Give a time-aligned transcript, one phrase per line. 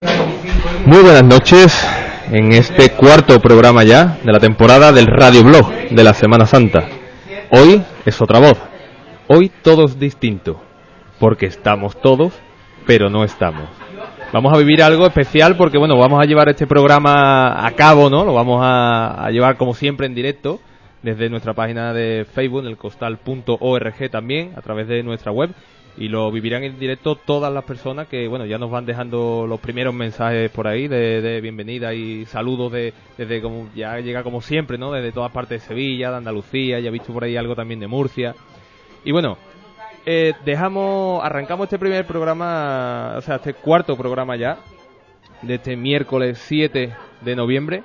[0.00, 1.86] Muy buenas noches
[2.30, 6.86] en este cuarto programa ya de la temporada del Radio Blog de la Semana Santa.
[7.50, 8.58] Hoy es otra voz.
[9.26, 10.62] Hoy todo es distinto.
[11.18, 12.32] Porque estamos todos,
[12.86, 13.68] pero no estamos.
[14.32, 18.24] Vamos a vivir algo especial porque, bueno, vamos a llevar este programa a cabo, ¿no?
[18.24, 20.60] Lo vamos a, a llevar como siempre en directo
[21.02, 25.50] desde nuestra página de Facebook, elcostal.org también, a través de nuestra web
[25.98, 29.58] y lo vivirán en directo todas las personas que bueno ya nos van dejando los
[29.58, 34.78] primeros mensajes por ahí de, bienvenida y saludos de, desde como ya llega como siempre
[34.78, 37.80] no desde todas partes de Sevilla de Andalucía ya he visto por ahí algo también
[37.80, 38.34] de Murcia.
[39.04, 39.38] Y bueno
[40.06, 44.58] eh, dejamos arrancamos este primer programa o sea este cuarto programa ya
[45.42, 47.82] de este miércoles 7 de noviembre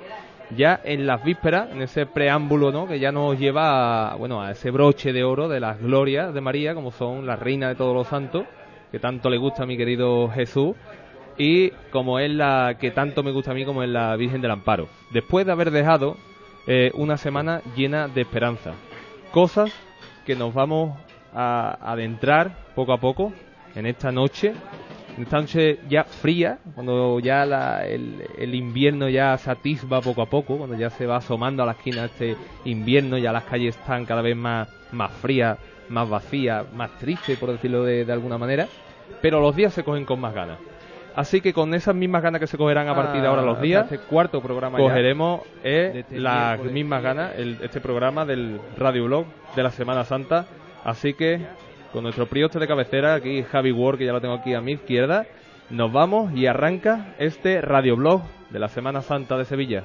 [0.50, 2.86] ya en las vísperas, en ese preámbulo, ¿no?
[2.86, 6.40] Que ya nos lleva a, bueno, a ese broche de oro de las glorias de
[6.40, 8.44] María, como son la reina de todos los santos,
[8.90, 10.76] que tanto le gusta a mi querido Jesús,
[11.36, 14.52] y como es la que tanto me gusta a mí como es la Virgen del
[14.52, 14.88] Amparo.
[15.12, 16.16] Después de haber dejado
[16.66, 18.74] eh, una semana llena de esperanza,
[19.32, 19.72] cosas
[20.24, 20.96] que nos vamos
[21.34, 23.32] a adentrar poco a poco
[23.74, 24.54] en esta noche
[25.22, 27.44] esta noche ya fría, cuando ya
[27.84, 31.72] el, invierno ya se atisba poco a poco, cuando ya se va asomando a la
[31.72, 36.90] esquina este invierno, ya las calles están cada vez más, más frías, más vacías, más
[36.98, 38.66] tristes, por decirlo de, alguna manera,
[39.22, 40.58] pero los días se cogen con más ganas.
[41.14, 43.84] Así que con esas mismas ganas que se cogerán a partir de ahora los días,
[43.84, 49.62] este cuarto programa cogeremos eh, este las mismas ganas, este programa del Radio Blog de
[49.62, 50.46] la Semana Santa.
[50.82, 51.40] Así que
[51.94, 54.72] con nuestro prioste de cabecera, aquí Javi Ward, que ya lo tengo aquí a mi
[54.72, 55.26] izquierda.
[55.70, 59.84] Nos vamos y arranca este radioblog de la Semana Santa de Sevilla.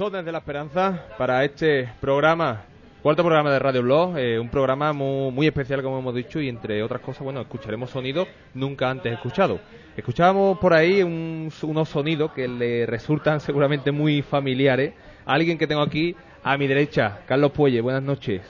[0.00, 2.62] Sones de la Esperanza para este programa,
[3.02, 6.82] cuarto programa de Radio Blog, eh, un programa muy, especial como hemos dicho y entre
[6.82, 9.60] otras cosas, bueno, escucharemos sonidos nunca antes escuchados.
[9.94, 14.94] Escuchábamos por ahí unos sonidos que le resultan seguramente muy familiares.
[15.26, 18.40] alguien que tengo aquí a mi derecha, Carlos Puelle, buenas noches.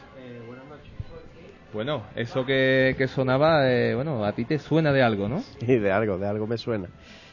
[1.73, 5.41] Bueno, eso que, sonaba, eh, bueno, a ti te suena de algo, ¿no?
[5.59, 6.87] Sí, de algo, de algo me suena.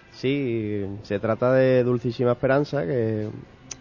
[0.09, 3.29] Sí, se trata de Dulcísima Esperanza, que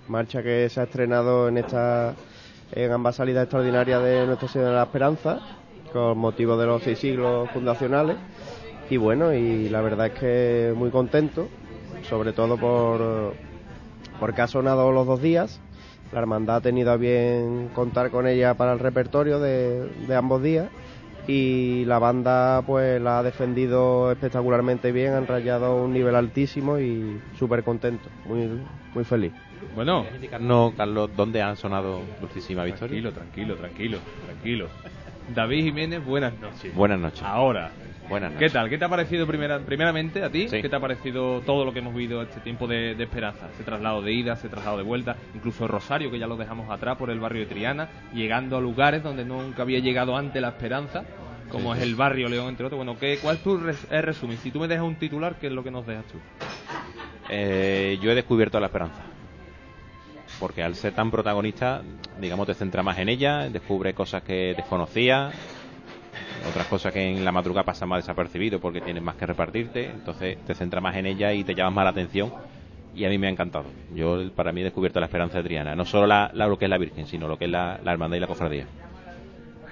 [0.09, 2.15] marcha que se ha estrenado en esta
[2.73, 5.41] en ambas salidas extraordinarias de Nuestra Señora de la Esperanza
[5.93, 8.17] con motivo de los seis siglos fundacionales.
[8.91, 11.49] Y bueno y la verdad es que muy contento
[12.09, 13.35] sobre todo por
[14.21, 15.61] porque ha sonado los dos días.
[16.13, 20.43] La hermandad ha tenido a bien contar con ella para el repertorio de, de ambos
[20.43, 20.69] días
[21.27, 27.21] y la banda pues la ha defendido espectacularmente bien, han rayado un nivel altísimo y
[27.39, 28.49] súper contento, muy,
[28.95, 29.33] muy feliz.
[29.75, 30.07] Bueno.
[30.15, 32.89] indicarnos, Carlos, dónde han sonado Dulcísima Victoria?
[32.89, 34.69] Tranquilo, tranquilo, tranquilo, tranquilo.
[35.35, 36.75] David Jiménez, buenas noches.
[36.75, 37.23] Buenas noches.
[37.23, 37.73] Ahora,
[38.09, 38.49] Buenas noches.
[38.49, 38.69] ¿qué tal?
[38.69, 40.49] ¿Qué te ha parecido primera, primeramente a ti?
[40.49, 40.63] Sí.
[40.63, 43.51] ¿Qué te ha parecido todo lo que hemos vivido este tiempo de, de esperanza?
[43.53, 46.97] Ese traslado de ida, ese traslado de vuelta, incluso Rosario, que ya lo dejamos atrás
[46.97, 51.05] por el barrio de Triana, llegando a lugares donde nunca había llegado antes la esperanza,
[51.49, 52.77] como es el barrio León, entre otros.
[52.77, 54.37] Bueno, ¿qué, ¿cuál es tu res- resumen?
[54.39, 56.21] Si tú me dejas un titular, ¿qué es lo que nos dejas tú?
[57.29, 59.03] Eh, yo he descubierto la esperanza.
[60.39, 61.83] Porque al ser tan protagonista,
[62.19, 65.33] digamos, te centra más en ella, descubre cosas que desconocía,
[66.49, 70.39] otras cosas que en la madrugada pasan más desapercibido porque tienes más que repartirte, entonces
[70.45, 72.33] te centra más en ella y te llamas más la atención.
[72.95, 73.67] Y a mí me ha encantado.
[73.95, 75.77] Yo, para mí, he descubierto la esperanza de Triana.
[75.77, 78.17] No solo la, lo que es la Virgen, sino lo que es la, la hermandad
[78.17, 78.67] y la cofradía.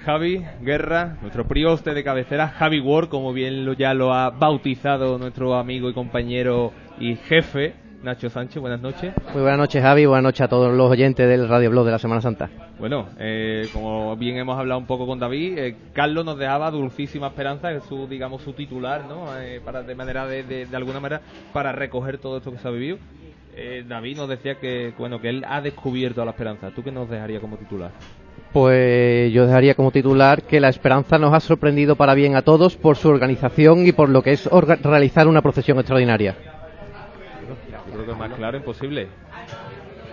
[0.05, 5.17] Javi Guerra, nuestro prioste de cabecera, Javi Ward, como bien lo, ya lo ha bautizado
[5.17, 7.73] nuestro amigo y compañero y jefe,
[8.05, 8.61] Nacho Sánchez.
[8.61, 9.13] Buenas noches.
[9.33, 10.05] Muy buenas noches, Javi.
[10.05, 12.49] Buenas noches a todos los oyentes del Radio Blog de la Semana Santa.
[12.79, 17.27] Bueno, eh, como bien hemos hablado un poco con David, eh, Carlos nos dejaba dulcísima
[17.27, 19.37] esperanza, que su, digamos, su titular, ¿no?
[19.39, 21.21] Eh, para, de manera, de, de, de alguna manera,
[21.51, 22.97] para recoger todo esto que se ha vivido.
[23.55, 26.71] Eh, David nos decía que, bueno, que él ha descubierto la esperanza.
[26.75, 27.91] ¿Tú qué nos dejaría como titular?
[28.51, 32.77] Pues yo dejaría como titular que la esperanza nos ha sorprendido para bien a todos
[32.77, 34.45] por su organización y por lo que es
[34.81, 36.54] realizar una procesión extraordinaria.
[37.95, 39.07] Creo que más claro imposible.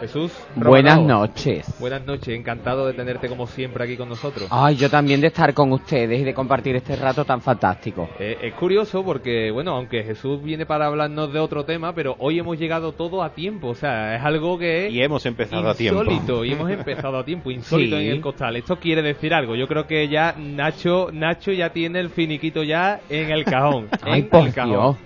[0.00, 0.32] Jesús.
[0.56, 1.76] Buenas noches.
[1.78, 4.48] Buenas noches, encantado de tenerte como siempre aquí con nosotros.
[4.50, 8.08] Ay, yo también de estar con ustedes y de compartir este rato tan fantástico.
[8.18, 12.40] Eh, es curioso porque, bueno, aunque Jesús viene para hablarnos de otro tema, pero hoy
[12.40, 13.68] hemos llegado todo a tiempo.
[13.68, 16.02] O sea, es algo que es Y hemos empezado a tiempo.
[16.02, 16.44] insólito.
[16.44, 18.04] Y hemos empezado a tiempo, insólito Sí.
[18.06, 18.56] en el costal.
[18.56, 19.54] Esto quiere decir algo.
[19.54, 23.86] Yo creo que ya Nacho, Nacho ya tiene el finiquito ya en el cajón.
[24.02, 24.70] Ay, en por el cajón.
[24.72, 24.96] Dios.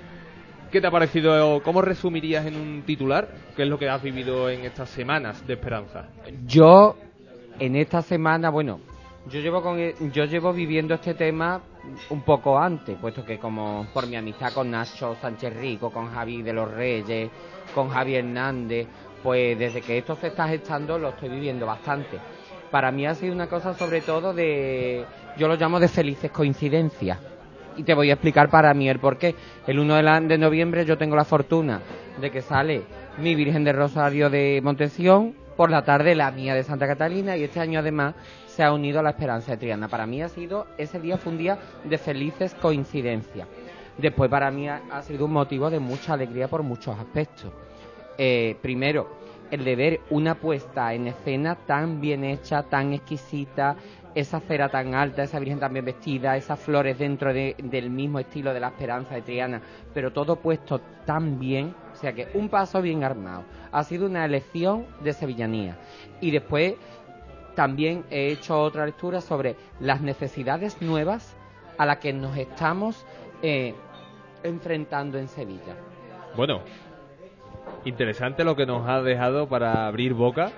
[0.76, 1.62] ¿Qué te ha parecido?
[1.62, 3.26] ¿Cómo resumirías en un titular
[3.56, 6.04] qué es lo que has vivido en estas semanas de esperanza?
[6.46, 6.96] Yo,
[7.58, 8.80] en esta semana, bueno,
[9.30, 11.62] yo llevo, con, e- yo llevo viviendo este tema
[12.10, 16.42] un poco antes, puesto que como por mi amistad con Nacho Sánchez Rico, con Javi
[16.42, 17.30] de los Reyes,
[17.74, 18.86] con Javi Hernández,
[19.22, 22.18] pues desde que esto se está gestando lo estoy viviendo bastante.
[22.70, 25.06] Para mí ha sido una cosa sobre todo de,
[25.38, 27.18] yo lo llamo de felices coincidencias.
[27.76, 29.34] Y te voy a explicar para mí el por qué.
[29.66, 31.80] El 1 de, la- de noviembre yo tengo la fortuna
[32.20, 32.82] de que sale
[33.18, 37.44] mi Virgen de Rosario de Montesión, por la tarde la mía de Santa Catalina y
[37.44, 38.14] este año además
[38.46, 39.88] se ha unido a la Esperanza de Triana.
[39.88, 43.48] Para mí ha sido, ese día fue un día de felices coincidencias.
[43.96, 47.50] Después para mí ha, ha sido un motivo de mucha alegría por muchos aspectos.
[48.18, 49.08] Eh, primero,
[49.50, 53.76] el de ver una puesta en escena tan bien hecha, tan exquisita,
[54.16, 58.18] esa cera tan alta, esa Virgen tan bien vestida, esas flores dentro de- del mismo
[58.18, 59.60] estilo de la Esperanza de Triana,
[59.92, 63.44] pero todo puesto tan bien, o sea que un paso bien armado.
[63.72, 65.76] Ha sido una elección de sevillanía.
[66.22, 66.74] Y después
[67.54, 71.36] también he hecho otra lectura sobre las necesidades nuevas
[71.76, 73.04] a las que nos estamos
[73.42, 73.74] eh,
[74.42, 75.74] enfrentando en Sevilla.
[76.34, 76.60] Bueno,
[77.84, 80.52] interesante lo que nos ha dejado para abrir boca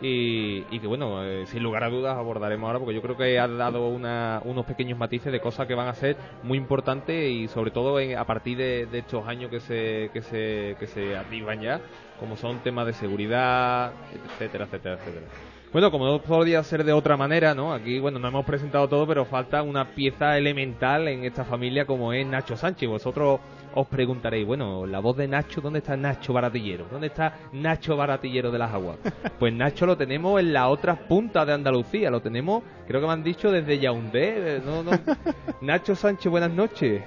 [0.00, 3.38] y, y que bueno, eh, sin lugar a dudas abordaremos ahora porque yo creo que
[3.38, 7.48] ha dado una- unos pequeños matices de cosas que van a ser muy importantes y
[7.48, 11.60] sobre todo en- a partir de, estos años que se, que se, que se activan
[11.60, 11.80] ya,
[12.16, 15.26] como son temas de seguridad, etcétera, etcétera, etcétera.
[15.72, 17.74] Bueno, como no podía ser de otra manera, ¿no?
[17.74, 22.12] Aquí, bueno, no hemos presentado todo, pero falta una pieza elemental en esta familia como
[22.14, 22.88] es Nacho Sánchez.
[22.88, 23.40] Vosotros
[23.80, 26.86] os preguntaréis, bueno, la voz de Nacho, ¿dónde está Nacho Baratillero?
[26.90, 28.98] ¿Dónde está Nacho Baratillero de las Aguas?
[29.38, 33.12] Pues Nacho lo tenemos en la otra punta de Andalucía, lo tenemos, creo que me
[33.12, 34.56] han dicho desde Yaoundé.
[34.56, 34.90] eh, No, no.
[35.60, 37.04] Nacho Sánchez, buenas noches.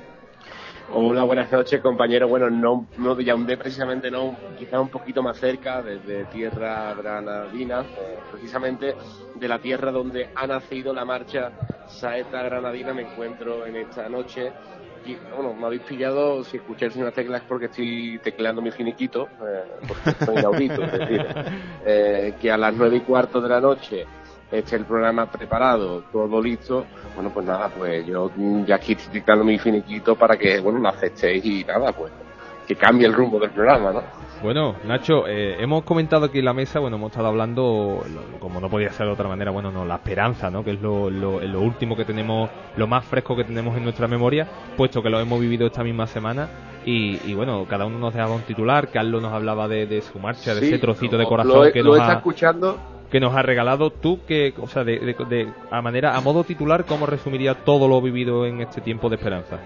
[0.94, 2.28] Hola, buenas noches, compañero.
[2.28, 7.84] Bueno, no, no de Yaoundé precisamente, no, quizás un poquito más cerca, desde tierra granadina,
[8.32, 8.96] precisamente
[9.36, 11.52] de la tierra donde ha nacido la marcha
[11.88, 12.94] Saeta Granadina.
[12.94, 14.52] Me encuentro en esta noche.
[15.36, 20.26] Bueno, me habéis pillado, si escucháis unas teclas, porque estoy tecleando mi finiquito, eh, porque
[20.26, 21.26] soy inaudito, es decir,
[21.86, 24.06] eh, que a las nueve y cuarto de la noche
[24.52, 28.32] esté el programa preparado, todo listo, bueno, pues nada, pues yo
[28.66, 32.12] ya aquí estoy dictando mi finiquito para que, bueno, lo aceptéis y nada, pues
[32.68, 34.04] que cambie el rumbo del programa, ¿no?
[34.42, 38.60] Bueno, Nacho, eh, hemos comentado aquí en la mesa, bueno, hemos estado hablando, lo- como
[38.60, 40.64] no podía ser de otra manera, bueno, no, la esperanza, ¿no?
[40.64, 44.08] Que es lo, lo, lo último que tenemos, lo más fresco que tenemos en nuestra
[44.08, 46.50] memoria, puesto que lo hemos vivido esta misma semana.
[46.88, 50.18] Y, y bueno, cada uno nos dejaba un titular, Carlos nos hablaba de, de su
[50.18, 52.80] marcha, de ese trocito de corazón he- que nos está ha, escuchando
[53.12, 53.92] que nos ha regalado.
[53.92, 57.88] Tú, que, o sea, de, de- de- a manera, a modo titular, ¿cómo resumiría todo
[57.88, 59.60] lo vivido en este tiempo de esperanza?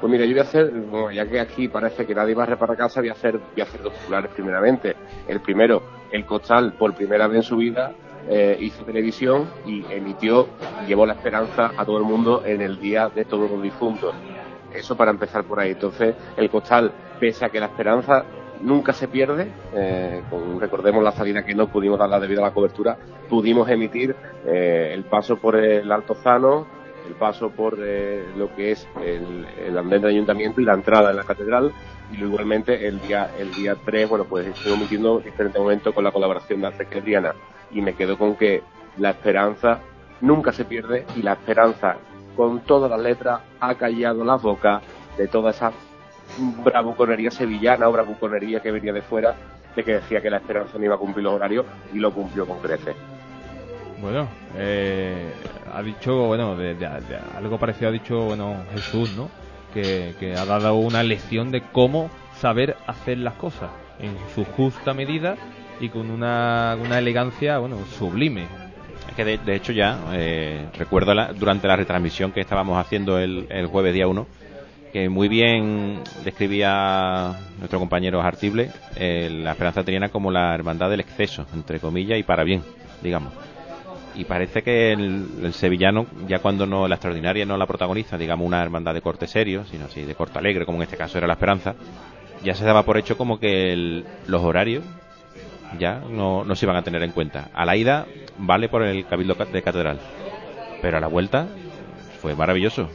[0.00, 2.46] Pues mira, yo voy a hacer, bueno, ya que aquí parece que nadie va a
[2.46, 4.94] reparar casa, voy a hacer, voy a hacer dos titulares primeramente.
[5.26, 7.92] El primero, el Costal, por primera vez en su vida,
[8.28, 10.48] eh, hizo televisión y emitió,
[10.86, 14.14] llevó la esperanza a todo el mundo en el Día de Todos los Difuntos.
[14.74, 15.70] Eso para empezar por ahí.
[15.70, 18.24] Entonces, el Costal, pese a que la esperanza
[18.60, 22.54] nunca se pierde, eh, con, recordemos la salida que no pudimos darla debido a la
[22.54, 22.98] cobertura,
[23.28, 26.66] pudimos emitir eh, el paso por el Altozano,
[27.06, 31.16] el paso por eh, lo que es el, andén del ayuntamiento y la entrada en
[31.16, 31.72] la catedral
[32.12, 36.04] y luego igualmente el día el día 3 bueno pues estoy emitiendo diferentes momentos con
[36.04, 37.34] la colaboración de Arte Adriana
[37.70, 38.62] y me quedo con que
[38.98, 39.80] la esperanza
[40.20, 41.96] nunca se pierde y la esperanza
[42.36, 44.80] con todas las letras ha callado la boca
[45.16, 45.72] de toda esa
[46.64, 49.34] bravuconería sevillana o bravuconería que venía de fuera
[49.74, 52.46] de que decía que la esperanza no iba a cumplir los horarios y lo cumplió
[52.46, 52.96] con creces.
[54.00, 55.32] Bueno, eh,
[55.72, 56.76] ha dicho, bueno, de,
[57.36, 59.30] algo parecido ha dicho, bueno, Jesús, ¿no?
[59.72, 64.94] Que, que, ha dado una lección de cómo saber hacer las cosas en su justa
[64.94, 65.36] medida
[65.80, 68.46] y con una, una elegancia, bueno, sublime.
[69.08, 73.18] Es que de, de hecho ya, eh, recuerdo la, durante la retransmisión que estábamos haciendo
[73.18, 74.26] el, el jueves día 1,
[74.92, 81.00] que muy bien describía nuestro compañero Artible eh, la Esperanza Triana como la hermandad del
[81.00, 82.62] exceso, entre comillas, y para bien,
[83.02, 83.32] digamos
[84.16, 88.46] y parece que el, el, sevillano, ya cuando no la extraordinaria no la protagoniza, digamos
[88.46, 91.26] una hermandad de corte serio, sino así de corte alegre, como en este caso era
[91.26, 91.74] la esperanza,
[92.42, 94.84] ya se daba por hecho como que el, los horarios
[95.78, 97.50] ya no, no se iban a tener en cuenta.
[97.52, 98.06] A la ida
[98.38, 100.00] vale por el cabildo de catedral,
[100.80, 101.46] pero a la vuelta
[102.20, 102.88] fue maravilloso,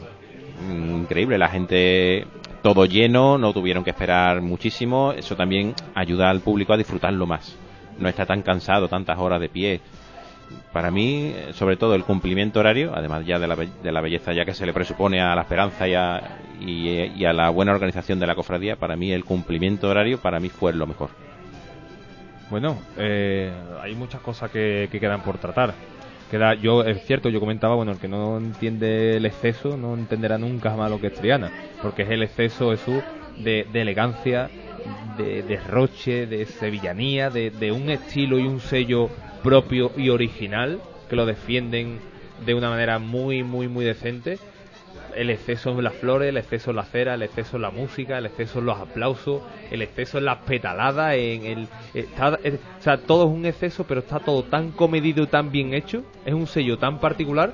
[0.69, 2.25] increíble, la gente
[2.61, 7.57] todo lleno, no tuvieron que esperar muchísimo, eso también ayuda al público a disfrutarlo más.
[7.97, 9.81] No está tan cansado, tantas horas de pie,
[10.71, 14.45] para mí, sobre todo el cumplimiento horario, además ya de la, de la belleza ya
[14.45, 18.27] que se le presupone a la esperanza y a, y, a, la buena organización de
[18.27, 21.09] la cofradía, para mí el cumplimiento horario para mí fue lo mejor.
[22.49, 25.73] Bueno, eh, hay muchas cosas que, que, quedan por tratar.
[26.29, 30.37] Queda, yo es cierto, yo comentaba, bueno, el que no entiende el exceso no entenderá
[30.37, 33.03] nunca más lo que es Triana, porque es el exceso Jesús
[33.37, 34.49] de, de elegancia,
[35.17, 39.09] de derroche, de, de sevillanía, de, de un estilo y un sello
[39.43, 41.99] propio y original, que lo defienden
[42.45, 44.39] de una manera muy, muy, muy decente.
[45.15, 48.17] El exceso en las flores, el exceso en la cera, el exceso en la música,
[48.17, 51.67] el exceso en los aplausos, el exceso en las petaladas, en el...
[51.93, 55.51] Está, es, o sea, todo es un exceso, pero está todo tan comedido y tan
[55.51, 57.53] bien hecho, es un sello tan particular,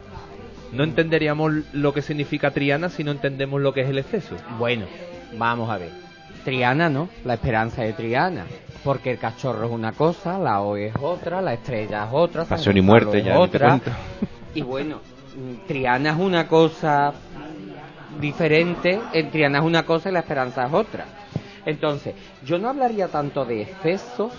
[0.72, 4.36] no entenderíamos lo que significa Triana si no entendemos lo que es el exceso.
[4.60, 4.86] Bueno,
[5.38, 5.92] vamos a ver.
[6.44, 7.10] Triana, ¿no?
[7.26, 8.46] La esperanza de Triana
[8.88, 12.78] porque el cachorro es una cosa, la O es otra, la estrella es otra, pasión
[12.78, 13.82] y muerte ya otra.
[14.56, 15.02] Y bueno,
[15.68, 17.12] Triana es una cosa
[18.18, 21.04] diferente, en Triana es una cosa y la esperanza es otra.
[21.66, 22.16] Entonces,
[22.46, 24.32] yo no hablaría tanto de excesos,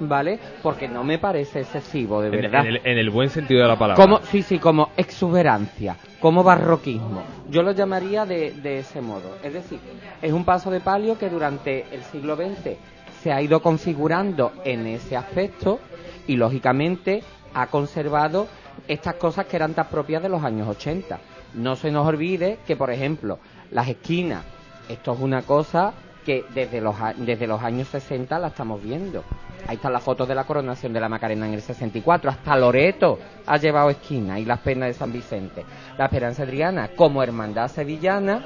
[0.00, 0.40] ¿vale?
[0.64, 2.66] Porque no me parece excesivo, de verdad.
[2.66, 4.02] En el, en el buen sentido de la palabra.
[4.02, 7.22] Como, sí, sí, como exuberancia, como barroquismo.
[7.48, 9.36] Yo lo llamaría de, de ese modo.
[9.44, 9.78] Es decir,
[10.20, 12.76] es un paso de palio que durante el siglo XX
[13.22, 15.78] se ha ido configurando en ese aspecto
[16.26, 17.22] y lógicamente
[17.54, 18.48] ha conservado
[18.88, 21.18] estas cosas que eran tan propias de los años 80.
[21.54, 23.38] No se nos olvide que, por ejemplo,
[23.70, 24.44] las esquinas,
[24.88, 25.92] esto es una cosa
[26.24, 29.24] que desde los, desde los años 60 la estamos viendo.
[29.68, 32.30] Ahí están las fotos de la coronación de la Macarena en el 64.
[32.30, 35.64] Hasta Loreto ha llevado esquina y las penas de San Vicente.
[35.96, 38.42] La Esperanza Adriana, como hermandad sevillana,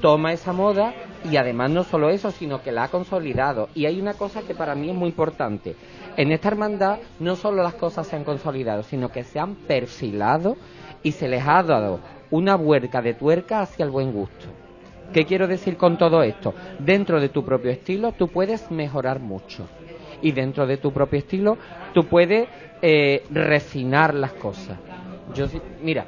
[0.00, 0.94] toma esa moda
[1.30, 3.68] y además no solo eso, sino que la ha consolidado.
[3.74, 5.76] Y hay una cosa que para mí es muy importante.
[6.16, 10.56] En esta hermandad no solo las cosas se han consolidado, sino que se han perfilado
[11.02, 12.00] y se les ha dado
[12.30, 14.46] una vuelca de tuerca hacia el buen gusto.
[15.12, 16.54] ¿Qué quiero decir con todo esto?
[16.78, 19.66] Dentro de tu propio estilo tú puedes mejorar mucho.
[20.22, 21.56] Y dentro de tu propio estilo
[21.94, 22.48] tú puedes
[22.82, 24.78] eh, refinar las cosas.
[25.34, 25.46] Yo,
[25.82, 26.06] mira,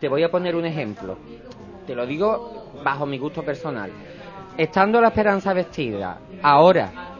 [0.00, 1.18] te voy a poner un ejemplo.
[1.90, 3.90] Te lo digo bajo mi gusto personal.
[4.56, 7.16] Estando la esperanza vestida ahora,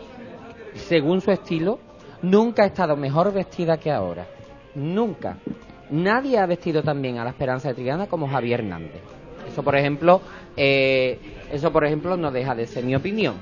[0.74, 1.80] según su estilo,
[2.22, 4.28] nunca ha estado mejor vestida que ahora.
[4.76, 5.38] Nunca.
[5.90, 9.02] Nadie ha vestido tan bien a la esperanza de Triana como Javier Hernández.
[9.48, 10.20] Eso, por ejemplo,
[10.56, 11.18] eh,
[11.50, 13.34] eso, por ejemplo, no deja de ser mi opinión.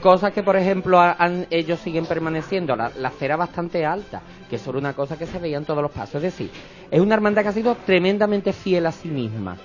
[0.00, 4.70] Cosas que, por ejemplo, han, ellos siguen permaneciendo, la, la cera bastante alta, que eso
[4.70, 6.22] era una cosa que se veía en todos los pasos.
[6.22, 6.52] Es decir,
[6.88, 9.58] es una hermandad que ha sido tremendamente fiel a sí misma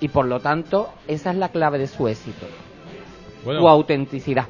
[0.00, 2.46] y por lo tanto esa es la clave de su éxito,
[3.44, 4.46] bueno, su autenticidad.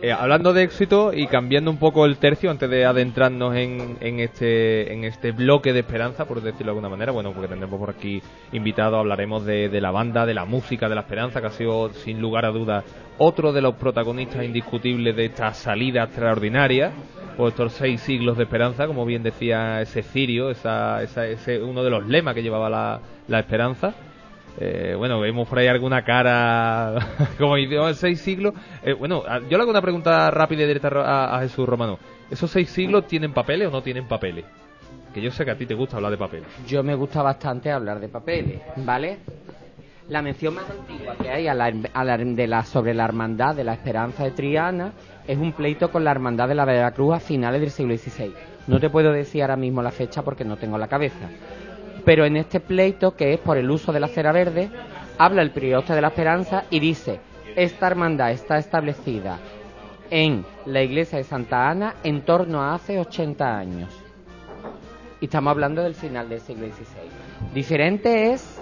[0.00, 4.20] Eh, hablando de éxito y cambiando un poco el tercio antes de adentrarnos en, en,
[4.20, 7.90] este en este bloque de esperanza, por decirlo de alguna manera, bueno, porque tendremos por
[7.90, 11.50] aquí invitados, hablaremos de, de la banda, de la música de la esperanza, que ha
[11.50, 12.84] sido sin lugar a dudas
[13.18, 16.92] otro de los protagonistas indiscutibles de esta salida extraordinaria
[17.36, 21.82] por estos seis siglos de esperanza, como bien decía ese Cirio, esa, esa, ese uno
[21.82, 23.94] de los lemas que llevaba la, la esperanza.
[24.60, 26.94] Eh, bueno, vemos por ahí alguna cara,
[27.38, 28.54] como dice, seis siglos.
[28.82, 31.98] Eh, bueno, yo le hago una pregunta rápida y directa a, a, Jesús Romano.
[32.28, 34.44] ¿Esos seis siglos tienen papeles o no tienen papeles?
[35.14, 36.48] Que yo sé que a ti te gusta hablar de papeles.
[36.66, 39.18] Yo me gusta bastante hablar de papeles, ¿vale?
[40.08, 43.54] La mención más antigua que hay a la, a la, de la, sobre la hermandad
[43.54, 44.92] de la esperanza de Triana
[45.26, 48.32] es un pleito con la hermandad de la Veracruz a finales del siglo XVI.
[48.66, 51.28] No te puedo decir ahora mismo la fecha porque no tengo la cabeza
[52.08, 54.70] pero en este pleito, que es por el uso de la cera verde,
[55.18, 57.20] habla el prioste de la esperanza y dice,
[57.54, 59.38] esta hermandad está establecida
[60.08, 63.94] en la iglesia de Santa Ana en torno a hace 80 años.
[65.20, 67.52] Y estamos hablando del final del siglo XVI.
[67.52, 68.58] Diferente es,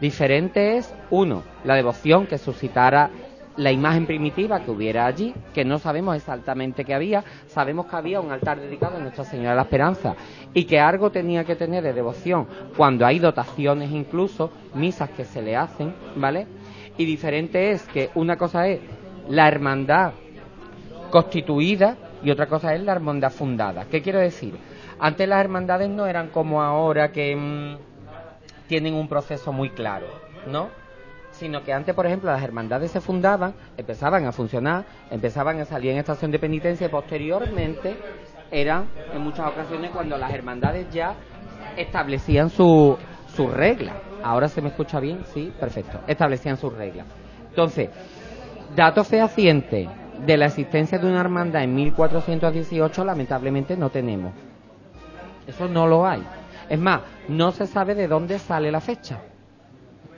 [0.00, 3.10] diferente es, uno, la devoción que suscitara
[3.56, 8.20] la imagen primitiva que hubiera allí, que no sabemos exactamente qué había, sabemos que había
[8.20, 10.14] un altar dedicado a Nuestra Señora de la Esperanza
[10.52, 12.46] y que algo tenía que tener de devoción
[12.76, 16.46] cuando hay dotaciones incluso, misas que se le hacen, ¿vale?
[16.98, 18.80] Y diferente es que una cosa es
[19.28, 20.12] la hermandad
[21.10, 23.86] constituida y otra cosa es la hermandad fundada.
[23.86, 24.54] ¿Qué quiero decir?
[24.98, 27.76] Antes las hermandades no eran como ahora que mmm,
[28.66, 30.06] tienen un proceso muy claro,
[30.46, 30.85] ¿no?
[31.36, 35.92] Sino que antes, por ejemplo, las hermandades se fundaban, empezaban a funcionar, empezaban a salir
[35.92, 37.96] en estación de penitencia y posteriormente
[38.50, 41.14] eran en muchas ocasiones cuando las hermandades ya
[41.76, 43.96] establecían su, sus reglas.
[44.22, 46.00] Ahora se me escucha bien, sí, perfecto.
[46.06, 47.06] Establecían sus reglas.
[47.50, 47.90] Entonces,
[48.74, 49.88] datos fehacientes
[50.24, 54.32] de la existencia de una hermandad en 1418 lamentablemente no tenemos.
[55.46, 56.26] Eso no lo hay.
[56.70, 59.20] Es más, no se sabe de dónde sale la fecha.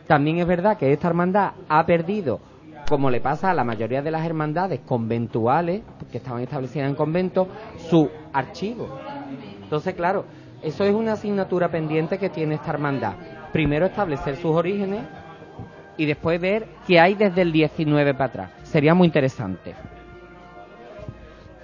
[0.08, 2.40] También es verdad que esta hermandad ha perdido,
[2.88, 7.46] como le pasa a la mayoría de las hermandades conventuales, que estaban establecidas en conventos,
[7.76, 8.88] su archivo.
[9.62, 10.24] Entonces, claro,
[10.62, 13.16] eso es una asignatura pendiente que tiene esta hermandad.
[13.52, 15.02] Primero establecer sus orígenes
[15.98, 18.50] y después ver qué hay desde el 19 para atrás.
[18.62, 19.74] Sería muy interesante.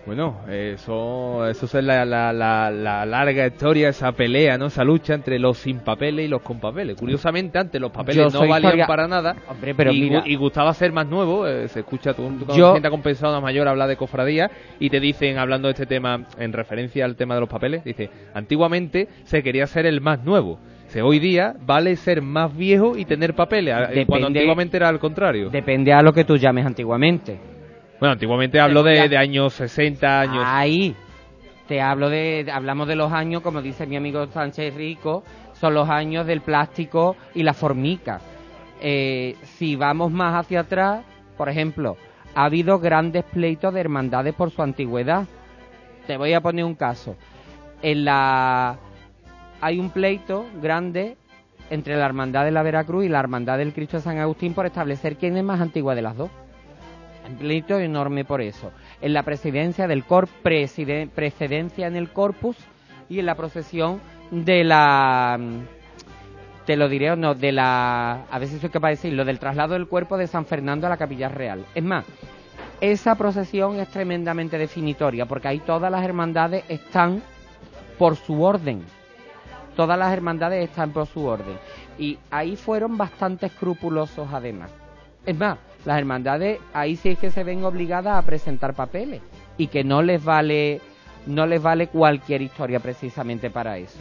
[0.06, 4.66] Bueno, eso, eso es la, la, la, la, larga historia, esa pelea, ¿no?
[4.66, 6.96] Esa lucha entre los sin papeles y los con papeles.
[6.98, 10.22] Curiosamente, antes los papeles no valían para nada Hombre, pero y, mira...
[10.26, 11.46] y, gustaba ser más nuevo.
[11.46, 12.14] Eh, se escucha,
[12.54, 12.74] Yo...
[12.74, 17.06] gente compensada mayor habla de cofradía y te dicen, hablando de este tema en referencia
[17.06, 20.58] al tema de los papeles, dice, antiguamente se quería ser el más nuevo.
[21.02, 24.06] Hoy día vale ser más viejo y tener papeles, Depende...
[24.06, 25.50] cuando antiguamente era al contrario.
[25.50, 27.53] Depende a lo que tú llames antiguamente.
[28.04, 30.44] Bueno, antiguamente hablo de, de, años 60 años.
[30.46, 30.94] Ahí.
[31.66, 35.88] Te hablo de, hablamos de los años, como dice mi amigo Sánchez Rico, son los
[35.88, 38.20] años del plástico y la formica.
[38.82, 41.02] Eh, si vamos más hacia atrás,
[41.38, 41.96] por ejemplo,
[42.34, 45.24] ha habido grandes pleitos de hermandades por su antigüedad.
[46.06, 47.16] Te voy a poner un caso.
[47.80, 48.76] En la
[49.62, 51.16] hay un pleito grande
[51.70, 54.66] entre la hermandad de la Veracruz y la hermandad del Cristo de San Agustín por
[54.66, 56.28] establecer quién es más antigua de las dos
[57.38, 58.72] pleito enorme por eso.
[59.00, 62.56] En la presidencia del precedencia en el corpus
[63.08, 65.38] y en la procesión de la
[66.66, 69.74] te lo diré o no, de la a si soy capaz de decirlo, del traslado
[69.74, 71.64] del cuerpo de San Fernando a la Capilla Real.
[71.74, 72.06] Es más,
[72.80, 77.22] esa procesión es tremendamente definitoria porque ahí todas las hermandades están
[77.98, 78.82] por su orden.
[79.76, 81.56] Todas las hermandades están por su orden.
[81.98, 84.70] Y ahí fueron bastante escrupulosos además.
[85.26, 89.20] Es más, las hermandades ahí sí es que se ven obligadas a presentar papeles
[89.56, 90.80] y que no les vale
[91.26, 94.00] no les vale cualquier historia precisamente para eso.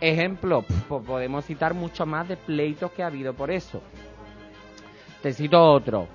[0.00, 3.82] Ejemplo, podemos citar mucho más de pleitos que ha habido por eso.
[5.22, 6.06] Te cito otro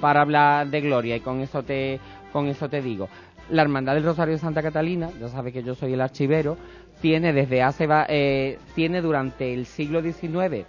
[0.00, 2.00] para hablar de gloria y con eso te
[2.32, 3.08] con eso te digo.
[3.50, 6.56] La Hermandad del Rosario de Santa Catalina, ya sabes que yo soy el archivero,
[7.00, 10.66] tiene desde hace eh, tiene durante el siglo XIX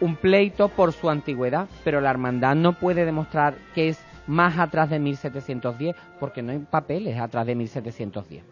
[0.00, 4.90] un pleito por su antigüedad, pero la hermandad no puede demostrar que es más atrás
[4.90, 8.44] de 1710, porque no hay papeles atrás de 1710.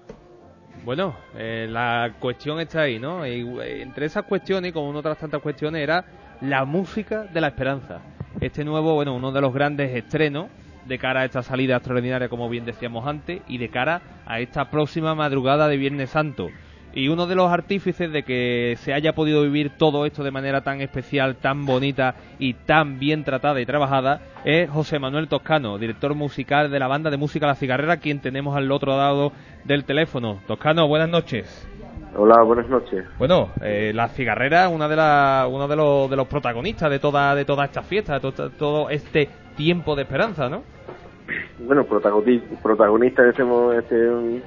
[0.85, 3.27] Bueno, eh, la cuestión está ahí, ¿no?
[3.27, 6.05] Y, eh, entre esas cuestiones, como en otras tantas cuestiones, era
[6.41, 8.01] la música de la esperanza.
[8.41, 10.47] Este nuevo, bueno, uno de los grandes estrenos
[10.87, 14.71] de cara a esta salida extraordinaria, como bien decíamos antes, y de cara a esta
[14.71, 16.49] próxima madrugada de Viernes Santo.
[16.97, 20.63] Y uno de los artífices de que se haya podido vivir todo esto de manera
[20.63, 26.15] tan especial, tan bonita y tan bien tratada y trabajada es José Manuel Toscano, director
[26.15, 29.33] musical de la banda de música La Cigarrera, quien tenemos al otro lado
[29.65, 30.41] del teléfono.
[30.47, 31.69] Toscano, buenas noches.
[32.17, 33.05] Hola, buenas noches.
[33.19, 37.35] Bueno, eh, la cigarrera, una de la, uno de los, de los protagonistas de toda,
[37.35, 40.63] de toda esta fiesta, de todo, todo este tiempo de esperanza, ¿no?
[41.59, 44.43] Bueno, protagonista, protagonista en ese momento, este,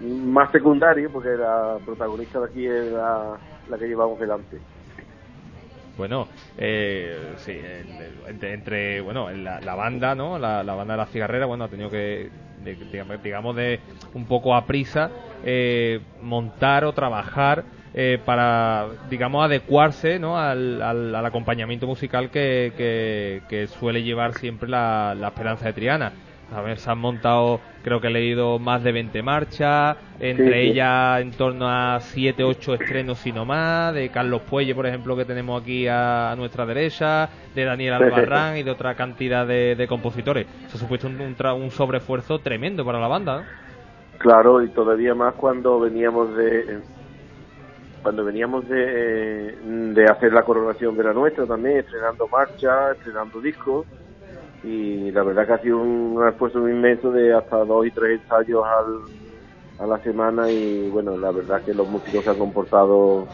[0.00, 3.38] más secundario, porque la protagonista de aquí es la,
[3.78, 4.58] que llevamos delante.
[5.96, 7.58] Bueno, eh, sí,
[8.26, 10.38] entre, bueno, la, la, banda, ¿no?
[10.38, 12.30] La, banda de la cigarrera, bueno, ha tenido que,
[13.22, 13.80] digamos, de
[14.14, 15.10] un poco a prisa,
[15.44, 20.38] eh, montar o trabajar eh, para, digamos, adecuarse ¿no?
[20.38, 26.12] al, al, acompañamiento musical que, que, suele llevar siempre la, la Esperanza de Triana.
[26.50, 31.20] A ver, se han montado, creo que he leído más de 20 marchas, entre ellas
[31.20, 35.26] en torno a 7, 8 estrenos, si no más, de Carlos Puelle, por ejemplo, que
[35.26, 40.46] tenemos aquí a, nuestra derecha, de Daniel Albarrán y de otra cantidad de, de compositores.
[40.68, 43.44] Se ha supuesto un, un, un sobreesfuerzo tremendo para la banda.
[44.16, 46.80] Claro, y todavía más cuando veníamos de
[48.02, 49.54] cuando veníamos de,
[49.92, 53.86] de hacer la coronación de la nuestra también, estrenando marcha, estrenando discos
[54.62, 58.64] y la verdad que ha sido un esfuerzo inmenso de hasta dos y tres ensayos
[58.64, 63.26] al, a la semana y bueno, la verdad que los músicos se han comportado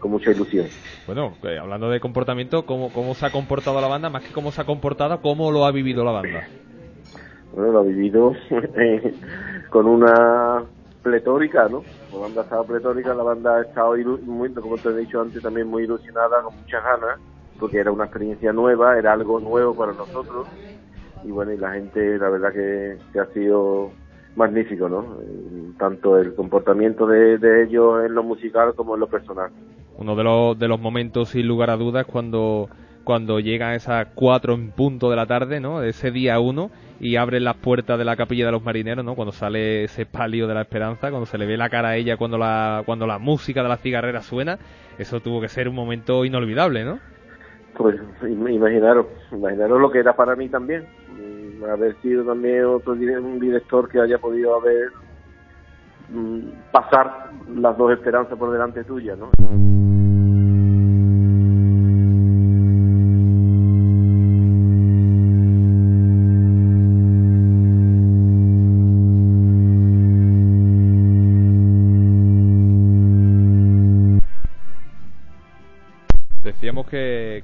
[0.00, 0.66] con mucha ilusión.
[1.06, 4.10] Bueno, eh, hablando de comportamiento, ¿cómo, ¿cómo se ha comportado la banda?
[4.10, 6.48] Más que cómo se ha comportado, ¿cómo lo ha vivido la banda?
[7.54, 8.32] Bueno, lo ha vivido
[9.70, 10.64] con una
[11.02, 11.84] pletórica, ¿no?
[12.12, 15.40] La banda ha estado pletórica, la banda ha estado, muy, como te he dicho antes,
[15.40, 17.20] también muy ilusionada, con muchas ganas
[17.58, 20.48] porque era una experiencia nueva, era algo nuevo para nosotros
[21.24, 23.90] y bueno, y la gente la verdad que, ha sido
[24.36, 25.18] magnífico, ¿no?
[25.78, 29.50] Tanto el comportamiento de, ellos en lo musical como en lo personal.
[29.96, 32.68] Uno de los, de los momentos sin lugar a dudas cuando
[33.04, 35.80] cuando llegan esas cuatro en punto de la tarde, ¿no?
[35.80, 39.14] De ese día uno y abren las puertas de la capilla de los marineros, ¿no?
[39.14, 42.16] Cuando sale ese palio de la esperanza, cuando se le ve la cara a ella
[42.16, 44.58] cuando la cuando la música de la cigarrera suena,
[44.98, 46.98] eso tuvo que ser un momento inolvidable, ¿no?
[47.76, 53.40] Pues imaginaros, imaginaros lo que era para mí también, mm, haber sido también otro un
[53.40, 54.90] director que haya podido haber
[56.10, 59.30] mm, pasar las dos esperanzas por delante tuya, ¿no?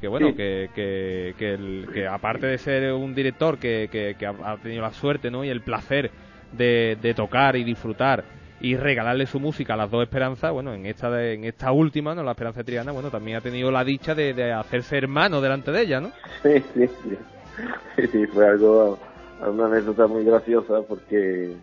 [0.00, 5.44] Que, bueno, que, que, aparte de ser un director que, ha tenido la suerte ¿no?
[5.44, 6.10] y el placer
[6.52, 8.24] de, tocar y disfrutar
[8.60, 12.22] y regalarle su música a las dos esperanzas, bueno, en esta en esta última, ¿no?
[12.22, 16.00] La Esperanza Triana, bueno, también ha tenido la dicha de, hacerse hermano delante de ella,
[16.00, 16.12] ¿no?
[16.42, 18.06] Sí, sí, sí.
[18.12, 18.98] Sí, fue algo,
[19.46, 21.54] una anécdota muy graciosa porque,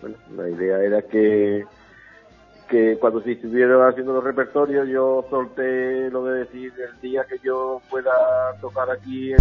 [0.00, 1.64] bueno, la idea era que
[2.68, 7.38] que cuando se estuvieron haciendo los repertorios yo solté lo de decir el día que
[7.42, 8.12] yo pueda
[8.60, 9.34] tocar aquí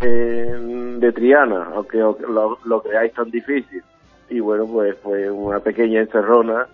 [0.00, 3.82] de Triana, aunque lo, lo creáis tan difícil.
[4.30, 6.66] Y bueno, pues fue una pequeña encerrona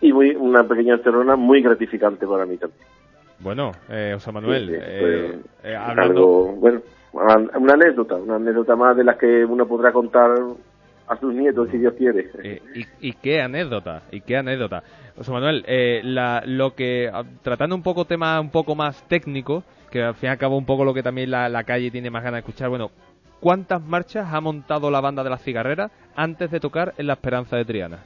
[0.00, 2.80] y muy una pequeña encerrona muy gratificante para mí también.
[3.40, 6.54] Bueno, eh, José Manuel, eh, eh, hablando...
[6.58, 6.80] bueno,
[7.12, 10.30] una anécdota, una anécdota más de las que uno podrá contar
[11.08, 12.30] a sus nietos, si Dios quiere.
[12.42, 12.60] Eh,
[13.00, 14.82] y, qué anécdota, y qué anécdota.
[15.16, 19.64] José Manuel, eh, la, lo que, ah, tratando un poco tema un poco más técnico,
[19.90, 22.10] que al fin y al cabo un poco lo que también la, la calle tiene
[22.10, 22.90] más ganas de escuchar, bueno,
[23.40, 27.56] ¿cuántas marchas ha montado la banda de la cigarrera antes de tocar en la Esperanza
[27.56, 27.98] de Triana?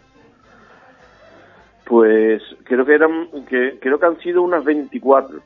[1.85, 5.41] Pues creo que eran, que, creo que han sido unas 24.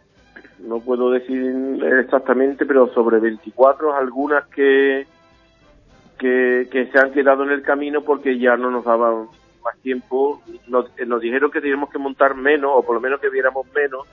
[0.60, 1.54] No puedo decir
[2.00, 5.06] exactamente, pero sobre 24, algunas que,
[6.18, 9.28] que, se han quedado en el camino porque ya no nos daban
[9.64, 10.42] más tiempo.
[10.68, 14.06] Nos, nos dijeron que teníamos que montar menos, o por lo menos que viéramos menos,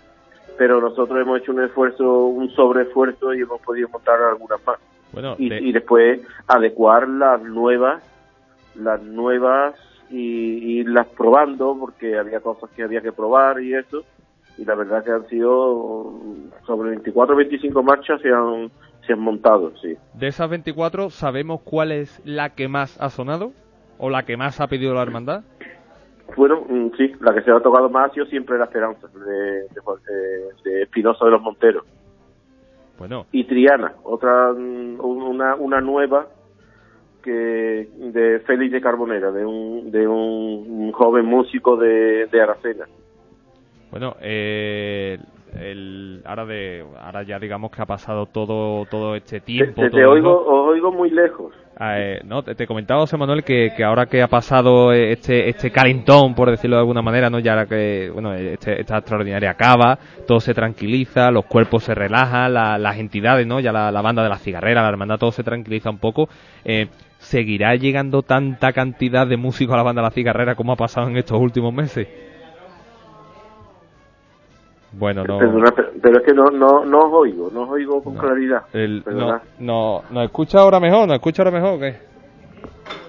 [0.57, 4.79] pero nosotros hemos hecho un esfuerzo, un sobreesfuerzo y hemos podido montar algunas más.
[5.11, 8.03] Bueno, y, después adecuar las nuevas,
[8.75, 9.75] las nuevas
[10.09, 14.03] y, irlas probando porque había cosas que había que probar y eso.
[14.57, 16.13] Y la verdad que han sido
[16.65, 18.71] sobre 24 o 25 marchas se han
[19.05, 19.95] se han montado, sí.
[20.13, 23.51] De esas 24, ¿sabemos cuál es la que más ha sonado?
[23.97, 25.43] ¿O la que más ha pedido la hermandad?
[26.35, 29.67] Bueno, mm, sí, la que se ha tocado más ha sido siempre la esperanza de,
[30.63, 31.85] de, Espinosa de los Monteros.
[32.97, 33.25] Bueno.
[33.31, 36.27] Y Triana, otra, mm, una, una nueva
[37.21, 42.85] que de Félix de Carbonera, de un, de un, joven músico de, de Aracena.
[43.91, 45.19] Bueno, eh,
[45.59, 49.81] el, ahora de ahora ya digamos que ha pasado todo todo este tiempo.
[49.81, 51.53] Te, te, oigo, oigo muy lejos.
[51.75, 55.71] Ah, eh, no, te, comentaba José Manuel que, que, ahora que ha pasado este este
[55.71, 60.39] calentón, por decirlo de alguna manera, no ya que bueno este, esta extraordinaria acaba, todo
[60.39, 64.83] se tranquiliza, los cuerpos se relajan, las entidades, no, ya la, banda de la cigarrera,
[64.83, 66.29] la hermandad, todo se tranquiliza un poco.
[66.63, 66.87] Eh,
[67.17, 71.07] ¿Seguirá llegando tanta cantidad de músicos a la banda de la cigarrera como ha pasado
[71.07, 72.32] en estos últimos meses?
[74.97, 75.39] Bueno, no.
[76.01, 78.63] pero es que no, no, no os oigo, no os oigo con claridad.
[78.73, 81.07] no, no, ¿Nos escucha ahora mejor?
[81.07, 82.13] ¿Nos escucha ahora mejor o qué?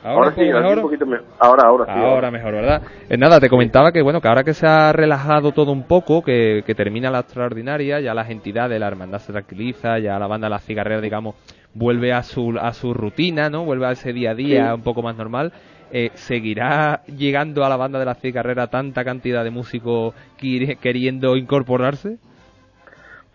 [0.03, 0.77] Ahora, sí, mejor?
[0.79, 1.27] un poquito mejor.
[1.39, 2.01] Ahora, ahora sí.
[2.01, 2.83] Ahora, mejor, ¿verdad?
[3.09, 6.23] Eh, nada, te comentaba que, bueno, que ahora que se ha relajado todo un poco,
[6.23, 10.47] que, que termina la extraordinaria, ya las entidades, la hermandad se tranquiliza, ya la banda
[10.47, 11.37] de la cigarrera, digamos,
[11.75, 13.65] vuelve a su, a su rutina, ¿no?
[13.65, 15.53] Vuelve a ese día a día un poco más normal.
[15.97, 22.19] Eh, ¿seguirá llegando a la banda de la carrera tanta cantidad de músicos queriendo incorporarse?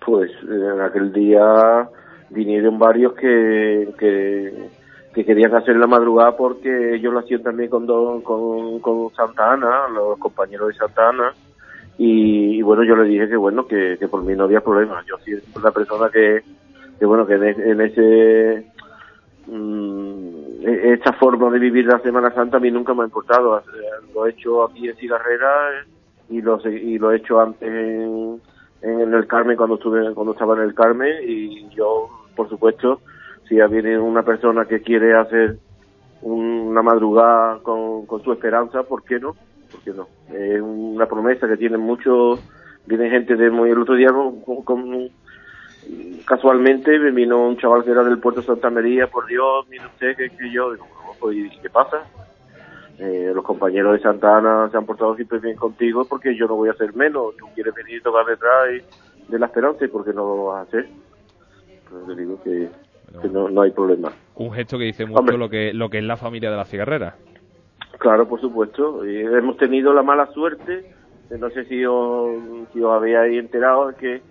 [0.05, 1.87] Pues en aquel día
[2.29, 7.87] vinieron varios que, que, querían hacer la madrugada porque ellos lo hacían también con,
[8.23, 11.31] con, con Santa Ana, los compañeros de Santa Ana.
[11.97, 15.01] Y, bueno, yo le dije que bueno, que, por mí no había problema.
[15.07, 16.41] Yo soy una persona que,
[16.99, 18.78] que bueno, que en, ese Mm, e-,
[20.63, 23.61] esta forma de vivir la Semana Santa a mí nunca me ha importado.
[24.13, 25.85] Lo he hecho aquí en Cigarrera
[26.29, 28.41] y lo, y lo he hecho antes en,
[28.81, 33.01] en el Carmen cuando estuve cuando estaba en el Carmen y yo, por supuesto,
[33.47, 35.57] si viene una persona que quiere hacer
[36.21, 39.35] una madrugada con, con su esperanza, ¿por qué no?
[39.71, 40.07] ¿Por qué no?
[40.33, 42.39] Es una promesa que tienen muchos,
[42.85, 45.09] viene gente de muy el otro día con, con
[46.25, 49.85] casualmente me vino un chaval que era del puerto de Santa María, por Dios, mire
[49.85, 50.87] usted que, que yo, digo,
[51.19, 52.05] pues, ¿y qué pasa?
[52.99, 56.55] Eh, los compañeros de Santa Ana se han portado siempre bien contigo porque yo no
[56.55, 57.35] voy a hacer menos.
[57.37, 58.67] Tú quieres venir y tocar detrás
[59.29, 60.87] de la esperanza y porque no lo vas a hacer.
[61.89, 62.67] Pues le digo que,
[63.29, 64.11] no, hay problema.
[64.35, 67.15] Un gesto que dice mucho lo que lo que es la familia de la cigarrera.
[67.99, 69.05] Claro, por supuesto.
[69.05, 70.93] Y hemos tenido la mala suerte,
[71.29, 72.35] no sé si os,
[72.73, 74.21] si os habíais enterado, de que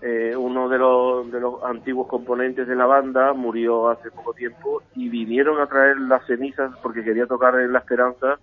[0.00, 4.82] eh, uno de los, de los antiguos componentes de la banda murió hace poco tiempo
[4.94, 8.38] y vinieron a traer las cenizas porque quería tocar en La Esperanza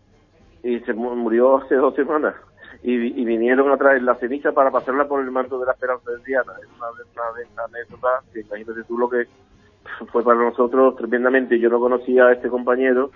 [0.63, 2.35] y se murió hace dos semanas.
[2.83, 6.23] Y, vinieron a traer la ceniza para pasarla por el manto de la Esperanza de
[6.23, 6.51] Diana.
[6.61, 9.25] Es una, una, anécdota que imagínate tú lo que
[10.11, 11.59] fue para nosotros tremendamente.
[11.59, 13.11] Yo no conocía a este compañero,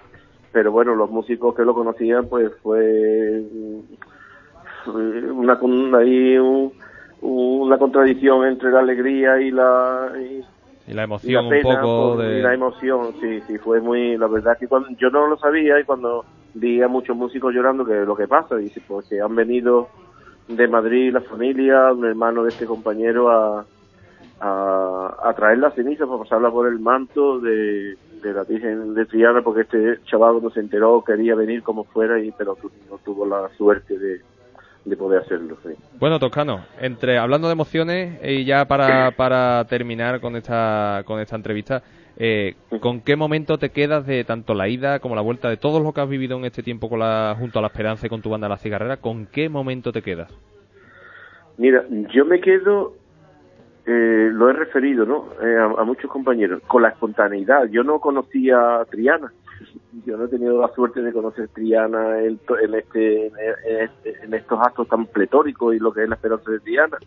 [0.51, 3.43] pero bueno, los músicos que lo conocían, pues fue
[4.87, 5.59] una,
[5.97, 6.73] ahí un,
[7.21, 13.13] una contradicción entre la alegría y la y, la emoción un poco de la emoción
[13.21, 16.81] sí sí fue muy la verdad que cuando yo no lo sabía y cuando vi
[16.81, 19.89] a muchos músicos llorando que lo que pasa dice pues que han venido
[20.47, 23.65] de Madrid la familia un hermano de este compañero a
[24.41, 29.41] a, traer la ceniza para pasarla por el manto de, de la Virgen de Triana
[29.41, 32.57] porque este chaval cuando se enteró quería venir como fuera y pero
[32.89, 34.21] no tuvo la suerte de
[34.85, 35.57] de poder hacerlo.
[35.99, 41.35] Bueno, Toscano, entre hablando de emociones y ya para, para terminar con esta con esta
[41.35, 41.83] entrevista,
[42.17, 45.79] eh, ¿con qué momento te quedas de tanto la ida como la vuelta de todo
[45.79, 48.21] lo que has vivido en este tiempo con la, junto a la Esperanza y con
[48.21, 48.97] tu banda La Cigarrera?
[48.97, 50.31] ¿Con qué momento te quedas?
[51.57, 52.93] Mira, yo me quedo,
[53.85, 55.27] eh, lo he referido, ¿no?
[55.41, 57.65] Eh, a, a, muchos compañeros, con la espontaneidad.
[57.69, 59.31] Yo no conocía a Triana
[60.05, 62.39] yo no he tenido la suerte de conocer Triana en,
[62.75, 66.97] este, en, estos actos tan pletóricos y lo que es la esperanza de Triana,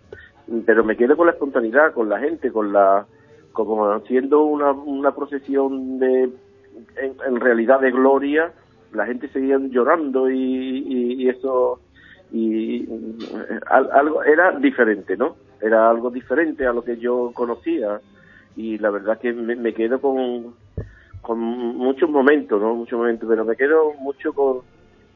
[0.66, 3.06] pero me quedo con la espontaneidad, con la gente, con la
[3.52, 6.30] como haciendo una, una procesión de
[6.96, 8.52] en, realidad de gloria,
[8.92, 11.80] la gente seguía llorando y, y, eso
[12.32, 12.88] y
[13.66, 15.36] algo era diferente, ¿no?
[15.60, 18.00] Era algo diferente a lo que yo conocía
[18.56, 20.54] y la verdad que me quedo con
[21.22, 22.74] con muchos momentos, ¿no?
[22.74, 24.60] Muchos momentos, pero me quedo mucho con...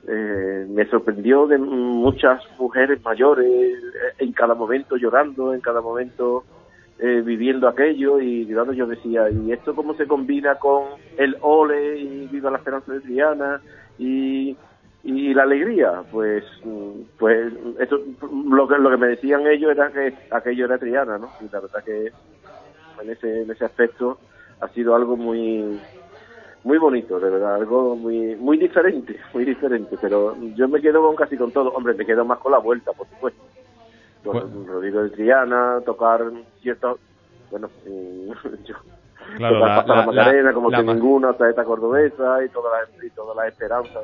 [0.09, 6.45] Eh, me sorprendió de muchas mujeres mayores eh, en cada momento llorando, en cada momento
[7.01, 10.85] eh, viviendo aquello y llorando yo decía, ¿y esto cómo se combina con
[11.17, 13.61] el ole y viva la esperanza de Triana
[13.99, 14.57] y,
[15.03, 16.05] y la alegría?
[16.13, 16.45] Pues
[17.19, 17.99] pues esto,
[18.49, 21.31] lo, que, lo que me decían ellos era que aquello era Triana, ¿no?
[21.41, 22.13] Y la verdad que
[23.03, 24.19] en ese, en ese aspecto
[24.61, 25.81] ha sido algo muy
[26.63, 31.15] muy bonito, de verdad, algo muy muy diferente, muy diferente, pero yo me quedo con
[31.17, 33.41] casi con todo, hombre, me quedo más con la vuelta, por supuesto.
[34.25, 36.21] Con Rodrigo de Triana, tocar
[36.61, 36.99] ciertos,
[37.51, 37.71] bueno,
[38.65, 38.75] yo,
[39.39, 43.11] Claro, Total la- la- Macarena, la- como que ninguna, esta cordobesa y todas las y
[43.11, 44.03] todas las esperanzas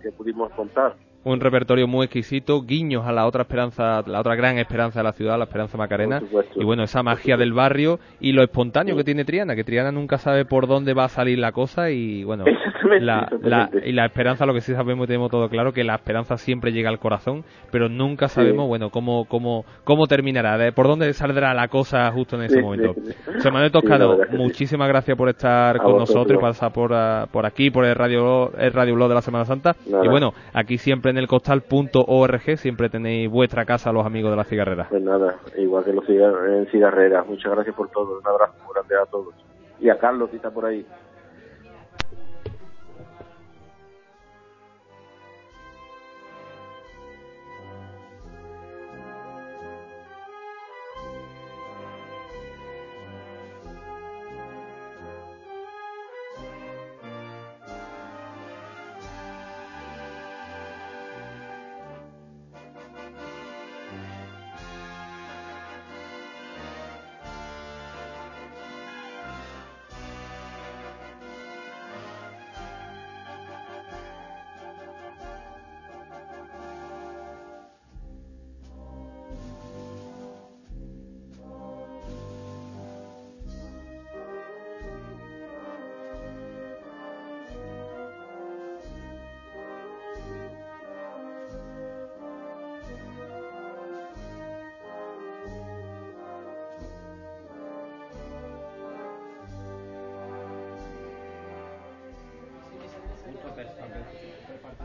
[0.00, 0.96] que pudimos contar.
[1.24, 5.12] Un repertorio muy exquisito, guiños a la otra esperanza, la otra gran esperanza de la
[5.12, 9.04] ciudad, la esperanza Macarena, Por y bueno, esa magia del barrio y lo espontáneo que
[9.04, 12.44] tiene Triana, que Triana nunca sabe por dónde va a salir la cosa y bueno,
[12.46, 15.82] Exactamente, la, la- y la esperanza, lo que sí sabemos y tenemos todo claro, que
[15.84, 20.72] la esperanza siempre llega al corazón, pero nunca sabemos, bueno, cómo, cómo, cómo terminará, de
[20.72, 22.94] por dónde saldrá la cosa justo en ese Sí, momento.
[23.34, 27.46] José Manuel Toscano, muchísimas gracias por estar A con nosotros y pasar por, ah, por
[27.46, 29.74] aquí, por el radio, el radio blog de la Semana Santa.
[29.90, 30.04] Nada.
[30.04, 34.44] Y bueno, aquí siempre en el costal.org siempre tenéis vuestra casa los amigos de la
[34.44, 34.88] cigarrera.
[34.90, 37.26] Pues nada, igual que los cigarreras.
[37.26, 38.18] Muchas gracias por todo.
[38.18, 39.32] Un abrazo grande a todos.
[39.80, 40.84] Y a Carlos, si está por ahí.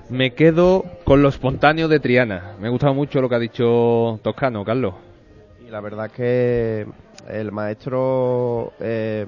[0.10, 2.56] Me quedo con lo espontáneo de Triana.
[2.60, 4.95] Me ha gustado mucho lo que ha dicho Toscano, Carlos.
[5.65, 6.88] Y la verdad es que
[7.30, 9.24] el maestro eh,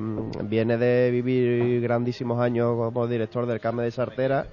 [0.45, 4.47] viene de vivir grandísimos años como director del Carmen de Sartera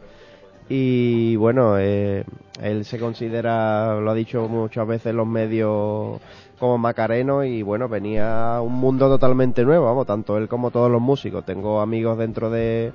[0.68, 2.24] y bueno, eh,
[2.62, 6.20] él se considera, lo ha dicho muchas veces en los medios,
[6.58, 11.00] como macareno y bueno, venía un mundo totalmente nuevo, vamos, tanto él como todos los
[11.00, 11.46] músicos.
[11.46, 12.92] Tengo amigos dentro de,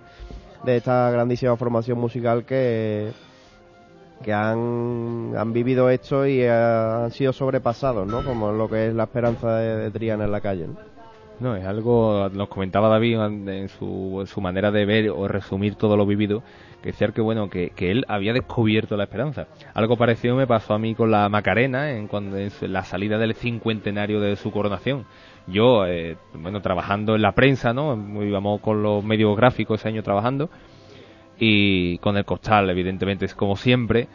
[0.63, 3.11] de esta grandísima formación musical que,
[4.23, 8.23] que han, han vivido esto y eh, han sido sobrepasados, ¿no?
[8.23, 10.67] Como lo que es la esperanza de, de en la calle.
[11.39, 11.55] ¿no?
[11.55, 16.05] Es algo, nos comentaba David en su, su manera de ver o resumir todo lo
[16.05, 16.43] vivido,
[16.81, 19.47] que decía que bueno, que, que él había descubierto la esperanza.
[19.73, 23.35] Algo parecido me pasó a mí con la Macarena en cuando en la salida del
[23.35, 25.05] cincuentenario de su coronación.
[25.47, 27.95] Yo, eh, bueno, trabajando en la prensa, ¿no?
[28.23, 30.49] Íbamos con los medios gráficos ese año trabajando
[31.37, 34.07] y con el costal, evidentemente, es como siempre.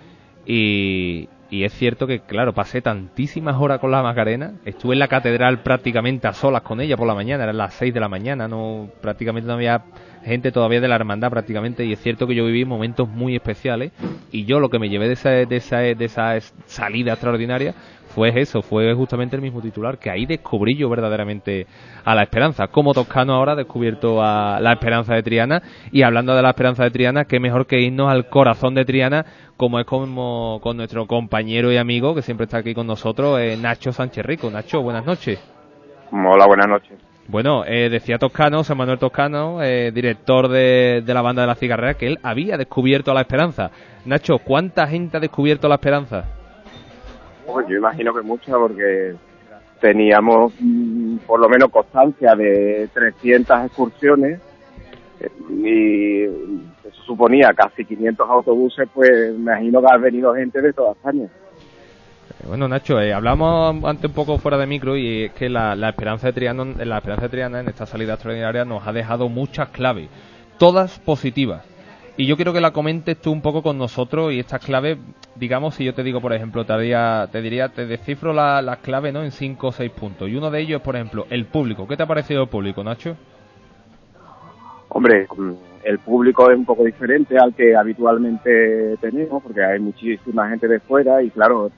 [0.47, 4.55] Y, y es cierto que, claro, pasé tantísimas horas con la Macarena.
[4.65, 7.93] Estuve en la catedral prácticamente a solas con ella por la mañana, eran las 6
[7.93, 9.83] de la mañana, no prácticamente no había
[10.25, 11.85] gente todavía de la hermandad prácticamente.
[11.85, 13.93] Y es cierto que yo viví momentos muy especiales.
[14.33, 17.75] Y yo lo que me llevé de esa, de esa, de esa es- salida extraordinaria
[18.19, 21.69] fue eso, fue justamente el mismo titular, que ahí descubrí yo verdaderamente
[22.05, 22.67] a la esperanza.
[22.67, 25.63] Como Toscano ahora ha descubierto a la esperanza de Triana.
[25.93, 29.25] Y hablando de la esperanza de Triana, qué mejor que irnos al corazón de Triana,
[29.57, 33.57] como es como con nuestro compañero y amigo que siempre está aquí con nosotros, eh,
[33.57, 34.51] Nacho Sánchez Rico.
[34.51, 35.39] Nacho, buenas noches.
[36.11, 36.99] Hola, buenas noches.
[37.29, 41.55] Bueno, eh, decía Toscano, San Manuel Toscano, eh, director de, de la banda de la
[41.55, 43.71] cigarrera, que él había descubierto a la esperanza.
[44.07, 46.38] Nacho, ¿cuánta gente ha descubierto la esperanza?
[47.51, 49.15] Pues yo imagino que mucha porque
[49.81, 54.39] teníamos mm, por lo menos constancia de 300 excursiones
[55.19, 56.27] eh, y
[56.83, 61.25] se suponía casi 500 autobuses, pues imagino que ha venido gente de toda España.
[61.25, 65.75] Eh, Bueno, Nacho, eh, hablamos antes un poco fuera de micro y es que la,
[65.75, 69.31] la esperanza de Triana, la esperanza de Triana en esta salida extraordinaria nos ha dejado
[69.31, 70.11] muchas claves,
[70.59, 71.65] todas positivas.
[72.21, 74.99] Y yo quiero que la comentes tú un poco con nosotros y estas claves,
[75.37, 78.79] digamos, si yo te digo, por ejemplo, te diría, te, diría, te descifro la- las
[78.79, 79.23] claves ¿no?
[79.23, 80.29] en cinco o seis puntos.
[80.29, 81.87] Y uno de ellos por ejemplo, el público.
[81.87, 83.17] ¿Qué te ha parecido el público, Nacho?
[84.89, 85.29] Hombre,
[85.85, 90.81] el público es un poco diferente al que habitualmente tenemos, porque hay muchísima gente de
[90.81, 91.71] fuera y claro,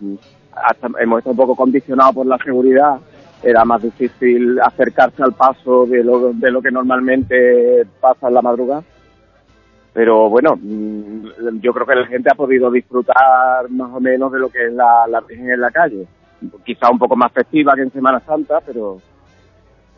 [0.54, 2.98] hasta hemos estado un poco condicionados por la seguridad.
[3.42, 8.40] Era más difícil acercarse al paso de lo, de lo que normalmente pasa en la
[8.42, 8.82] madrugada.
[9.92, 14.38] Pero bueno, mm, yo creo que la gente ha podido disfrutar más o menos de
[14.38, 16.06] lo que es la, la Virgen en la calle.
[16.64, 18.98] Quizá un poco más festiva que en Semana Santa, pero,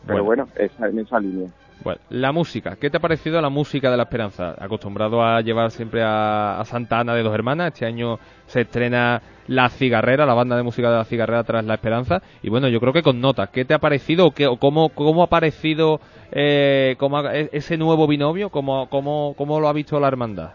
[0.05, 1.49] pero bueno, esa, en esa línea.
[1.83, 2.77] Bueno, la música.
[2.79, 4.55] ¿Qué te ha parecido la música de la Esperanza?
[4.57, 7.73] Acostumbrado a llevar siempre a, a Santa Ana de Dos Hermanas.
[7.73, 11.73] Este año se estrena La Cigarrera, la banda de música de La Cigarrera tras La
[11.73, 12.21] Esperanza.
[12.41, 13.49] Y bueno, yo creo que con notas.
[13.49, 15.99] ¿Qué te ha parecido o, qué, o cómo, cómo ha parecido
[16.31, 18.49] eh, cómo ha- e- ese nuevo binomio?
[18.49, 20.51] ¿Cómo, cómo, ¿Cómo lo ha visto la hermandad?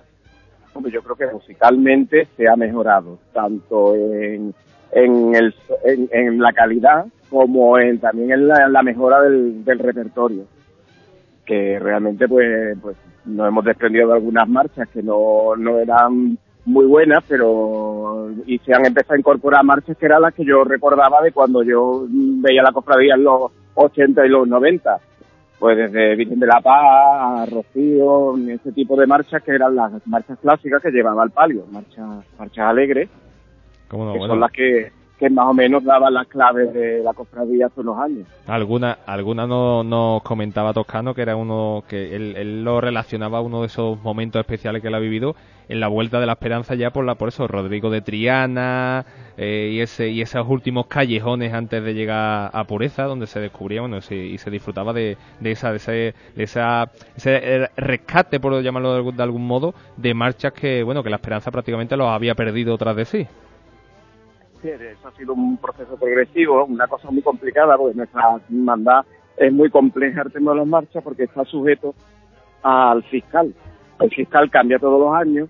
[0.73, 4.55] Hombre, yo creo que musicalmente se ha mejorado, tanto en,
[4.93, 5.55] en, el,
[5.85, 10.45] en, en la calidad como en, también en la, en la mejora del, del repertorio.
[11.49, 16.85] Que realmente pues, pues nos hemos desprendido de algunas marchas que no, no eran muy
[16.85, 21.23] buenas, pero y se han empezado a incorporar marchas que eran las que yo recordaba
[21.23, 25.01] de cuando yo veía la cofradía en los 80 y los 90
[25.59, 30.07] pues desde Virgen de la Paz a Rocío, ese tipo de marchas que eran las
[30.07, 33.09] marchas clásicas que llevaba al palio, marchas, marchas alegres,
[33.89, 34.13] ¿Cómo no?
[34.13, 37.66] que Bueno, son las que, que más o menos daban las claves de la cofradía
[37.66, 38.27] hace unos años.
[38.47, 43.61] Alguna, alguna no- nos comentaba Toscano que era uno que él, lo relacionaba a uno
[43.62, 45.35] de esos momentos especiales que él ha vivido
[45.69, 49.05] en la vuelta de la esperanza ya por la por eso Rodrigo de Triana
[49.37, 53.81] eh, y ese y esos últimos callejones antes de llegar a Pureza donde se descubría
[53.83, 58.41] bueno se- y se disfrutaba de, de esa de ese, de esa ese eh, rescate
[58.41, 61.97] por llamarlo de algún, de algún modo de marchas que bueno que la esperanza prácticamente
[61.97, 63.27] los había perdido tras de Sí,
[64.65, 69.05] eso ha sido un proceso progresivo, una cosa muy complicada, porque nuestra hermandad
[69.37, 71.95] es muy compleja el tema de las marchas porque está sujeto
[72.63, 73.55] al fiscal.
[74.01, 75.49] El fiscal cambia todos los años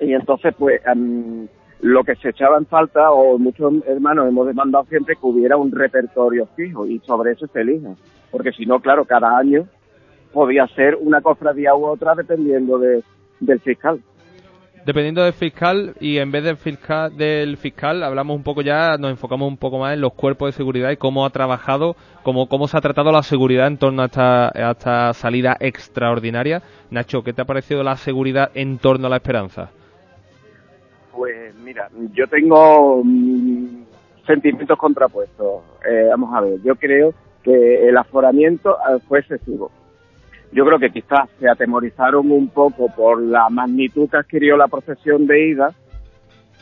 [0.00, 1.48] y entonces pues em,
[1.80, 5.72] lo que se echaba en falta o muchos hermanos hemos demandado siempre que hubiera un
[5.72, 7.90] repertorio fijo y sobre eso se elija.
[8.30, 9.66] Porque si no, claro, cada año
[10.32, 13.02] podía ser una cofradía u otra dependiendo de,
[13.40, 14.00] del fiscal.
[14.88, 19.10] Dependiendo del fiscal y en vez del fiscal, del fiscal hablamos un poco ya, nos
[19.10, 22.68] enfocamos un poco más en los cuerpos de seguridad y cómo ha trabajado, cómo, cómo
[22.68, 26.62] se ha tratado la seguridad en torno a esta, a esta salida extraordinaria.
[26.90, 29.68] Nacho, ¿qué te ha parecido la seguridad en torno a la esperanza?
[31.12, 33.82] Pues mira, yo tengo mm,
[34.26, 35.64] sentimientos contrapuestos.
[35.86, 37.12] Eh, vamos a ver, yo creo
[37.42, 39.70] que el aforamiento eh, fue excesivo.
[40.52, 45.26] Yo creo que quizás se atemorizaron un poco por la magnitud que adquirió la procesión
[45.26, 45.72] de ida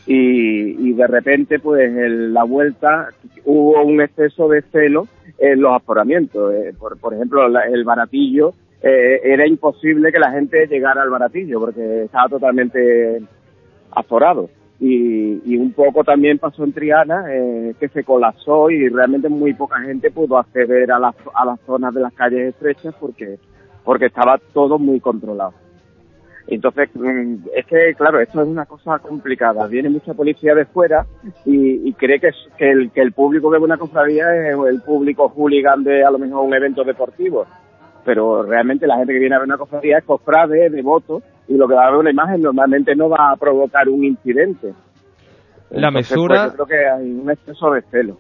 [0.07, 3.09] y, de repente pues en la vuelta
[3.45, 5.07] hubo un exceso de celo
[5.39, 6.53] en los aforamientos.
[6.55, 11.11] Eh, por, por ejemplo, la- el baratillo, eh, era imposible que la gente llegara al
[11.11, 13.21] baratillo porque estaba totalmente
[13.93, 14.49] aforado.
[14.79, 19.55] Y, y un poco también pasó en Triana, eh, que se colapsó y realmente muy
[19.55, 23.39] poca gente pudo acceder a las, a las zonas de las calles estrechas porque,
[23.87, 25.55] porque estaba todo muy controlado.
[26.49, 29.67] Entonces, mm, es que, claro, esto es una cosa complicada.
[29.67, 31.07] Viene mucha policía de fuera
[31.45, 34.81] y, y cree que, es- que, el, que el público ve una cofradía es el
[34.83, 37.47] público hooligan de a lo mejor un evento deportivo.
[38.05, 41.67] Pero realmente la gente que viene a ver una cofradía es cofrade, devoto, y lo
[41.67, 44.73] que va a ver una imagen normalmente no va a provocar un incidente.
[45.71, 48.19] La Entonces, mesura- pues, yo creo que hay un exceso de celo.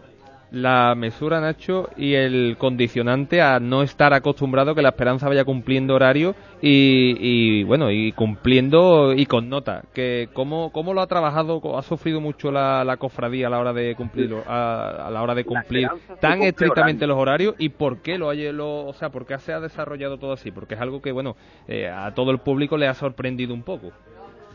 [0.52, 5.94] La mesura, Nacho, y el condicionante a no estar acostumbrado que la esperanza vaya cumpliendo
[5.96, 9.82] horario y, y, bueno, y cumpliendo y con nota.
[9.92, 11.60] Que ¿cómo, ¿Cómo lo ha trabajado?
[11.76, 15.34] ¿Ha sufrido mucho la, la cofradía a la hora de cumplirlo, a, a la hora
[15.34, 15.88] de cumplir
[16.20, 17.14] tan estrictamente horario.
[17.14, 20.16] los horarios y por qué lo, haya- lo o sea, por qué se ha desarrollado
[20.16, 20.52] todo así?
[20.52, 21.34] Porque es algo que, bueno,
[21.66, 23.90] eh, a todo el público le ha sorprendido un poco.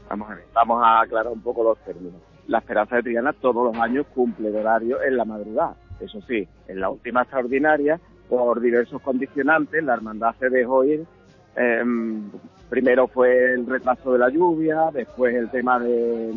[0.10, 2.22] Vamos a ver, vamos a aclarar un poco los términos.
[2.48, 5.76] La Esperanza de Triana todos los años cumple el horario en la madrugada.
[6.00, 11.06] Eso sí, en la última extraordinaria, por diversos condicionantes, la hermandad se dejó ir.
[11.56, 12.30] Em,
[12.70, 16.32] primero fue el retraso de la lluvia, después el tema de,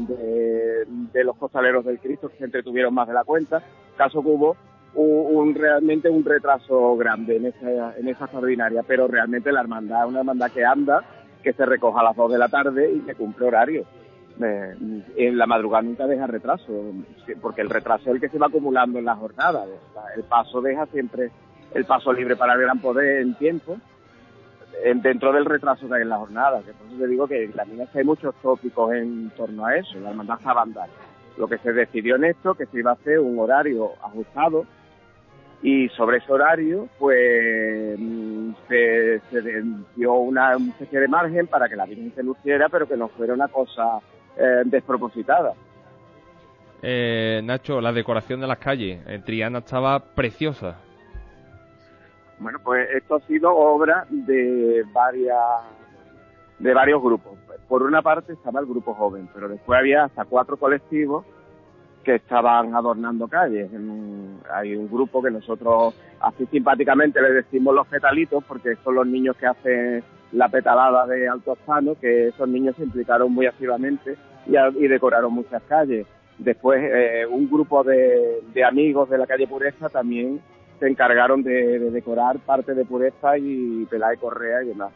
[1.13, 3.63] de- los costaleros del Cristo que se entretuvieron más de la cuenta.
[3.97, 4.57] Caso que hubo
[4.95, 10.03] un, un- realmente un retraso grande en esa, en esa extraordinaria, pero realmente la hermandad
[10.05, 11.03] es una hermandad que anda,
[11.43, 13.85] que se recoja a las 2 de la tarde y que cumple horario.
[14.43, 14.75] Eh,
[15.17, 16.67] en la madrugada nunca deja retraso,
[17.41, 19.65] porque el retraso es el que se va acumulando en la jornada.
[20.17, 21.31] El paso deja siempre
[21.73, 23.77] el paso libre para el gran poder en tiempo,
[24.85, 26.63] en- dentro del retraso que hay en la jornada.
[26.63, 30.11] Que te digo que también es que hay muchos tópicos en torno a eso, la
[30.11, 30.89] hermandad sabe andar.
[31.39, 34.65] Lo que se decidió en esto, que se iba a hacer un horario ajustado,
[35.63, 39.63] y sobre ese horario, pues mm, se, se
[39.97, 43.33] dio una especie de margen para que la Virgen se luciera, pero que no fuera
[43.33, 44.01] una cosa
[44.37, 45.55] eh, despropositada.
[46.83, 49.01] Eh, Nacho, la decoración de las calles.
[49.07, 50.77] En Triana estaba preciosa.
[52.39, 55.39] Bueno, pues esto ha sido obra de varias
[56.59, 57.39] de varios grupos.
[57.69, 61.25] Por una parte estaba el grupo joven, pero después había hasta cuatro colectivos
[62.05, 63.71] que estaban adornando calles.
[64.53, 69.37] Hay un grupo que nosotros así simpáticamente le decimos los petalitos porque son los niños
[69.37, 70.05] que hacen
[70.35, 74.17] la petalada de Alto Astano, que esos niños se implicaron muy activamente
[74.47, 76.07] y, decoraron muchas calles.
[76.39, 80.41] Después, eh, un grupo de, de amigos de la calle Pureza también
[80.81, 84.93] se encargaron de, de decorar parte de Pureza y Peláez Correa y demás.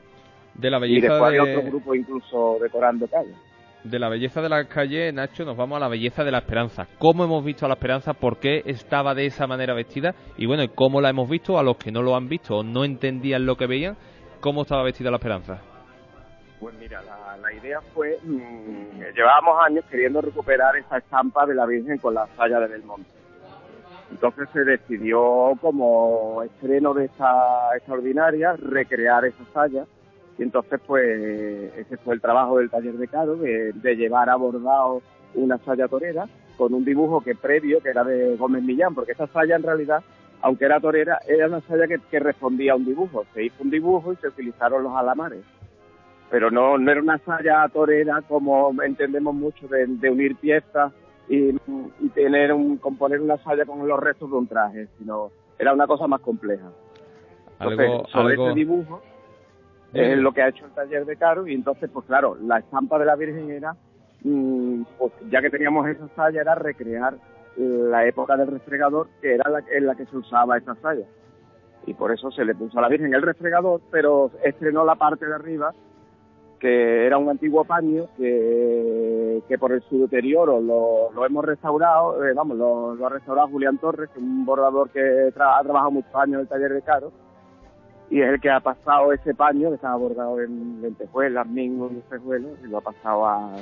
[0.55, 1.39] De la Y después de...
[1.39, 3.37] había otro grupo incluso decorando calles.
[3.85, 6.89] de la belleza de la calle, Nacho, nos vamos a la belleza de la esperanza.
[6.99, 8.13] ¿Cómo hemos visto a la esperanza?
[8.13, 10.17] ¿Por qué estaba de esa manera vestida?
[10.37, 11.61] Y bueno, ¿y ¿cómo la hemos visto?
[11.61, 13.97] A los que no lo han visto o no entendían lo que veían,
[14.41, 15.59] ¿cómo estaba vestida la esperanza?
[16.61, 17.03] Pues mira,
[17.41, 22.27] la, idea fue, mm, llevábamos años queriendo recuperar esa estampa de la Virgen con la
[22.37, 23.09] saya de Belmonte.
[24.11, 29.85] Entonces se decidió como estreno de esta extraordinaria recrear esa saya
[30.39, 34.37] y entonces pues ese fue el trabajo del taller de Caro de, de llevar a
[34.37, 35.03] bordado
[35.35, 36.27] una saya torera
[36.57, 40.03] con un dibujo que previo que era de Gómez Millán porque esa saya en realidad
[40.43, 43.25] aunque era torera era una saya que, que respondía a un dibujo.
[43.35, 45.45] Se hizo un dibujo y se utilizaron los alamares.
[46.31, 50.93] Pero no, no era una saya torera como entendemos mucho de, de unir piezas
[51.29, 51.51] y,
[52.01, 55.87] y tener un, componer una saya con los restos de un traje, sino era una
[55.87, 56.71] cosa más compleja.
[57.61, 58.47] Entonces, Algo, sobre algo...
[58.47, 59.03] ese dibujo
[59.93, 62.99] es lo que ha hecho el taller de Caro y entonces, pues claro, la estampa
[62.99, 63.75] de la Virgen era,
[64.23, 67.15] mm, pues ya que teníamos esa saya, era recrear
[67.59, 71.05] la época del refregador, que era la, en la que se usaba esa saya.
[71.87, 75.27] Y por eso se le puso a la Virgen el refregador, pero estrenó la parte
[75.27, 75.75] de arriba
[76.61, 82.25] que era un antiguo paño que, que por el su deterioro lo, lo hemos restaurado,
[82.25, 86.13] eh, vamos, lo, lo ha restaurado Julián Torres, un bordador que tra- ha trabajado muchos
[86.17, 87.13] años en el taller de Caro,
[88.11, 92.67] y es el que ha pasado ese paño que estaba bordado en lentejuelas, mingos y
[92.67, 93.53] lo ha pasado a,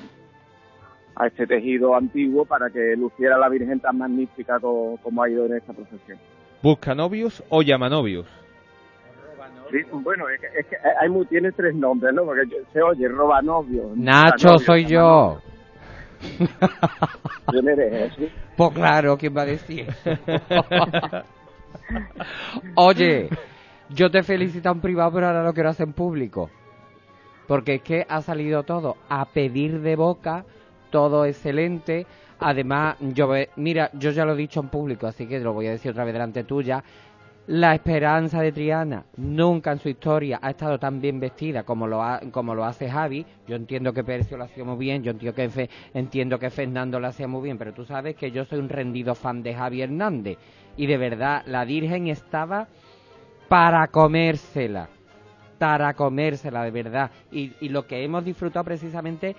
[1.17, 5.47] a este tejido antiguo para que luciera la Virgen tan magnífica co- como ha ido
[5.47, 6.19] en esta procesión.
[6.63, 8.27] ¿Busca novios o llama novios?
[9.71, 12.25] Sí, bueno, es que, es que hay muy, tiene tres nombres, ¿no?
[12.25, 13.91] Porque yo- se oye, roba novio.
[13.97, 15.39] Nacho, novio, soy yo.
[17.51, 18.13] ¿Quién eres?
[18.17, 18.29] ¿Sí?
[18.57, 19.87] Pues claro, ¿quién va a decir?
[22.77, 23.29] Oye,
[23.91, 26.51] yo te felicito en privado, pero ahora lo quiero hacer en público.
[27.47, 30.45] Porque es que ha salido todo a pedir de boca,
[30.91, 32.07] todo excelente.
[32.39, 35.71] Además, yo mira, yo ya lo he dicho en público, así que lo voy a
[35.71, 36.83] decir otra vez delante tuya.
[37.49, 42.03] La esperanza de Triana nunca en su historia ha estado tan bien vestida como lo,
[42.03, 43.25] ha- como lo hace Javi.
[43.47, 46.99] Yo entiendo que Percio lo hacía muy bien, yo entiendo que, Fe- entiendo que Fernando
[46.99, 49.81] lo hacía muy bien, pero tú sabes que yo soy un rendido fan de Javi
[49.83, 50.39] Hernández.
[50.77, 52.67] Y de verdad, la Virgen estaba
[53.49, 54.89] para comérsela.
[55.59, 57.11] Para comérsela, de verdad.
[57.33, 59.37] Y, y lo que hemos disfrutado precisamente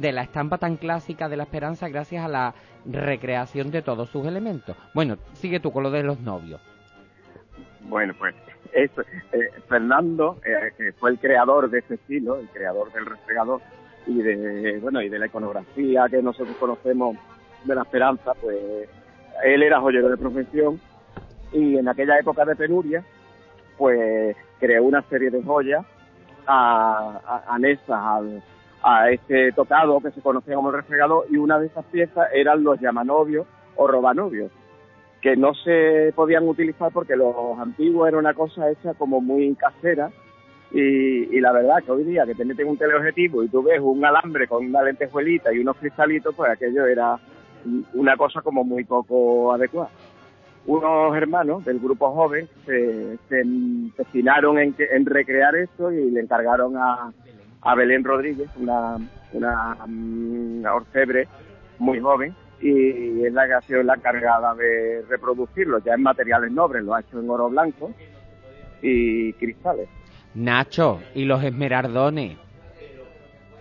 [0.00, 2.54] de la estampa tan clásica de la esperanza gracias a la
[2.86, 4.76] recreación de todos sus elementos.
[4.94, 6.60] Bueno, sigue tú con lo de los novios.
[7.82, 8.34] Bueno, pues
[8.72, 13.60] eso, eh, Fernando, eh, que fue el creador de ese estilo, el creador del restregador
[14.06, 17.16] y de bueno y de la iconografía que nosotros conocemos
[17.64, 18.56] de la esperanza, pues
[19.44, 20.80] él era joyero de profesión
[21.52, 23.04] y en aquella época de penuria,
[23.78, 25.84] pues creó una serie de joyas
[26.46, 28.42] a, a- anexas al,
[28.84, 32.62] a este tocado que se conocía como el refregador y una de esas piezas eran
[32.62, 34.50] los llamaноvios o robanovios
[35.22, 40.10] que no se podían utilizar porque los antiguos era una cosa hecha como muy casera
[40.70, 43.80] y, y la verdad que hoy día que te meten un teleobjetivo y tú ves
[43.80, 47.16] un alambre con una lentejuelita y unos cristalitos, pues aquello era
[47.94, 49.88] una cosa como muy poco adecuada.
[50.66, 56.76] Unos hermanos del grupo joven se, se empecinaron en, en recrear esto y le encargaron
[56.76, 57.12] a,
[57.64, 58.96] a Belén Rodríguez, una,
[59.32, 61.26] una, mm, orfebre
[61.78, 66.52] muy joven, y es la que ha sido la encargada de reproducirlo, ya en materiales
[66.52, 67.90] nobles, lo ha hecho en oro blanco
[68.82, 69.88] y cristales.
[70.34, 72.36] Nacho, y los esmeraldones.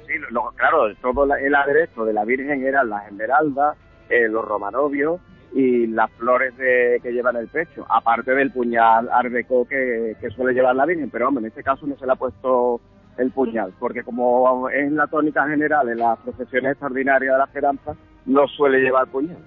[0.07, 3.77] Sí, lo- claro, todo el aderezo de la Virgen eran las esmeraldas,
[4.09, 5.19] eh, los romanovios
[5.55, 10.53] y las flores de, que llevan el pecho, aparte del puñal arbeco que, que suele
[10.53, 12.81] llevar la Virgen, pero hombre, en este caso no se le ha puesto
[13.17, 17.95] el puñal, porque como es la tónica general en las procesiones extraordinarias de la esperanza,
[18.25, 19.37] no suele llevar puñal.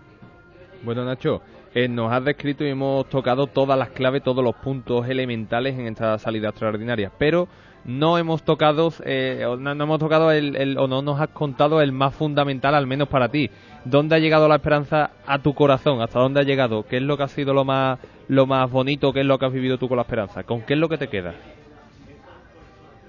[0.83, 1.43] Bueno, Nacho,
[1.75, 5.87] eh, nos has descrito y hemos tocado todas las claves, todos los puntos elementales en
[5.89, 7.49] esta salida extraordinaria, pero
[7.85, 11.29] no hemos tocado, eh, o no, no hemos tocado el, el- o no nos has
[11.29, 13.51] contado el más fundamental, al menos para ti.
[13.85, 16.01] ¿Dónde ha llegado la esperanza a tu corazón?
[16.03, 16.85] ¿Hasta dónde ha llegado?
[16.85, 17.99] ¿Qué es lo que ha sido lo más,
[18.29, 19.13] lo más bonito?
[19.13, 20.43] ¿Qué es lo que has vivido tú con la esperanza?
[20.43, 21.35] ¿Con qué es lo que te queda?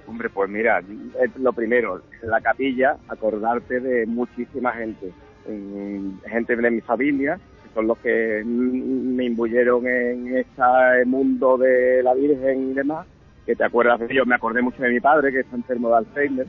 [0.08, 0.82] Hombre, pues mira,
[1.38, 5.12] lo primero, la capilla, acordarte de muchísima gente,
[6.26, 12.14] gente de mi familia, que son los que me imbuyeron en este mundo de la
[12.14, 13.06] Virgen y demás,
[13.46, 15.98] que te acuerdas de ellos, me acordé mucho de mi padre, que está enfermo de
[15.98, 16.48] Alzheimer,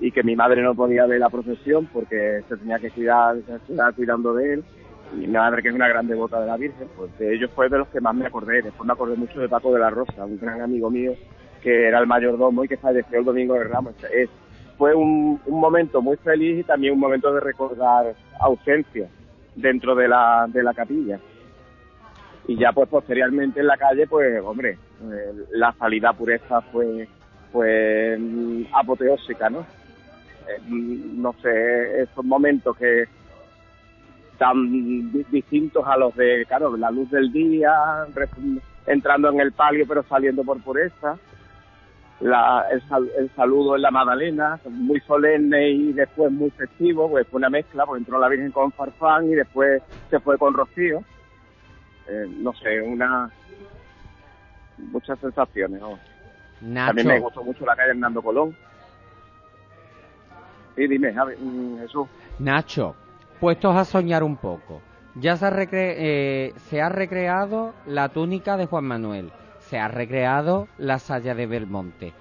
[0.00, 3.72] y que mi madre no podía ver la procesión porque se tenía que cuidar, se
[3.72, 4.64] estaba cuidando de él
[5.14, 7.68] y mi madre que es una gran devota de la Virgen, pues de ellos fue
[7.68, 8.60] de los que más me acordé.
[8.62, 11.14] Después me acordé mucho de Paco de la Rosa, un gran amigo mío
[11.66, 13.94] que era el mayordomo y que falleció el domingo de Ramos.
[14.78, 19.08] Fue un, momento muy feliz y también un momento de recordar ausencia
[19.56, 21.18] dentro de la, de la capilla.
[22.46, 24.78] Y ya pues posteriormente en la calle, pues hombre,
[25.10, 27.08] eh, la salida pureza fue,
[27.50, 29.62] fue mm, apoteósica, ¿no?
[30.46, 33.06] Eh, mm, no sé, esos momentos que
[34.38, 37.74] tan di- distintos a los de, claro, la luz del día,
[38.86, 41.18] entrando en el palio pero saliendo por pureza,
[42.20, 47.26] la, el, sal- el saludo en la Magdalena, muy solemne y después muy festivo, pues
[47.28, 51.02] fue una mezcla, pues entró la Virgen con Farfán y después se fue con Rocío.
[52.08, 53.30] Eh, no sé, una
[54.78, 55.80] muchas sensaciones.
[55.80, 55.98] ¿no?
[56.62, 58.54] Nacho, También me gustó mucho la calle Hernando Colón.
[60.74, 62.06] Sí, dime, Javi, mm, Jesús.
[62.38, 62.94] Nacho,
[63.40, 64.80] puestos a soñar un poco.
[65.14, 69.30] Ya se ha, recre- eh, se ha recreado la túnica de Juan Manuel,
[69.68, 72.12] se ha recreado la saya de Belmonte.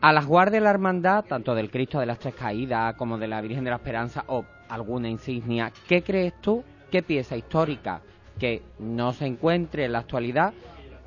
[0.00, 3.26] A las guardias de la hermandad, tanto del Cristo de las Tres Caídas como de
[3.26, 6.62] la Virgen de la Esperanza o alguna insignia, ¿qué crees tú?
[6.90, 8.00] ¿Qué pieza histórica
[8.38, 10.52] que no se encuentre en la actualidad?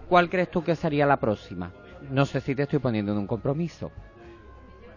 [0.10, 1.72] ¿Cuál crees tú que sería la próxima?
[2.12, 3.92] No sé si te estoy poniendo en un compromiso.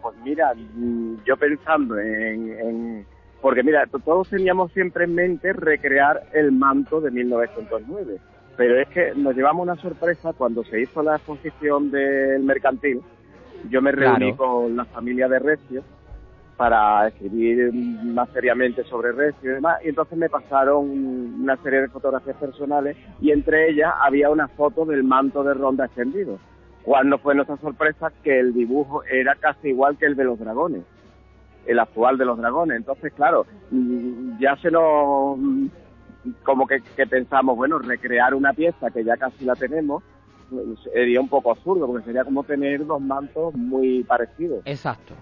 [0.00, 3.06] Pues mira, mm, yo pensando en, en-
[3.40, 8.18] porque mira, to- todos teníamos siempre en mente recrear el manto de 1909,
[8.56, 13.00] pero es que nos llevamos una sorpresa cuando se hizo la exposición del mercantil.
[13.70, 14.36] Yo me reuní Claro.
[14.36, 15.82] con la familia de Recio
[16.56, 20.88] para escribir más seriamente sobre Recio y demás, y entonces me pasaron
[21.42, 25.86] una serie de fotografías personales y entre ellas había una foto del manto de ronda
[25.86, 26.38] extendido.
[26.84, 28.12] ¿Cuál no fue nuestra sorpresa?
[28.22, 30.82] Que el dibujo era casi igual que el de los dragones,
[31.66, 32.76] el actual de los dragones.
[32.76, 35.38] Entonces, claro, mm, ya se nos...
[36.42, 40.02] como que, que pensamos, bueno, recrear una pieza que ya casi la tenemos
[40.52, 44.60] pues, sería un poco absurdo, porque sería como tener dos mantos muy parecidos.
[44.66, 45.14] Exacto.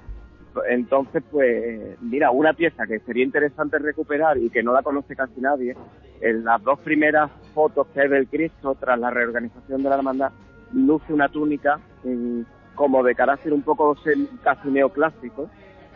[0.68, 5.40] Entonces, pues, mira, una pieza que sería interesante recuperar y que no la conoce casi
[5.40, 5.76] nadie,
[6.20, 10.32] en las dos primeras fotos que hay del Cristo tras la reorganización de la hermandad,
[10.72, 12.40] luce una túnica mm,
[12.74, 13.96] como de carácter un poco
[14.42, 15.48] casi neoclásico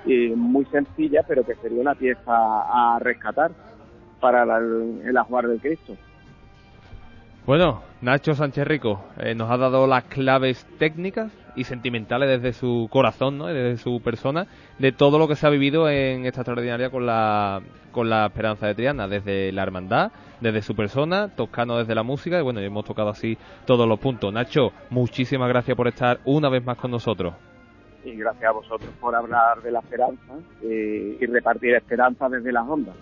[0.06, 3.50] y muy sencilla, pero que sería una pieza a rescatar
[4.24, 5.94] para la- el ajuar del Cristo.
[7.44, 12.88] Bueno, Nacho Sánchez Rico eh, nos ha dado las claves técnicas y sentimentales desde su
[12.90, 13.48] corazón, ¿no?
[13.48, 14.46] Desde su persona,
[14.78, 17.60] de todo lo que se ha vivido en esta extraordinaria con la,
[17.92, 20.10] con la Esperanza de Triana, desde la hermandad,
[20.40, 24.32] desde su persona, Toscano desde la música, y bueno, hemos tocado así todos los puntos.
[24.32, 27.34] Nacho, muchísimas gracias por estar una vez más con nosotros.
[28.06, 32.66] Y gracias a vosotros por hablar de la esperanza eh, y repartir esperanza desde las
[32.66, 32.96] ondas.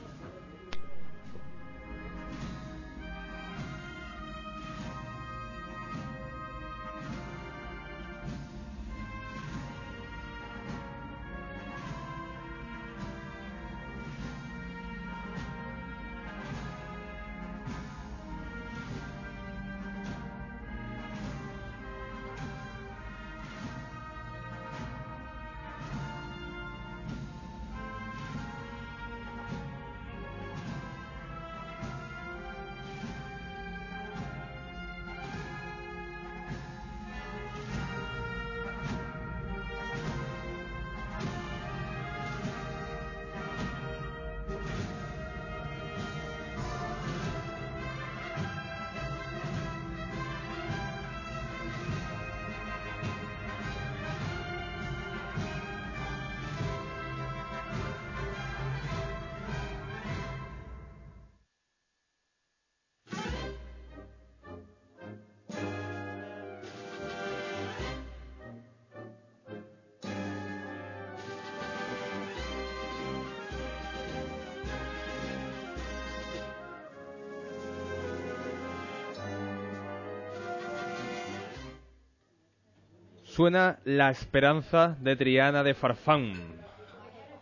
[83.51, 86.35] La Esperanza de Triana de Farfán.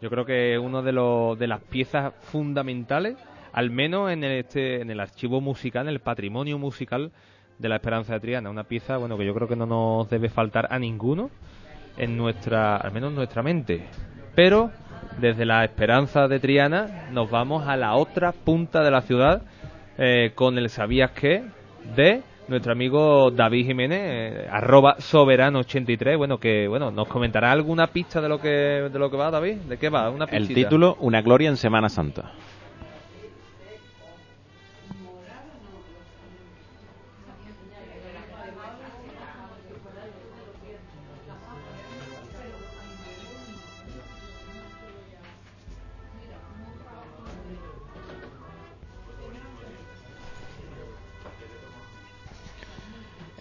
[0.00, 3.18] Yo creo que es una de, de las piezas fundamentales,
[3.52, 7.12] al menos en el, este, en el archivo musical, en el patrimonio musical
[7.58, 8.48] de La Esperanza de Triana.
[8.48, 11.30] Una pieza, bueno, que yo creo que no nos debe faltar a ninguno
[11.98, 13.84] en nuestra, al menos en nuestra mente.
[14.34, 14.70] Pero
[15.18, 19.42] desde La Esperanza de Triana nos vamos a la otra punta de la ciudad
[19.98, 21.44] eh, con el ¿Sabías qué?
[21.94, 28.20] de nuestro amigo David Jiménez, eh, arroba soberano83, bueno, que bueno, nos comentará alguna pista
[28.20, 30.10] de lo que de lo que va, David, ¿de qué va?
[30.10, 30.60] Una El pistita.
[30.68, 32.32] título, Una gloria en Semana Santa.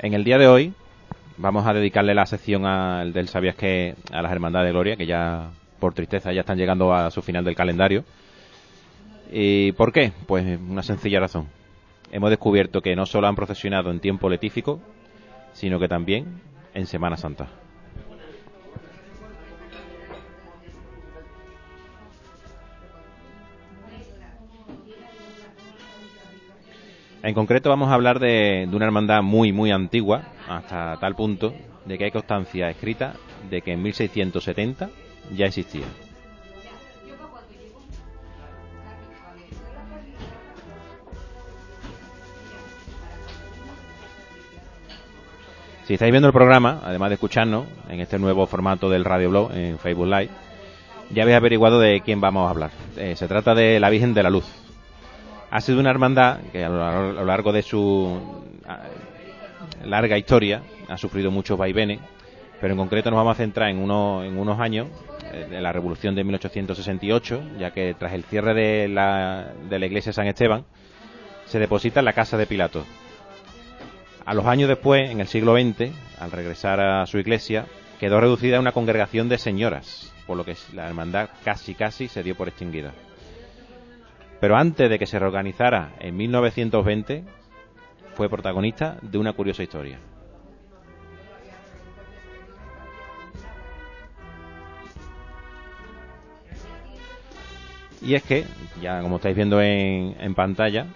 [0.10, 0.74] En el día de hoy
[1.38, 5.06] vamos a dedicarle la sección al del Sabías que a las Hermandades de Gloria, que
[5.06, 8.04] ya por tristeza ya están llegando a su final del calendario.
[9.32, 10.12] ¿Y por qué?
[10.26, 11.46] Pues una sencilla razón.
[12.12, 14.82] Hemos descubierto que no solo han procesionado en tiempo letífico,
[15.54, 16.42] sino que también
[16.74, 17.48] en Semana Santa.
[27.22, 31.54] En concreto vamos a hablar de, una hermandad muy, muy antigua, hasta tal punto
[31.86, 33.14] de que hay constancia escrita
[33.50, 34.90] de que en 1670
[35.36, 35.86] ya existía.
[45.86, 49.52] Si estáis viendo el programa, además de escucharnos en este nuevo formato del Radio Blog
[49.54, 50.30] en Facebook Live,
[51.10, 52.72] ya habéis averiguado de quién vamos a hablar.
[52.96, 54.69] Eh, se trata de la Virgen de la Luz.
[55.52, 58.20] Ha sido una hermandad que a lo, largo de su
[59.84, 62.00] larga historia ha sufrido muchos vaivenes,
[62.62, 64.88] pero en concreto nos vamos a centrar en, uno- en unos años
[65.32, 69.86] eh, de la Revolución de 1868, ya que tras el cierre de la, de la
[69.86, 70.66] iglesia de San Esteban,
[71.46, 72.86] se deposita en la casa de Pilato.
[74.26, 77.66] A los años después, en el siglo XX, al regresar a su iglesia,
[78.00, 82.22] quedó reducida a una congregación de señoras, por lo que la hermandad casi casi se
[82.22, 82.92] dio por extinguida.
[84.40, 87.24] Pero antes de que se reorganizara en 1920,
[88.16, 90.00] fue protagonista de una curiosa historia.
[98.02, 98.46] Y es que,
[98.82, 100.88] ya como estáis viendo en, pantalla,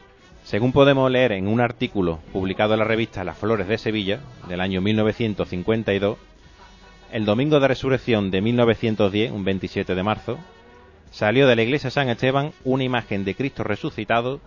[0.43, 4.61] según podemos leer en un artículo publicado en la revista Las Flores de Sevilla, del
[4.61, 6.17] año 1952,
[7.11, 10.39] el domingo de resurrección de 1910, un 27 de marzo,
[11.13, 14.41] salió de la iglesia San Esteban una imagen de Cristo resucitado,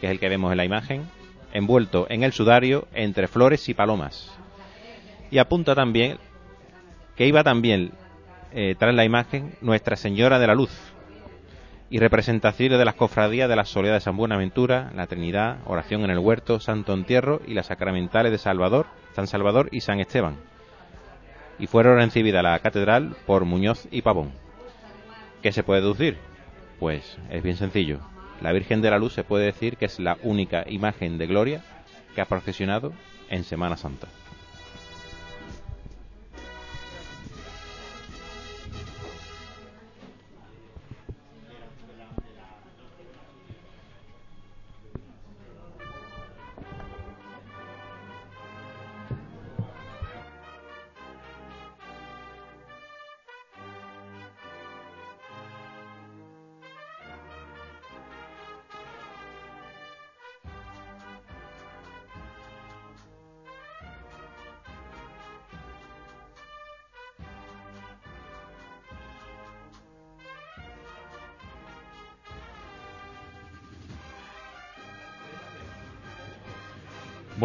[0.00, 1.06] que es el que vemos en la imagen,
[1.52, 4.34] envuelto en el sudario entre flores y palomas.
[5.30, 6.16] Y apunta también
[7.14, 7.92] que iba también
[8.52, 10.70] eh, tras la imagen Nuestra Señora de la Luz
[11.90, 16.10] y representaciones de las cofradías de la Soledad de San Buenaventura, la Trinidad, Oración en
[16.10, 20.36] el Huerto, Santo Entierro y las sacramentales de Salvador, San Salvador y San Esteban.
[21.58, 24.47] Y fueron recibidas a la catedral por Muñoz y Pavón.
[25.42, 26.18] ¿Qué se puede deducir?
[26.80, 28.00] Pues es bien sencillo.
[28.40, 31.62] La Virgen de la Luz se puede decir que es la única imagen de gloria
[32.14, 32.92] que ha procesionado
[33.30, 34.08] en Semana Santa.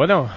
[0.06, 0.28] Bueno,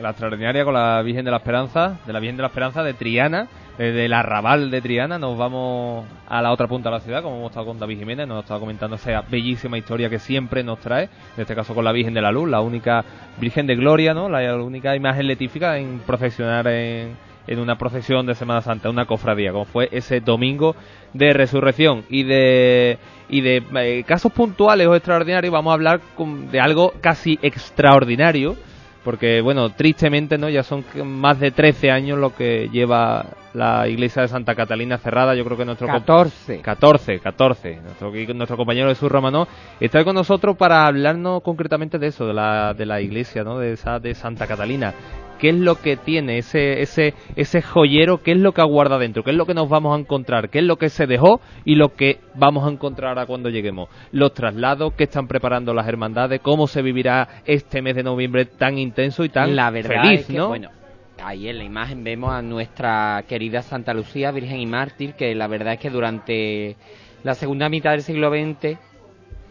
[0.00, 2.94] la extraordinaria con la Virgen de la Esperanza, de la Virgen de la Esperanza de
[2.94, 7.20] Triana, desde el arrabal de Triana, nos vamos a la otra punta de la ciudad,
[7.20, 10.62] como hemos estado con David Jiménez, nos ha estado comentando esa bellísima historia que siempre
[10.62, 11.06] nos trae,
[11.36, 13.04] en este caso con la Virgen de la Luz, la única
[13.40, 14.28] Virgen de Gloria, ¿no?
[14.28, 17.16] La única imagen letífica en procesionar en,
[17.50, 20.74] en una procesión de Semana Santa, una cofradía, como fue ese domingo
[21.12, 22.98] de resurrección y de
[23.28, 28.56] y de eh, casos puntuales o extraordinarios vamos a hablar con- de algo casi extraordinario
[29.04, 33.24] porque bueno tristemente no ya son más de 13 años lo que lleva
[33.54, 36.60] la iglesia de Santa Catalina cerrada yo creo que nuestro comp- 14.
[36.60, 37.80] 14, 14.
[37.82, 39.48] Nuestro, nuestro compañero Jesús Romanó
[39.80, 43.58] está con nosotros para hablarnos concretamente de eso, de la, de la iglesia, ¿no?
[43.58, 44.92] De esa de Santa Catalina.
[45.40, 48.22] ¿Qué es lo que tiene ese, ese, ese joyero?
[48.22, 49.22] ¿Qué es lo que aguarda dentro?
[49.22, 50.50] ¿Qué es lo que nos vamos a encontrar?
[50.50, 53.88] ¿Qué es lo que se dejó y lo que vamos a encontrar a cuando lleguemos?
[54.12, 58.76] Los traslados que están preparando las hermandades, cómo se vivirá este mes de noviembre tan
[58.76, 60.48] intenso y tan la verdad feliz, es que, ¿no?
[60.48, 60.68] bueno,
[61.22, 65.46] ahí en la imagen vemos a nuestra querida Santa Lucía, Virgen y Mártir, que la
[65.46, 66.76] verdad es que durante
[67.22, 68.78] la segunda mitad del siglo XX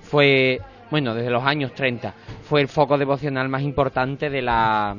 [0.01, 0.59] fue,
[0.91, 2.13] bueno, desde los años 30,
[2.43, 4.95] fue el foco devocional más importante de la,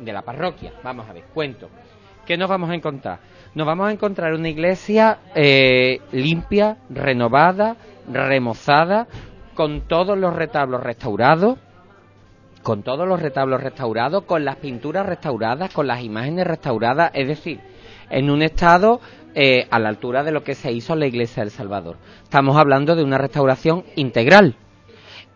[0.00, 0.72] de la parroquia.
[0.82, 1.68] Vamos a ver, cuento.
[2.26, 3.20] ¿Qué nos vamos a encontrar?
[3.54, 7.76] Nos vamos a encontrar una iglesia eh, limpia, renovada,
[8.10, 9.06] remozada,
[9.54, 11.58] con todos los retablos restaurados,
[12.62, 17.60] con todos los retablos restaurados, con las pinturas restauradas, con las imágenes restauradas, es decir,
[18.10, 19.00] en un estado
[19.34, 21.96] eh, a la altura de lo que se hizo en la iglesia del Salvador.
[22.22, 24.54] Estamos hablando de una restauración integral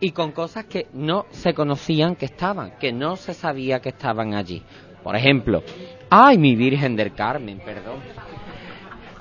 [0.03, 4.33] y con cosas que no se conocían que estaban, que no se sabía que estaban
[4.33, 4.61] allí.
[5.01, 5.63] Por ejemplo,
[6.09, 7.99] ay, mi Virgen del Carmen, perdón.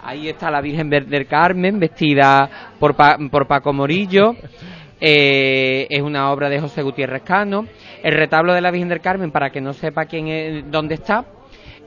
[0.03, 2.97] Ahí está la Virgen del Carmen vestida por,
[3.31, 4.35] por Paco Morillo.
[5.01, 7.65] Eh, es una obra de José Gutiérrez Cano.
[8.03, 11.25] El retablo de la Virgen del Carmen, para que no sepa quién es, dónde está,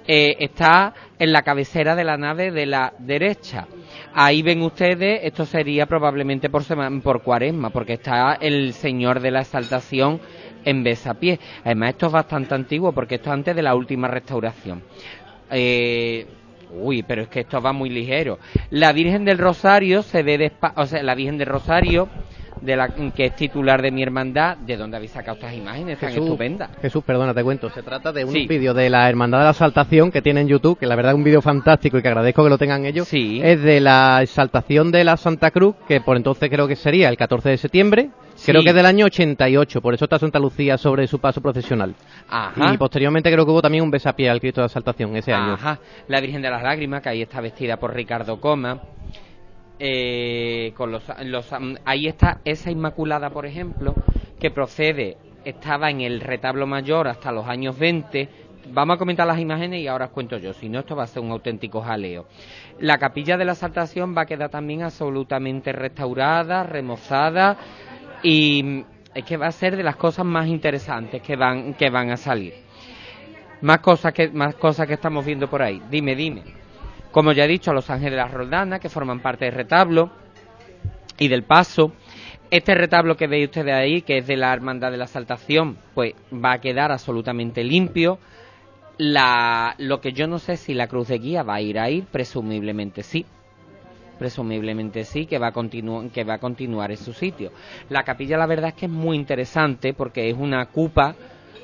[0.07, 3.67] eh, está en la cabecera de la nave de la derecha.
[4.17, 10.21] Ahí ven ustedes, esto sería probablemente por, cuaresma, porque está el Señor de la Exaltación
[10.63, 11.37] en besapié.
[11.65, 14.83] Además, esto es bastante antiguo, porque esto es antes de la última restauración.
[15.51, 16.25] Eh,
[16.71, 18.39] uy, pero es que esto va muy ligero.
[18.69, 22.07] La Virgen del Rosario se ve o sea, la Virgen del Rosario
[22.61, 26.09] de la que es titular de mi hermandad, ¿de dónde habéis sacado estas imágenes tan
[26.09, 26.69] estupendas?
[26.81, 27.69] Jesús, perdona, te cuento.
[27.69, 30.77] Se trata de un vídeo de la Hermandad de la Exaltación que tiene en YouTube,
[30.77, 33.07] que la verdad es un vídeo fantástico y que agradezco que lo tengan ellos.
[33.07, 33.39] Sí.
[33.43, 37.17] Es de la exaltación de la Santa Cruz, que por entonces creo que sería el
[37.17, 38.09] 14 de septiembre.
[38.43, 41.95] Creo que es del año 88, por eso está Santa Lucía sobre su paso procesional.
[42.29, 42.73] Ajá.
[42.73, 45.53] Y posteriormente creo que hubo también un besapié al Cristo de la Exaltación ese año.
[45.53, 45.79] Ajá.
[46.09, 48.81] La Virgen de las Lágrimas, que ahí está vestida por Ricardo Coma.
[49.77, 51.03] Eh, con los,
[51.83, 53.93] ahí está esa Inmaculada, por ejemplo,
[54.39, 58.29] que procede, estaba en el retablo mayor hasta los años 20.
[58.71, 61.07] Vamos a comentar las imágenes y ahora os cuento yo, si no esto va a
[61.07, 62.25] ser un auténtico jaleo.
[62.79, 67.57] La capilla de la Saltación va a quedar también absolutamente restaurada, remozada
[68.23, 72.09] y es que va a ser de las cosas más interesantes que van, que van
[72.11, 72.53] a salir.
[73.61, 75.81] Más cosas que, más cosas que estamos viendo por ahí.
[75.89, 76.64] Dime, dime.
[77.15, 80.11] Como ya he dicho, a los ángeles de la Roldana, que forman parte del retablo
[81.17, 81.93] y del paso.
[82.51, 86.13] Este retablo que veis ustedes ahí, que es de la Hermandad de la Saltación, pues
[86.33, 88.19] va a quedar absolutamente limpio.
[88.97, 91.89] La, lo que yo no sé si la cruz de guía va a ir a
[91.89, 93.25] ir, presumiblemente sí.
[94.19, 97.53] Presumiblemente sí, que va a, que va a continuar en su sitio.
[97.87, 101.15] La capilla, la verdad es que es muy interesante porque es una cupa,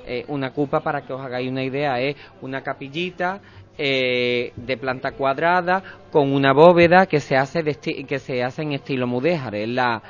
[0.07, 3.41] eh, una cupa para que os hagáis una idea, es una capillita
[3.83, 9.07] eh, de planta cuadrada con una bóveda que se hace que se hace en estilo
[9.07, 10.03] mudéjar, es la,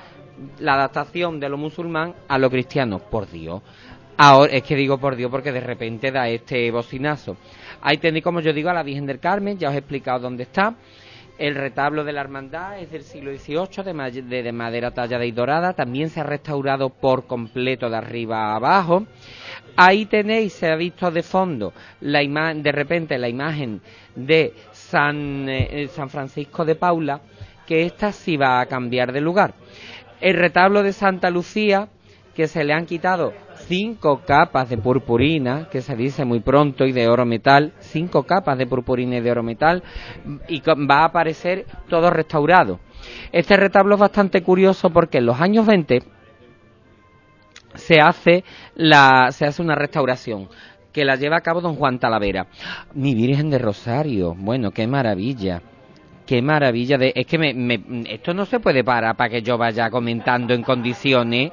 [0.59, 3.61] la adaptación de lo musulmán a lo cristiano, por Dios.
[4.17, 7.38] Ahora es que digo por Dios porque de repente da este bocinazo.
[7.82, 10.43] Ahí tenéis, como yo digo, a la Virgen del Carmen, ya os he explicado dónde
[10.43, 10.76] está.
[11.42, 15.74] El retablo de la hermandad es del siglo XVIII, de, de madera tallada y dorada.
[15.74, 19.08] También se ha restaurado por completo de arriba a abajo.
[19.76, 23.82] Ahí tenéis, se ha visto de fondo, de repente la imagen
[24.16, 27.22] de San, eh, San Francisco de Paula,
[27.66, 29.56] que esta sí va a cambiar de lugar.
[30.20, 31.88] El retablo de Santa Lucía,
[32.36, 33.34] que se le han quitado
[33.72, 38.57] cinco capas de purpurina, que se dice muy pronto, y de oro metal, cinco capas
[38.57, 39.82] de purpurina y de oro metal,
[40.49, 42.82] y va a aparecer todo restaurado.
[43.32, 46.03] Este retablo es bastante curioso porque en los años 20
[47.76, 48.43] se hace,
[48.76, 50.49] la, se hace una restauración
[50.91, 52.47] que la lleva a cabo don Juan Talavera.
[52.93, 55.61] Mi Virgen de Rosario, bueno, qué maravilla.
[56.26, 57.13] Qué maravilla de...
[57.15, 57.53] Es que me,
[58.09, 61.51] esto no se puede parar para que yo vaya comentando en condiciones.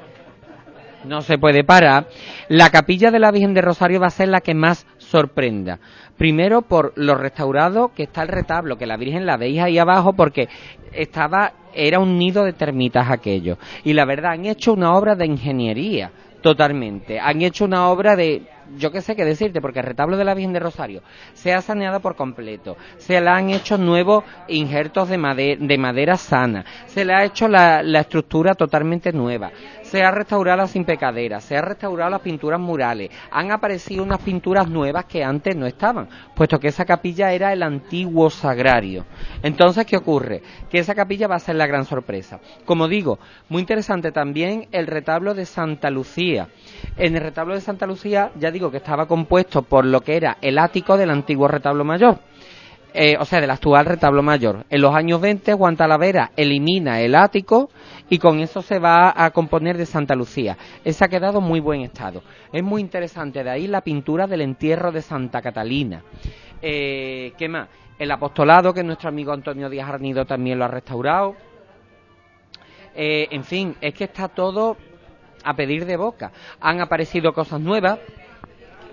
[1.09, 2.07] No se puede parar.
[2.49, 5.79] La capilla de la Virgen de Rosario va a ser la que más sorprenda.
[6.19, 10.13] Primero por lo restaurado que está el retablo, que la Virgen la veis ahí abajo
[10.13, 10.49] porque
[10.93, 13.57] estaba era un nido de termitas aquello.
[13.85, 16.11] Y la verdad, han hecho una obra de ingeniería,
[16.43, 17.19] totalmente.
[17.21, 18.43] Han hecho una obra de,
[18.77, 21.03] yo qué sé qué decirte, porque el retablo de la Virgen de Rosario
[21.33, 22.77] se ha saneado por completo.
[22.99, 26.65] Se le han hecho nuevos injertos de, madera, de madera sana.
[26.87, 29.53] Se le ha hecho la, la estructura totalmente nueva
[29.89, 34.69] se ha restaurado las impecaderas, se ha restaurado las pinturas murales, han aparecido unas pinturas
[34.69, 39.07] nuevas que antes no estaban, puesto que esa capilla era el antiguo sagrario.
[39.43, 40.43] Entonces, ¿qué ocurre?
[40.71, 42.41] Que esa capilla va a ser la gran sorpresa.
[42.65, 43.19] Como digo,
[43.49, 46.49] muy interesante también el retablo de Santa Lucía.
[46.97, 50.37] En el retablo de Santa Lucía, ya digo que estaba compuesto por lo que era
[50.43, 52.19] el ático del antiguo retablo mayor.
[52.95, 54.65] Eh, o sea, del actual retablo mayor.
[54.71, 57.69] En los años 20, Juan Talavera elimina el ático
[58.11, 60.57] y con eso se va a componer de Santa Lucía.
[60.85, 62.23] Ese ha quedado muy buen estado.
[62.53, 66.03] Es muy interesante, de ahí la pintura del entierro de Santa Catalina.
[66.63, 67.69] Eh, ¿Qué más?
[67.99, 71.35] El apostolado, que nuestro amigo Antonio Díaz Arnido también lo ha restaurado.
[72.95, 74.77] Eh, en fin, es que está todo
[75.45, 76.33] a pedir de boca.
[76.61, 77.99] Han aparecido cosas nuevas,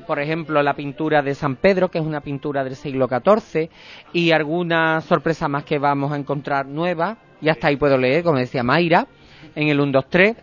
[0.05, 3.69] por ejemplo, la pintura de San Pedro, que es una pintura del siglo XIV,
[4.13, 7.17] y alguna sorpresa más que vamos a encontrar nueva.
[7.41, 9.07] Y hasta ahí puedo leer, como decía Mayra,
[9.55, 10.35] en el 1, 2, 3.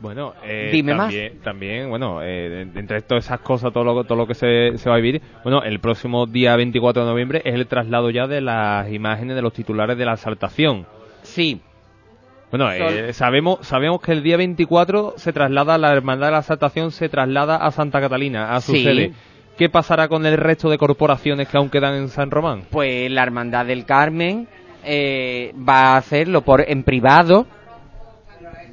[0.00, 4.26] Bueno, eh, Dime también, también, bueno, eh, entre todas esas cosas, todo lo, todo lo
[4.26, 7.68] que se, se va a vivir, bueno, el próximo día 24 de noviembre es el
[7.68, 10.86] traslado ya de las imágenes de los titulares de la exaltación.
[11.22, 11.60] Sí,
[12.50, 16.90] Bueno, eh, sabemos, sabemos que el día 24 se traslada, la Hermandad de la Exaltación
[16.90, 18.82] se traslada a Santa Catalina, a su Sí.
[18.82, 19.12] sede.
[19.56, 22.62] ¿Qué pasará con el resto de corporaciones que aún quedan en San Román?
[22.72, 24.48] pues la Hermandad del Carmen
[24.84, 27.46] eh, va a hacerlo por en privado.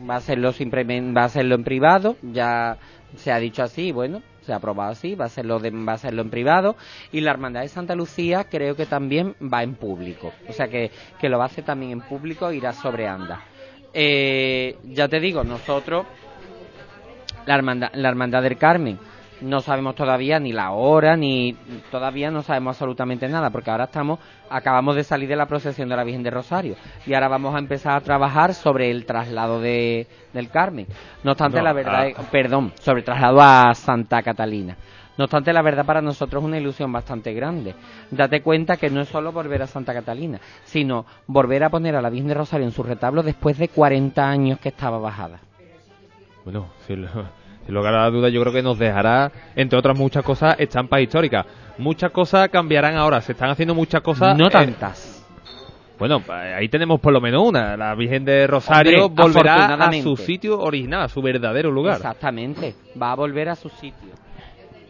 [0.09, 2.15] Va a hacerlo simplemente va a hacerlo en privado.
[2.21, 2.77] Ya
[3.15, 5.95] se ha dicho así bueno se ha aprobado así va a hacerlo de- va a
[5.95, 6.75] hacerlo en privado.
[7.11, 10.31] Y la Hermandad de Santa Lucía creo que también va en público.
[10.47, 10.89] O sea que,
[11.19, 13.41] que lo va a hacer también en público irá sobre anda.
[13.93, 16.05] Eh, ya te digo nosotros
[17.45, 18.97] la hermandad, la hermandad del Carmen.
[19.41, 21.55] No sabemos todavía ni la hora, ni
[21.91, 24.19] todavía no sabemos absolutamente nada, porque ahora estamos,
[24.49, 26.75] acabamos de salir de la procesión de la Virgen de Rosario
[27.05, 30.87] y ahora vamos a empezar a trabajar sobre el traslado de, del Carmen.
[31.23, 32.07] No obstante, No, la verdad, ah.
[32.07, 34.75] es- perdón, sobre el traslado a Santa Catalina.
[35.17, 37.75] No obstante, la verdad para nosotros es una ilusión bastante grande.
[38.11, 42.01] Date cuenta que no es solo volver a Santa Catalina, sino volver a poner a
[42.01, 45.39] la Virgen de Rosario en su retablo después de 40 años que estaba bajada.
[46.45, 47.38] Bueno, lo-
[47.69, 51.01] sin lugar a la duda, yo creo que nos dejará, entre otras muchas cosas, estampas
[51.01, 51.45] históricas.
[51.77, 54.35] Muchas cosas cambiarán ahora, se están haciendo muchas cosas.
[54.35, 55.23] No eh, tantas.
[55.99, 57.77] bueno, eh, ahí tenemos por lo menos una.
[57.77, 61.97] La Virgen de Rosario Hombre, volverá a su sitio original, a su verdadero lugar.
[61.97, 64.15] Exactamente, va a volver a su sitio.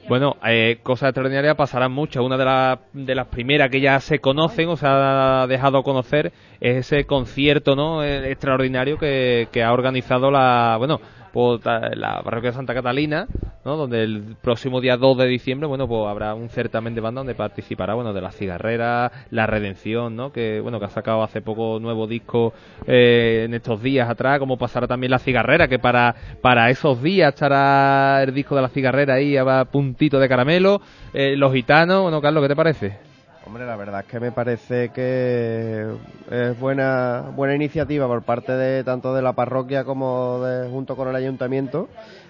[0.07, 2.23] Bueno, eh, cosas extraordinarias pasarán muchas.
[2.23, 6.31] Una de, las de las primeras que ya se conocen o se ha dejado conocer
[6.61, 10.99] es ese concierto no Eh, extraordinario que, que ha organizado la bueno
[11.33, 13.27] la parroquia de Santa Catalina,
[13.65, 13.77] ¿no?
[13.77, 17.35] donde el próximo día 2 de diciembre bueno pues habrá un certamen de banda donde
[17.35, 20.31] participará bueno de la cigarrera, la redención, ¿no?
[20.31, 22.53] que bueno que ha sacado hace poco nuevo disco
[22.87, 27.33] eh, en estos días atrás, como pasará también la cigarrera, que para, para esos días
[27.33, 30.81] estará el disco de la cigarrera ahí a puntito de caramelo,
[31.13, 33.08] eh, los gitanos, bueno Carlos, ¿qué te parece?
[33.49, 35.83] Hombre, la verdad es que me parece que
[36.29, 41.07] es buena buena iniciativa por parte de tanto de la parroquia como de, junto con
[41.07, 41.89] el ayuntamiento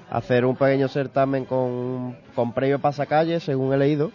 [0.09, 4.13] hacer un pequeño certamen con, con premio pasacalle, según he leído.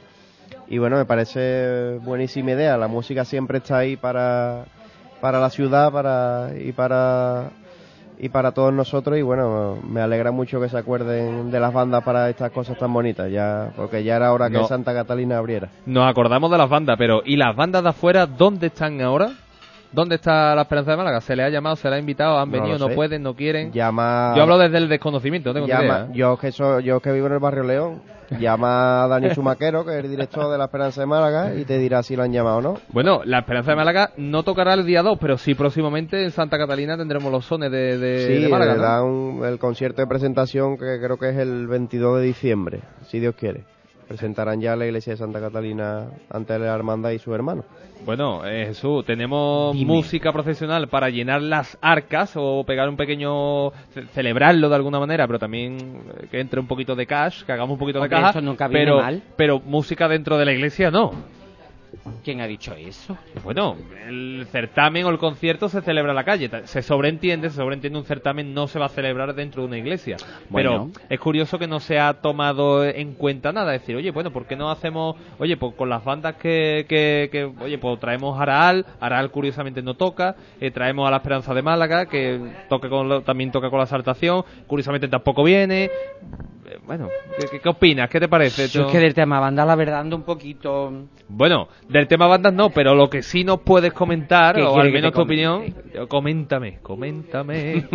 [0.66, 2.78] Y bueno, me parece buenísima idea.
[2.78, 4.64] La música siempre está ahí para,
[5.20, 7.50] para la ciudad para, y para
[8.18, 12.02] y para todos nosotros y bueno, me alegra mucho que se acuerden de las bandas
[12.04, 14.66] para estas cosas tan bonitas, ya porque ya era hora que No.
[14.66, 15.68] Santa Catalina abriera.
[15.86, 19.30] Nos acordamos de las bandas, pero ¿y las bandas de afuera dónde están ahora?
[19.92, 21.20] ¿Dónde está la Esperanza de Málaga?
[21.20, 23.70] ¿Se le ha llamado, se le ha invitado, han venido, no pueden, no quieren?
[23.70, 26.02] Llama Yo hablo desde el desconocimiento, no tengo llama, idea.
[26.06, 26.08] ¿eh?
[26.14, 28.02] yo que soy, yo que vivo en el barrio León,
[28.38, 31.78] llama a Dani Chumaquero, que es el director de la Esperanza de Málaga, y te
[31.78, 32.80] dirá si lo han llamado o no.
[32.88, 36.58] Bueno, la Esperanza de Málaga no tocará el día 2, pero sí próximamente en Santa
[36.58, 38.74] Catalina tendremos los sones de, de, sí, de Málaga.
[38.74, 39.46] le ¿no?
[39.46, 43.73] el concierto de presentación que creo que es el 22 de diciembre, si Dios quiere.
[44.08, 47.64] Presentarán ya la iglesia de Santa Catalina ante la hermandad y su hermano.
[48.04, 49.92] Bueno, eh, Jesús, tenemos Dime.
[49.94, 53.70] música profesional para llenar las arcas o pegar un pequeño.
[53.94, 55.78] ce- celebrarlo de alguna manera, pero también
[56.20, 58.30] eh, que entre un poquito de cash, que hagamos un poquito Hombre, de caja.
[58.30, 59.22] eso nunca viene pero, mal.
[59.36, 61.12] pero música dentro de la iglesia no.
[62.22, 63.16] ¿Quién ha dicho eso?
[63.42, 63.76] Bueno,
[64.06, 66.50] el certamen o el concierto se celebra en la calle.
[66.64, 70.16] Se sobreentiende, se sobreentiende un certamen no se va a celebrar dentro de una iglesia.
[70.48, 70.90] Bueno.
[70.94, 73.74] Pero es curioso que no se ha tomado en cuenta nada.
[73.74, 77.28] Es decir, oye, bueno, ¿por qué no hacemos, oye, pues con las bandas que, que,
[77.30, 81.54] que oye, pues traemos a Araal, Araal curiosamente no toca, eh, traemos a la Esperanza
[81.54, 85.90] de Málaga, que toca con lo- también toca con la saltación, curiosamente tampoco viene.
[86.66, 87.08] Eh, Bueno,
[87.50, 88.08] ¿qué, opinas?
[88.08, 88.68] ¿Qué te parece?
[88.68, 90.92] Yo es que del tema banda, la verdad, ando un poquito...
[91.28, 94.92] Bueno, del tema bandas no, pero lo que sí nos puedes comentar, ¿Qué o al
[94.92, 95.74] menos tu opinión,
[96.08, 97.86] coméntame, coméntame.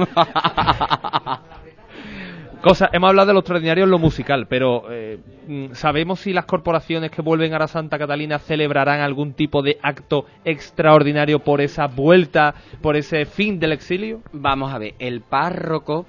[2.62, 5.18] Cosa, hemos hablado de lo extraordinario en lo musical, pero eh,
[5.48, 9.78] mm, ¿sabemos si las corporaciones que vuelven a la Santa Catalina celebrarán algún tipo de
[9.82, 14.20] acto extraordinario por esa vuelta, por ese fin del exilio?
[14.34, 16.06] Vamos a ver, el párroco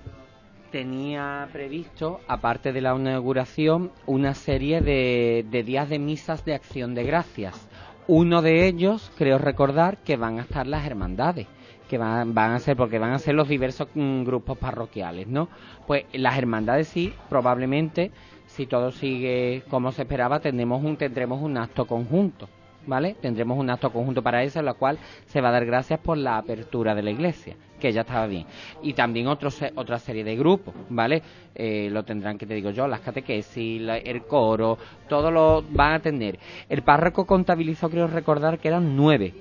[0.70, 6.94] tenía previsto, aparte de la inauguración, una serie de, de días de misas de acción
[6.94, 7.68] de gracias.
[8.06, 11.46] Uno de ellos, creo recordar, que van a estar las hermandades,
[11.88, 15.48] que van, van a ser, porque van a ser los diversos mm, grupos parroquiales, ¿no?
[15.86, 18.10] Pues las hermandades sí, probablemente,
[18.46, 22.48] si todo sigue como se esperaba, tendremos un, tendremos un acto conjunto.
[22.86, 23.14] ¿Vale?
[23.20, 26.16] Tendremos un acto conjunto para eso, en lo cual se va a dar gracias por
[26.18, 28.46] la apertura de la iglesia, que ya estaba bien.
[28.82, 31.22] Y también otro, otra serie de grupos, ¿vale?
[31.54, 34.78] Eh, lo tendrán, que te digo yo, las catequesis, la- el coro,
[35.08, 36.38] todo lo van a tener.
[36.68, 39.34] El párroco contabilizó, creo recordar, que eran nueve.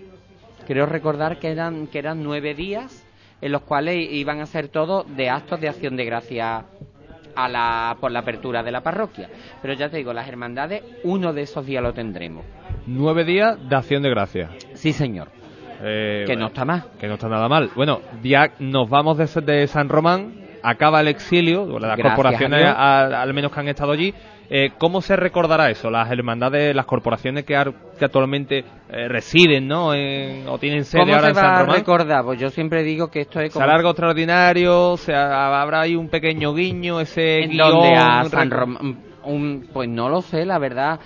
[0.68, 3.06] Creo recordar que eran, que eran nueve días
[3.42, 6.66] en los cuales iban a ser todo de actos de acción de gracia
[7.36, 9.30] a la, por la apertura de la parroquia.
[9.62, 12.46] Pero ya te digo, las hermandades, uno de esos días lo tendremos.
[12.86, 14.52] Nueve días de acción de gracias.
[14.74, 15.30] Sí, señor.
[15.82, 16.84] Eh, Que no está mal.
[17.00, 17.70] Que no está nada mal.
[17.76, 23.22] Bueno, ya nos vamos de, de San Román, acaba el exilio, las Gracias corporaciones a
[23.22, 24.14] al menos que han estado allí.
[24.52, 25.92] Eh, ¿Cómo se recordará eso?
[25.92, 29.94] Las hermandades, las corporaciones que, ar- que actualmente eh, residen, ¿no?
[29.94, 31.76] En- o tienen sede ¿Cómo ahora se en San va a Román.
[31.76, 32.24] recordar?
[32.26, 33.66] Pues yo siempre digo que esto es ¿Se como...
[33.66, 34.98] alarga extraordinario?
[34.98, 37.00] ¿Se ha- ¿Habrá ahí un pequeño guiño?
[37.00, 37.96] Ese ¿En guion dónde?
[37.96, 38.98] A San Román.
[39.24, 41.00] Un, pues no lo sé, la verdad.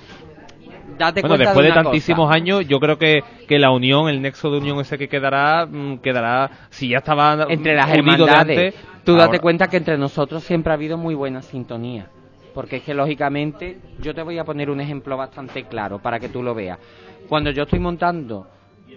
[0.97, 2.35] Date Bueno, después de, tantísimos cosa.
[2.35, 5.97] años, yo creo que, que la unión, el nexo de unión ese que quedará, mm,
[5.97, 8.39] quedará, si ya estaba entre las hermandades.
[8.39, 12.07] antes, tú date ahora- cuenta que entre nosotros siempre ha habido muy buena sintonía.
[12.53, 16.29] Porque es que lógicamente, yo te voy a poner un ejemplo bastante claro para que
[16.29, 16.77] tú lo veas.
[17.27, 18.47] Cuando yo estoy montando,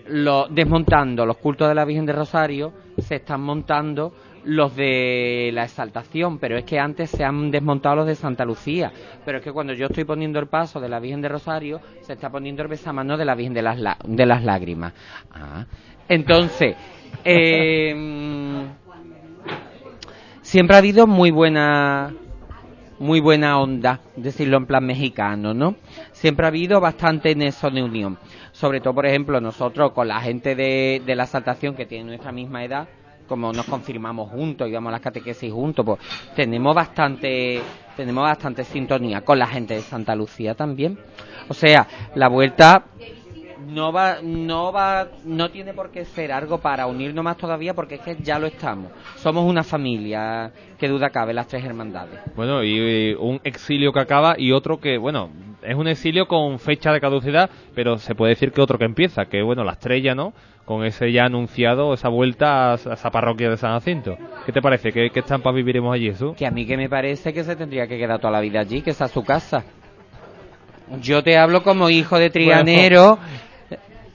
[0.09, 4.13] lo, desmontando los cultos de la Virgen de Rosario, se están montando
[4.45, 8.93] los de la exaltación, pero es que antes se han desmontado los de Santa Lucía.
[9.25, 12.13] Pero es que cuando yo estoy poniendo el paso de la Virgen de Rosario, se
[12.13, 14.93] está poniendo el besamano de la Virgen de las, la- de las Lágrimas.
[15.33, 15.65] Ah.
[16.09, 16.77] Entonces,
[17.25, 18.67] eh,
[20.43, 22.15] siempre ha habido muy buena
[22.99, 25.77] muy buena onda, decirlo en plan mexicano, ¿no?
[26.13, 28.19] Siempre ha habido bastante nexo de unión.
[28.53, 32.33] Sobre todo, por ejemplo, nosotros con la gente de, de la saltación que tiene nuestra
[32.33, 32.89] misma edad,
[33.27, 36.01] como nos confirmamos juntos y a las catequesis juntos, pues
[36.35, 37.61] tenemos bastante,
[37.97, 40.99] tenemos bastante sintonía con la gente de Santa Lucía también.
[41.49, 42.85] O sea, la vuelta
[43.67, 47.97] no va, no va, no tiene por qué ser algo para unirnos más todavía porque
[47.97, 48.93] es que ya lo estamos.
[49.17, 52.21] Somos una familia, que duda cabe, las tres hermandades.
[52.35, 55.31] Bueno, y, un exilio que acaba y otro que, bueno,
[55.63, 59.27] es un exilio con fecha de caducidad, pero se puede decir que otro que empieza,
[59.27, 60.33] que, bueno, la estrella, ¿no?
[60.65, 64.17] Con ese ya anunciado, esa vuelta a, a esa parroquia de San Jacinto.
[64.45, 64.93] ¿Qué te parece?
[64.93, 66.37] ¿Qué, qué estampas viviremos allí, Jesús?
[66.37, 68.83] Que a mí que me parece que se tendría que quedar toda la vida allí,
[68.83, 69.65] que esa es su casa.
[71.01, 73.19] Yo te hablo como hijo de trianero,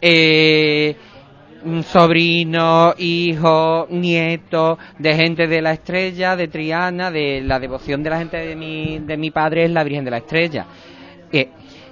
[0.01, 0.95] eh,
[1.83, 8.17] sobrino, hijo, nieto, de gente de la estrella, de Triana, de la devoción de la
[8.17, 10.65] gente de mi, de mi padre es la Virgen de la Estrella.
[11.31, 11.49] Eh,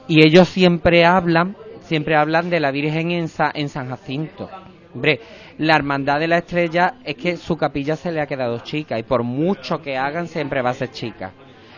[0.08, 4.50] y ellos siempre hablan, siempre hablan de la Virgen en, Sa- en San Jacinto.
[4.94, 5.20] Hombre,
[5.60, 9.04] la hermandad de la estrella es que su capilla se le ha quedado chica y
[9.04, 11.32] por mucho que hagan siempre va a ser chica.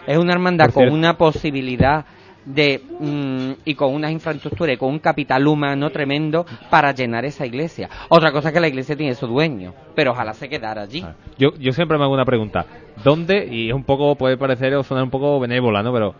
[0.08, 2.06] Es una hermandad con una posibilidad
[2.46, 7.46] de mm, y con unas infraestructuras y con un capital humano tremendo para llenar esa
[7.46, 7.90] iglesia.
[8.10, 11.06] Otra cosa es que la iglesia tiene su dueño, pero ojalá se quedara allí.
[11.38, 12.66] Yo, yo siempre me hago una pregunta.
[13.04, 15.94] ¿Dónde, y es un poco, puede parecer o sonar un poco benévola, ¿no?
[15.94, 16.16] Pero,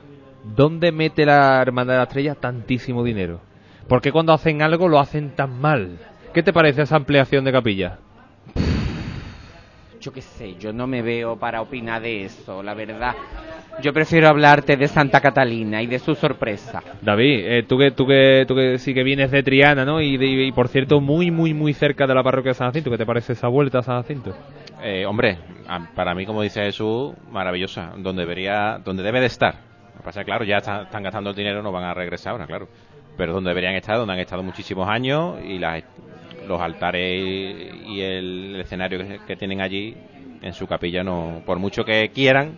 [0.56, 3.42] ¿dónde mete la Hermandad de la Estrella tantísimo dinero?
[3.88, 5.98] ¿Por qué cuando hacen algo lo hacen tan mal?
[6.34, 8.00] ¿Qué te parece esa ampliación de capilla?
[10.00, 13.14] Yo qué sé, yo no me veo para opinar de eso, la verdad.
[13.82, 16.84] Yo prefiero hablarte de Santa Catalina y de su sorpresa.
[17.02, 20.02] David, eh, tú, que, tú, que, tú que sí que vienes de Triana, ¿no?
[20.02, 22.92] Y, de- y, por cierto, muy, muy, muy cerca de la parroquia de San Jacinto.
[22.92, 24.36] ¿Qué te parece esa vuelta a San Jacinto?
[24.84, 27.94] Eh, hombre, a- para mí, como dice Jesús, maravillosa.
[27.98, 29.56] Donde debería, donde debe de estar.
[29.94, 32.34] Lo que pasa es claro, ya está- están gastando el dinero, no van a regresar
[32.34, 32.68] ahora, claro.
[33.18, 35.84] Pero donde deberían estar, donde han estado muchísimos años y las,
[36.48, 39.96] los altares y el escenario que, que tienen allí
[40.42, 42.58] en su capilla, no, por mucho que quieran,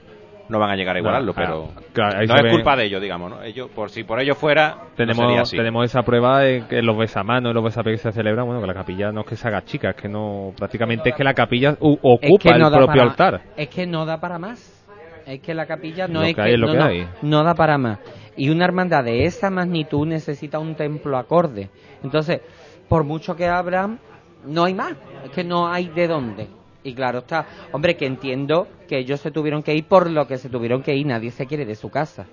[0.50, 1.28] no van a llegar a igualarlo.
[1.28, 3.42] No, pero claro, no es culpa de ellos, digamos, ¿no?
[3.44, 5.58] Ellos, por si por ellos fuera, no sería Tenemos, así.
[5.58, 8.68] tenemos esa prueba en que los besamanos y los besapés que se celebran, bueno, que
[8.68, 11.34] la capilla no es que se haga chica, es que no, prácticamente es que la
[11.34, 13.42] capilla u- ocupa Es que no el propio para- altar.
[13.58, 14.80] Es que no da para más.
[15.26, 17.08] Es que la capilla no Lo es que hay es lo no, que hay.
[17.22, 18.00] no da para más.
[18.36, 21.70] Y una hermandad de esa magnitud necesita un templo acorde.
[22.04, 22.42] Entonces,
[22.90, 24.00] por mucho que abran,
[24.46, 24.94] no hay más.
[25.24, 26.48] Es que no hay de dónde.
[26.84, 30.38] Y claro está, hombre, que entiendo que ellos se tuvieron que ir por lo que
[30.38, 31.06] se tuvieron que ir.
[31.06, 32.26] Nadie se quiere de su casa.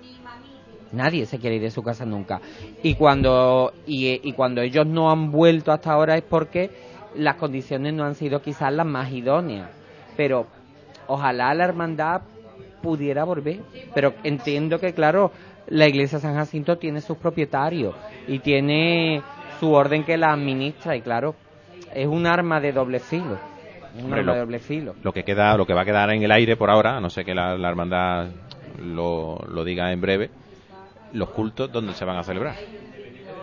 [0.91, 2.41] Nadie se quiere ir de su casa nunca.
[2.83, 6.69] Y cuando, y, y cuando ellos no han vuelto hasta ahora es porque
[7.15, 9.69] las condiciones no han sido quizás las más idóneas.
[10.17, 10.47] Pero
[11.07, 12.21] ojalá la hermandad
[12.81, 13.61] pudiera volver.
[13.93, 15.31] Pero entiendo que, claro,
[15.67, 17.95] la iglesia San Jacinto tiene sus propietarios
[18.27, 19.21] y tiene
[19.59, 20.95] su orden que la administra.
[20.95, 21.35] Y claro,
[21.93, 23.50] es un arma de doble filo.
[23.95, 24.95] Un Hombre, arma lo- de doble filo.
[25.03, 27.09] lo que queda lo que va a quedar en el aire por ahora a no
[27.09, 28.27] sé que la, la hermandad
[28.81, 30.29] lo, lo diga en breve
[31.13, 32.55] los cultos donde se van a celebrar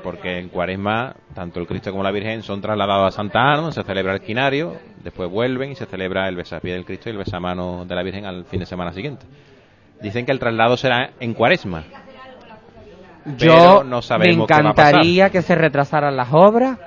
[0.03, 3.73] porque en Cuaresma tanto el Cristo como la Virgen son trasladados a Santa Ana, donde
[3.73, 7.19] se celebra el quinario, después vuelven y se celebra el besapié del Cristo y el
[7.19, 9.27] besamano de la Virgen al fin de semana siguiente.
[10.01, 11.83] Dicen que el traslado será en Cuaresma.
[13.37, 16.79] Yo no sabemos me encantaría que se retrasaran las obras,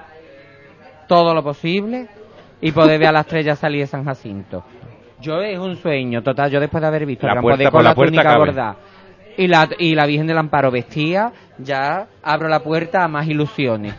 [1.07, 2.07] todo lo posible,
[2.61, 4.63] y poder ver a la estrella salir de San Jacinto.
[5.19, 8.37] Yo es un sueño total, yo después de haber visto La puerta con la túnica
[8.37, 8.75] bordada
[9.37, 13.93] y la, y la Virgen del Amparo vestía, ya abro la puerta a más ilusiones.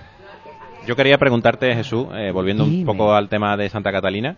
[0.87, 4.37] Yo quería preguntarte, Jesús, eh, volviendo un poco al tema de Santa Catalina,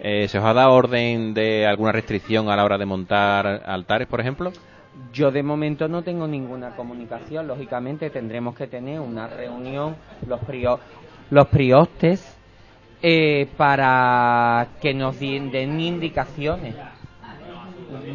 [0.00, 4.08] eh, ¿se os ha dado orden de alguna restricción a la hora de montar altares,
[4.08, 4.52] por ejemplo?
[5.12, 9.96] Yo de momento no tengo ninguna comunicación, lógicamente tendremos que tener una reunión
[10.26, 10.78] los prio-
[11.30, 12.35] los priostes
[13.02, 16.74] eh, para que nos den indicaciones.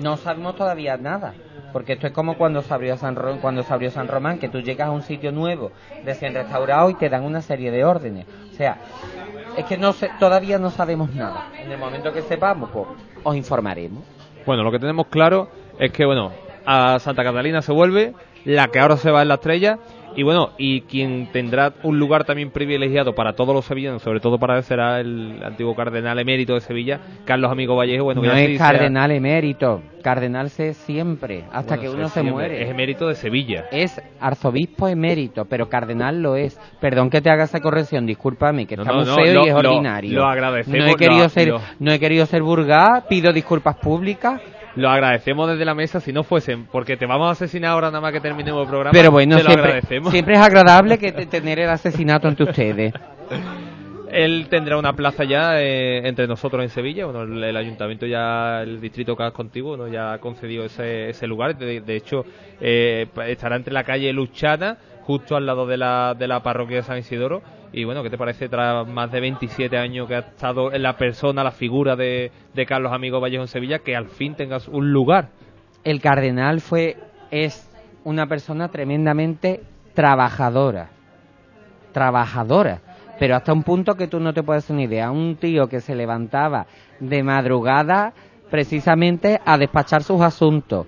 [0.01, 1.33] No sabemos todavía nada,
[1.71, 4.49] porque esto es como cuando se abrió San Ro- cuando se abrió San Román, que
[4.49, 5.71] tú llegas a un sitio nuevo,
[6.03, 8.25] recién restaurado y te dan una serie de órdenes.
[8.51, 8.77] O sea,
[9.57, 11.43] es que no sé, todavía no sabemos nada.
[11.63, 12.87] En el momento que sepamos, pues
[13.23, 14.03] os informaremos.
[14.45, 15.49] Bueno, lo que tenemos claro
[15.79, 16.31] es que, bueno,
[16.65, 18.13] a Santa Catalina se vuelve,
[18.43, 19.77] la que ahora se va en la estrella,
[20.15, 24.38] y bueno, y quien tendrá un lugar también privilegiado para todos los sevillanos, sobre todo
[24.38, 28.03] para él, será el antiguo cardenal emérito de Sevilla, Carlos Amigo Vallejo.
[28.05, 32.23] Bueno, no es sí sea- cardenal emérito, cardenal se siempre, hasta bueno, que uno se
[32.23, 32.63] muere.
[32.63, 33.65] Es emérito de Sevilla.
[33.71, 36.59] Es arzobispo emérito, pero cardenal lo es.
[36.79, 39.45] Perdón que te haga esa corrección, discúlpame, que No, está no, muy no, feo lo-
[39.45, 40.13] y es lo- ordinario.
[40.19, 44.41] lo agradecemos, No he querido ser, no he querido ser vulgar, pido disculpas públicas.
[44.76, 48.02] Lo agradecemos desde la mesa si no fuesen, porque te vamos a asesinar ahora nada
[48.02, 48.91] más que terminemos el programa.
[48.93, 50.11] Pero bueno, te lo siempre, agradecemos.
[50.11, 52.93] siempre es agradable que te- tener el asesinato entre ustedes.
[54.11, 57.05] Él tendrá una plaza ya eh, entre nosotros en Sevilla.
[57.05, 59.88] Bueno, el, el ayuntamiento ya, el distrito que has contigo, ¿no?
[59.88, 61.57] ya ha concedido ese, ese lugar.
[61.57, 62.25] De, hecho,
[62.59, 66.83] eh, estará entre la calle Luchana, justo al lado de la, de la parroquia de
[66.83, 67.41] San Isidoro.
[67.71, 70.97] Y bueno, ¿qué te parece tras más de 27 años que ha estado en la
[70.97, 74.91] persona, la figura de, de Carlos Amigo Vallejo en Sevilla, que al fin tengas un
[74.91, 75.29] lugar?
[75.85, 76.97] El cardenal fue,
[77.31, 77.65] es
[78.03, 79.61] una persona tremendamente
[79.93, 80.89] trabajadora.
[81.93, 82.81] Trabajadora.
[83.22, 85.11] Pero hasta un punto que tú no te puedes una idea.
[85.11, 86.65] Un tío que se levantaba
[86.99, 88.14] de madrugada
[88.49, 90.88] precisamente a despachar sus asuntos.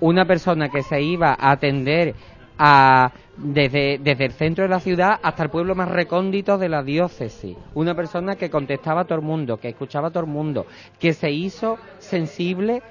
[0.00, 2.14] Una persona que se iba a atender
[2.58, 6.82] a, desde, desde el centro de la ciudad hasta el pueblo más recóndito de la
[6.82, 7.56] diócesis.
[7.72, 10.66] Una persona que contestaba a todo el mundo, que escuchaba a todo el mundo,
[11.00, 12.82] que se hizo sensible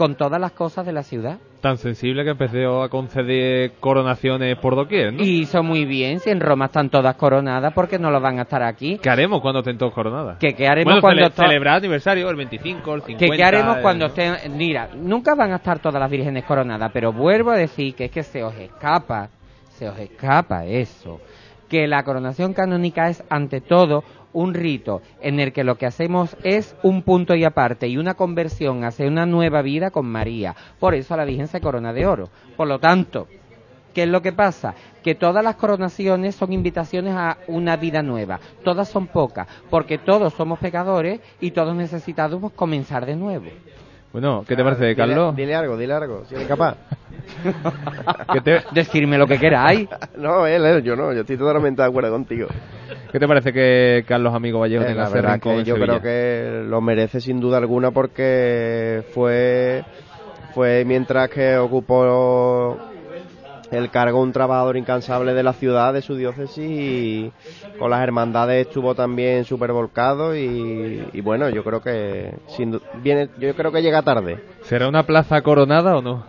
[0.00, 1.36] con todas las cosas de la ciudad.
[1.60, 5.22] Tan sensible que empezó a conceder coronaciones por doquier, ¿no?
[5.22, 8.42] Y hizo muy bien, si en Roma están todas coronadas, porque no lo van a
[8.44, 8.96] estar aquí?
[8.96, 10.38] ¿Qué haremos cuando estén todos coronadas?
[10.38, 13.26] ¿Qué, qué haremos Bueno, cuando cele- to- celebrar aniversario, el 25, el 50.
[13.26, 14.56] ¿Qué, qué haremos cuando estén?
[14.56, 18.10] Mira, nunca van a estar todas las vírgenes coronadas, pero vuelvo a decir que es
[18.10, 19.28] que se os escapa,
[19.72, 21.20] se os escapa eso,
[21.68, 24.02] que la coronación canónica es ante todo
[24.32, 28.14] un rito en el que lo que hacemos es un punto y aparte y una
[28.14, 30.54] conversión hacia una nueva vida con María.
[30.78, 32.28] Por eso la Virgen se corona de oro.
[32.56, 33.26] Por lo tanto,
[33.94, 34.74] ¿Qué es lo que pasa?
[35.02, 38.38] Que todas las coronaciones son invitaciones a una vida nueva.
[38.62, 43.46] Todas son pocas, porque todos somos pecadores y todos necesitamos comenzar de nuevo.
[44.12, 45.34] Bueno, ¿qué te parece, Carlos?
[45.36, 46.76] Dile, dile algo, dile algo, si eres capaz.
[48.32, 49.88] ¿Qué te, Decirme lo que queráis.
[50.18, 52.48] no, él, él, yo no, yo estoy totalmente de acuerdo contigo.
[53.12, 56.00] qué te parece que Carlos Amigo Vallejo Eh, tenga la ese verdad que yo Sevilla?
[56.00, 59.84] creo que lo merece sin duda alguna porque fue
[60.54, 62.76] fue mientras que ocupó
[63.70, 67.32] el cargo un trabajador incansable de la ciudad, de su diócesis y
[67.78, 73.28] con las hermandades estuvo también súper volcado y, y bueno, yo creo que sin viene,
[73.38, 74.42] yo creo que llega tarde.
[74.62, 76.24] ¿Será una plaza coronada o no?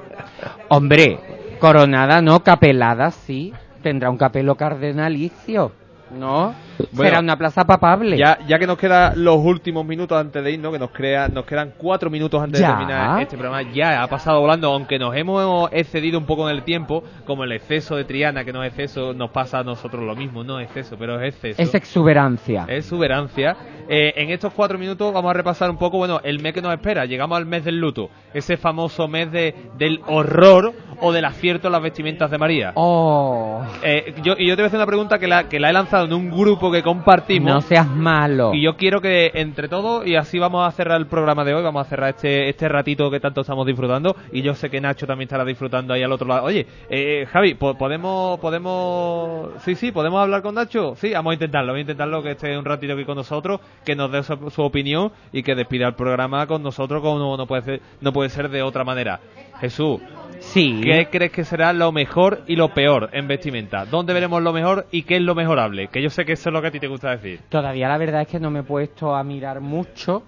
[0.68, 1.18] Hombre,
[1.60, 3.52] coronada no, capelada sí.
[3.82, 5.70] Tendrá un capelo cardenalicio,
[6.10, 6.54] ¿no?
[6.92, 8.16] Bueno, Será una plaza papable.
[8.16, 11.44] Ya, ya que nos quedan los últimos minutos antes de irnos, que nos, crea, nos
[11.44, 12.68] quedan cuatro minutos antes Ya.
[12.70, 16.56] de terminar este programa, ya ha pasado volando, aunque nos hemos excedido un poco en
[16.56, 20.02] el tiempo, como el exceso de Triana, que no es exceso, nos pasa a nosotros
[20.04, 21.60] lo mismo, no es exceso, pero es exceso.
[21.62, 22.64] Es exuberancia.
[22.68, 23.56] Es exuberancia.
[23.88, 26.72] Eh, en estos cuatro minutos vamos a repasar un poco, bueno, el mes que nos
[26.72, 27.04] espera.
[27.06, 31.72] Llegamos al mes del luto, ese famoso mes de, del horror o del acierto en
[31.72, 32.72] las vestimentas de María.
[32.74, 35.70] Oh, Eh, yo, y yo te voy a hacer una pregunta que la, que la
[35.70, 37.52] he lanzado en un grupo que compartimos.
[37.52, 38.52] no seas malo.
[38.54, 41.62] Y yo quiero que entre todos, y así vamos a cerrar el programa de hoy,
[41.62, 45.06] vamos a cerrar este, este ratito que tanto estamos disfrutando, y yo sé que Nacho
[45.06, 46.44] también estará disfrutando ahí al otro lado.
[46.44, 50.94] Oye, eh, Javi, po- ¿podemos, podemos, sí, sí, podemos hablar con Nacho?
[50.96, 53.94] Sí, vamos a intentarlo, vamos a intentarlo que esté un ratito aquí con nosotros, que
[53.94, 57.46] nos dé su, su opinión y que despida el programa con nosotros como no, no
[57.46, 59.20] puede ser, no puede ser de otra manera.
[59.60, 60.00] Jesús,
[60.40, 60.80] Sí.
[60.82, 63.84] ¿Qué crees que será lo mejor y lo peor en vestimenta?
[63.84, 65.88] ¿Dónde veremos lo mejor y qué es lo mejorable?
[65.88, 67.40] Que yo sé que eso es lo que a ti te gusta decir.
[67.48, 70.22] Todavía la verdad es que no me he puesto a mirar mucho.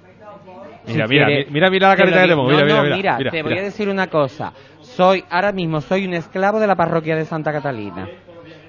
[0.86, 2.46] Mira, Si mira, quieres- mira, mira la te carita que digo.
[2.46, 2.46] tenemos.
[2.46, 4.52] Mira, No, mira, no, mira, mira, te voy a decir una cosa.
[4.80, 8.08] Soy, ahora mismo soy un esclavo de la parroquia de Santa Catalina.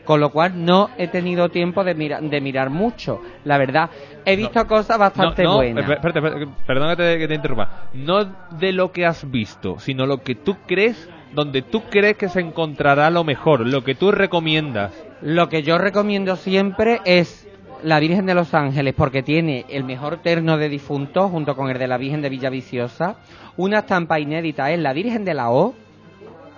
[0.03, 3.21] Con lo cual no he tenido tiempo de, mira- de mirar mucho.
[3.45, 3.89] La verdad,
[4.25, 5.85] he visto cosas bastante no, no, buenas.
[5.85, 7.69] esp- espérate, espérate, perdón que te, que te interrumpa.
[7.93, 8.25] No
[8.57, 12.39] de lo que has visto, sino lo que tú crees, donde tú crees que se
[12.39, 14.93] encontrará lo mejor, lo que tú recomiendas.
[15.21, 17.47] Lo que yo recomiendo siempre es
[17.83, 21.77] la Virgen de los Ángeles porque tiene el mejor terno de difuntos junto con el
[21.77, 23.17] de la Virgen de Villaviciosa.
[23.57, 25.73] Una estampa inédita es la Virgen de la O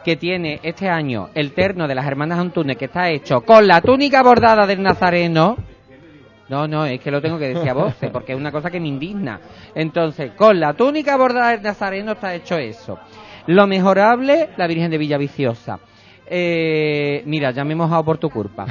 [0.03, 3.81] que tiene este año el terno de las hermanas Antunes que está hecho con la
[3.81, 5.57] túnica bordada del Nazareno.
[6.49, 8.79] No, no, es que lo tengo que decir a voces porque es una cosa que
[8.79, 9.39] me indigna.
[9.73, 12.99] Entonces, con la túnica bordada del Nazareno está hecho eso.
[13.47, 15.79] Lo mejorable, la Virgen de Villaviciosa.
[16.25, 18.65] Eh, mira, ya me he mojado por tu culpa.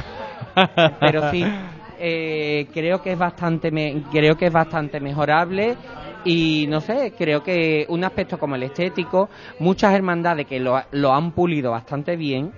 [1.00, 1.52] Pero sí,
[1.98, 5.76] eh, creo que es bastante, me- creo que es bastante mejorable
[6.24, 11.12] y no sé, creo que un aspecto como el estético, muchas hermandades que lo, lo
[11.12, 12.52] han pulido bastante bien.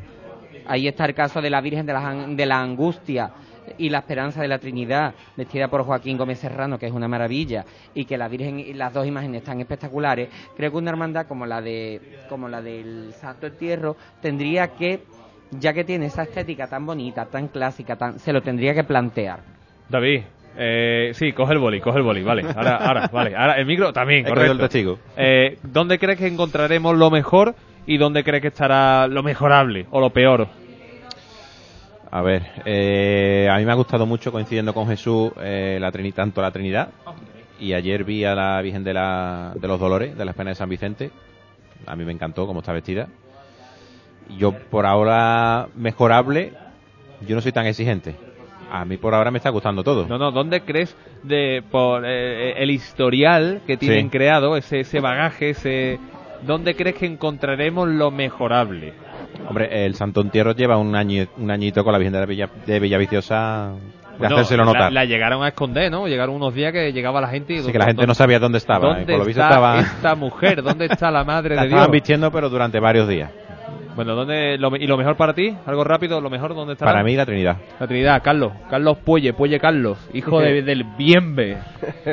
[0.64, 3.32] Ahí está el caso de la Virgen de la, de la Angustia
[3.78, 7.64] y la Esperanza de la Trinidad, vestida por Joaquín Gómez Serrano, que es una maravilla,
[7.94, 10.28] y que la Virgen y las dos imágenes están espectaculares.
[10.56, 15.00] Creo que una hermandad como la de como la del Santo Entierro tendría que
[15.50, 19.40] ya que tiene esa estética tan bonita, tan clásica, tan se lo tendría que plantear.
[19.88, 20.22] David,
[20.56, 22.42] eh, sí, coge el boli, coge el boli, vale.
[22.42, 23.36] Ahora, ahora, vale.
[23.36, 24.52] Ahora, el micro también, correcto.
[24.52, 24.98] el testigo.
[25.16, 27.54] Eh, ¿Dónde crees que encontraremos lo mejor
[27.86, 30.48] y dónde crees que estará lo mejorable o lo peor?
[32.14, 36.12] A ver, eh, a mí me ha gustado mucho, coincidiendo con Jesús, eh, la Trini-
[36.12, 36.90] tanto la Trinidad.
[37.58, 40.54] Y ayer vi a la Virgen de, la, de los Dolores, de la Espina de
[40.56, 41.10] San Vicente.
[41.86, 43.08] A mí me encantó cómo está vestida.
[44.36, 46.52] Yo, por ahora, mejorable,
[47.26, 48.14] yo no soy tan exigente.
[48.70, 50.06] A mí, por ahora, me está gustando todo.
[50.06, 54.10] No, no, ¿dónde crees de por eh, el historial que tienen Sí.
[54.10, 55.98] creado, ese, ese bagaje, ese
[56.42, 58.92] dónde crees que encontraremos lo mejorable?
[59.48, 62.48] Hombre, el Santo Entierro lleva un, año, un añito con la Virgen de, la Villa,
[62.66, 63.72] de Villaviciosa
[64.18, 64.92] de hacérselo notar.
[64.92, 66.06] La, llegaron a esconder, ¿no?
[66.06, 68.58] Llegaron unos días que llegaba la gente y Así que la gente no sabía dónde
[68.58, 68.88] estaba.
[68.88, 69.80] ¿Dónde y por lo visto está estaba...
[69.80, 70.62] esta mujer?
[70.62, 71.78] ¿Dónde está la madre la de Dios?
[71.78, 73.30] estaban vistiendo, pero durante varios días.
[73.94, 75.54] Bueno, ¿dónde, lo, ¿y lo mejor para ti?
[75.66, 76.86] Algo rápido, lo mejor, ¿dónde está?
[76.86, 77.56] Para mí, la Trinidad.
[77.78, 78.52] La Trinidad, Carlos.
[78.70, 81.58] Carlos Puelle, Puelle Carlos, hijo de- del Bienve.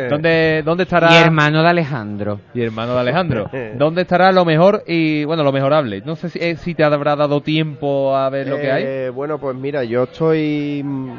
[0.09, 1.09] ¿Dónde, ¿Dónde estará?
[1.13, 2.39] Y hermano de Alejandro.
[2.53, 3.49] Y hermano de Alejandro.
[3.75, 6.01] ¿Dónde estará lo mejor y, bueno, lo mejorable?
[6.05, 8.83] No sé si, eh, si te habrá dado tiempo a ver lo que hay.
[8.85, 11.11] Eh, Bueno, pues mira, yo estoy mm,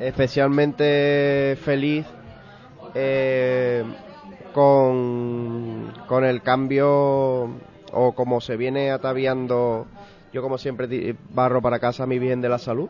[0.00, 2.04] especialmente feliz
[2.94, 3.84] eh,
[4.52, 7.50] con, con el cambio
[7.92, 9.86] o como se viene ataviando,
[10.32, 12.88] yo como siempre barro para casa mi bien de la salud,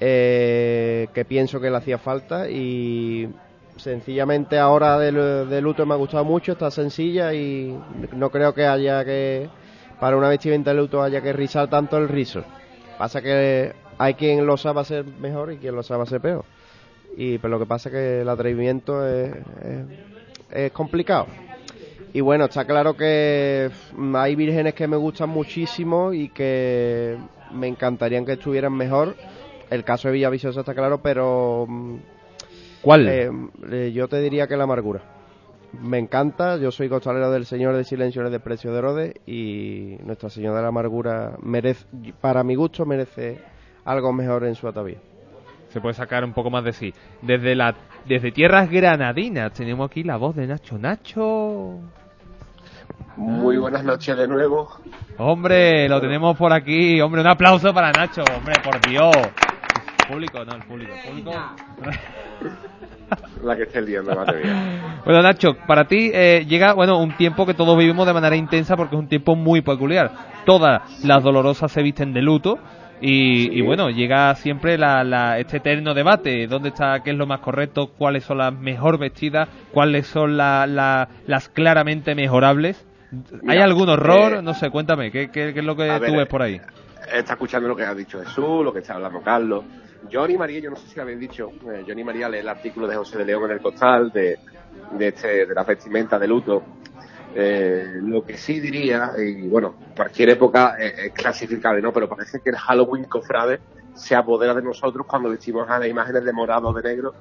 [0.00, 3.28] eh, que pienso que le hacía falta y
[3.76, 7.78] sencillamente ahora de, de luto me ha gustado mucho, está sencilla y
[8.12, 9.48] no creo que haya que,
[9.98, 12.42] para una vestimenta de luto haya que rizar tanto el rizo.
[12.98, 16.44] Pasa que hay quien lo sabe hacer mejor y quien lo sabe hacer peor.
[17.16, 19.34] Y pero lo que pasa es que el atrevimiento es-
[20.50, 21.26] es complicado.
[22.12, 27.16] Y bueno, está claro que mm, hay vírgenes que me gustan muchísimo y que
[27.52, 29.14] me encantarían que estuvieran mejor.
[29.70, 31.96] El caso de Villaviciosa está claro, pero mm,
[32.82, 33.08] ¿Cuál?
[33.08, 33.30] eh,
[33.70, 35.02] eh, yo te diría que la amargura.
[35.80, 39.98] Me encanta, yo soy costalero del Señor de Silencio y el Desprecio de Herodes y
[40.02, 41.86] Nuestra Señora de la Amargura merece,
[42.20, 43.38] para mi gusto merece
[43.84, 44.98] algo mejor en su atavío.
[45.68, 46.92] Se puede sacar un poco más de sí.
[47.22, 50.78] Desde la desde tierras granadinas tenemos aquí la voz de Nacho.
[50.78, 51.78] Nacho.
[53.16, 54.68] Muy buenas noches de nuevo.
[55.18, 57.00] Hombre, lo tenemos por aquí.
[57.00, 58.22] Hombre, un aplauso para Nacho.
[58.36, 59.14] Hombre, por Dios.
[60.08, 60.92] Público, no, el público.
[60.94, 61.32] El público.
[63.42, 65.00] La que esté liando, madre mía.
[65.04, 68.76] Bueno, Nacho, para ti eh, llega bueno un tiempo que todos vivimos de manera intensa
[68.76, 70.10] porque es un tiempo muy peculiar.
[70.46, 72.58] Todas las dolorosas se visten de luto
[73.00, 73.50] y, Sí.
[73.54, 76.46] y bueno, llega siempre la, la- este eterno debate.
[76.46, 77.88] ¿Dónde está, qué es lo más correcto?
[77.98, 79.48] ¿Cuáles son las mejor vestidas?
[79.72, 82.86] ¿Cuáles son la- la- las claramente mejorables?
[83.48, 84.34] ¿Hay algún horror?
[84.34, 86.60] eh, no sé, cuéntame, ¿qué, qué- qué es lo que tú ver, ves por ahí?
[87.12, 89.64] Está escuchando lo que ha dicho Jesús, lo que está hablando Carlos.
[90.10, 92.86] Johnny María, yo no sé si lo habéis dicho, eh, Johnny María lee el artículo
[92.86, 94.38] de José de León en el Costal de,
[94.92, 96.62] de, este, de la vestimenta de luto.
[97.34, 101.92] Eh, lo que sí diría, y bueno, cualquier época es, es clasificable, ¿no?
[101.92, 103.60] Pero parece que el Halloween cofrade
[103.94, 107.14] se apodera de nosotros cuando vestimos a las imágenes de morado de negro,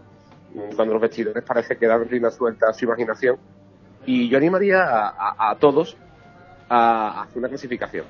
[0.54, 3.38] mm, cuando los vestidores parece que dan rienda suelta a su imaginación.
[4.06, 4.84] Y yo animaría
[5.18, 5.98] a, todos
[6.70, 8.06] a hacer una clasificación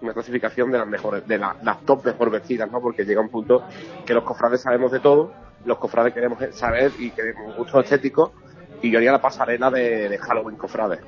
[0.00, 2.80] una clasificación de las mejores, de la- las top mejor vestidas, ¿no?
[2.80, 3.66] Porque llega un punto
[4.04, 8.32] que los cofrades sabemos de todo, los cofrades queremos saber y queremos un gusto estético,
[8.80, 11.00] y yo haría la pasarela de Halloween cofrades.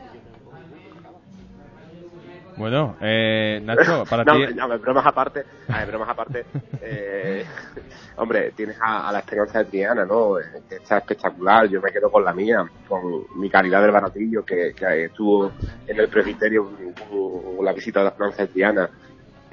[2.60, 4.54] Bueno, eh, Nacho, para no, ti...
[4.54, 6.44] no, bromas aparte, a ver, bromas aparte,
[6.82, 7.42] eh,
[8.16, 10.38] hombre, tienes a, a la esperanza de Triana, ¿no?
[10.38, 14.44] Eh, Que está espectacular, yo me quedo con la mía, con mi calidad del baratillo,
[14.44, 15.52] que, que estuvo
[15.86, 16.70] en el presbiterio
[17.08, 18.90] con la visita de la esperanza de Triana.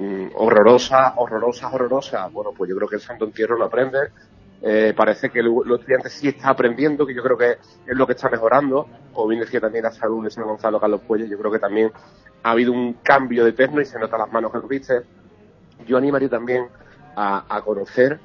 [0.00, 2.28] Mm, horrorosa, horrorosa, horrorosa.
[2.28, 3.98] Bueno, pues yo creo que el Santo Entierro lo aprende.
[4.60, 8.12] Eh, parece que los estudiantes sí está aprendiendo, que yo creo que es lo que
[8.12, 8.88] está mejorando.
[9.12, 11.92] Como bien decía también la salud de San Gonzalo Carlos Puelles, yo creo que también
[12.42, 15.02] ha habido un cambio de terno y se nota las manos que viste.
[15.86, 16.66] Yo animaría también
[17.14, 18.20] a, conocer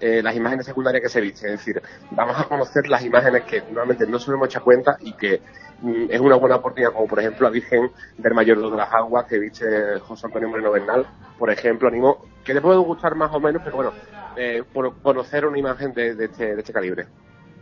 [0.00, 1.52] eh, las imágenes secundarias que se visten.
[1.52, 5.40] Es decir, vamos a conocer las imágenes que normalmente no hemos hecho cuenta y que
[5.80, 9.26] mm, es una buena oportunidad, como por ejemplo la Virgen del Mayor de las Aguas
[9.26, 11.06] que viste José Antonio Moreno Bernal.
[11.38, 13.92] Por ejemplo, animo, que le puede gustar más o menos, pero bueno,
[14.38, 14.62] eh,
[15.02, 17.06] conocer una imagen de, de este, de este calibre.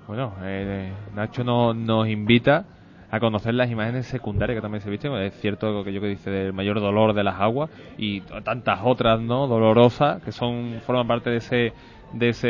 [0.06, 2.64] Bueno, eh, Nacho no- nos invita
[3.10, 5.12] a conocer las imágenes secundarias que también se visten.
[5.14, 8.80] Es cierto lo que yo que dice del mayor dolor de las aguas y tantas
[8.84, 9.46] otras, ¿no?
[9.46, 11.72] Dolorosas que son forman parte de ese
[12.12, 12.48] de ese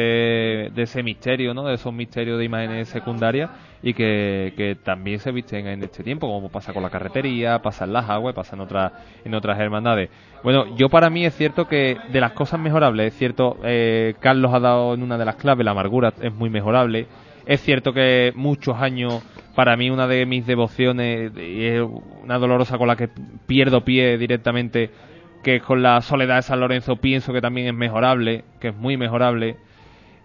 [0.74, 1.64] de ese misterio, ¿no?
[1.64, 3.50] De esos misterios de imágenes secundarias
[3.82, 7.84] y que, que también se visten en este tiempo, como pasa con la carretería, pasa
[7.84, 8.92] en las aguas, pasa en otras
[9.24, 10.10] en otras hermandades.
[10.42, 14.52] Bueno, yo para mí es cierto que de las cosas mejorables, es cierto, eh, Carlos
[14.54, 17.06] ha dado en una de las claves, la amargura es muy mejorable.
[17.46, 19.22] Es cierto que muchos años,
[19.54, 21.82] para mí una de mis devociones, y es
[22.22, 23.08] una dolorosa con la que
[23.46, 24.90] pierdo pie directamente,
[25.44, 28.74] que es con la soledad de San Lorenzo, pienso que también es mejorable, que es
[28.74, 29.56] muy mejorable.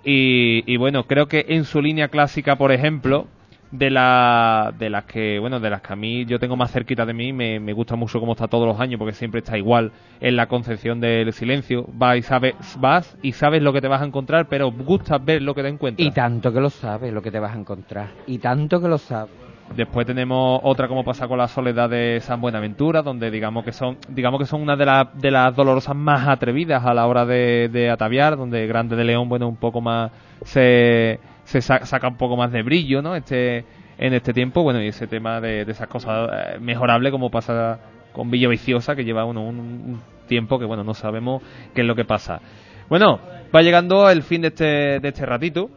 [0.03, 3.28] Y, y bueno, creo que en su línea clásica, por ejemplo,
[3.72, 7.06] de, la, de las que, bueno, de las que a mí yo tengo más cerquita
[7.06, 9.91] de mí, me, me gusta mucho cómo está todos los años, porque siempre está igual
[10.19, 11.85] en la concepción del silencio.
[11.93, 15.41] Vas y sabes, vas y sabes lo que te vas a encontrar, pero gusta ver
[15.41, 16.07] lo que te encuentras.
[16.07, 18.10] Y tanto que lo sabes lo que te vas a encontrar.
[18.27, 19.34] Y tanto que lo sabes.
[19.76, 23.98] Después tenemos otra como pasa con la soledad de San Buenaventura, donde digamos que son,
[24.10, 27.69] digamos que son una de, las de las dolorosas más atrevidas a la hora de,
[27.72, 30.11] de ataviar, donde Grande de León, bueno, un poco más
[30.43, 31.19] se,
[31.52, 33.15] se sa- saca un poco más de brillo, ¿no?
[33.15, 33.65] Este,
[33.98, 37.80] en este tiempo, bueno, y ese tema de, esas cosas eh, mejorables como pasa
[38.14, 41.44] con Villa Viciosa, que lleva uno un, tiempo que, bueno, no sabemos
[41.76, 42.40] qué es lo que pasa.
[42.88, 43.19] Bueno,
[43.53, 45.69] va llegando el fin de este, de este ratito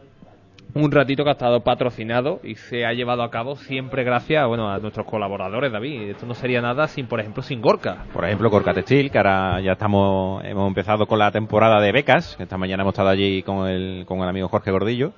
[0.75, 4.69] un ratito que ha estado patrocinado y se ha llevado a cabo siempre gracias bueno,
[4.69, 6.09] a nuestros colaboradores, David.
[6.09, 8.03] Esto no sería nada sin, por ejemplo, sin Gorka.
[8.11, 12.35] Por ejemplo, Corca Textil, que ahora ya estamos, hemos empezado con la temporada de becas,
[12.39, 15.13] esta mañana hemos estado allí con el, con el amigo Jorge Gordillo,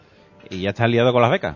[0.49, 1.55] y ya están liados con las becas.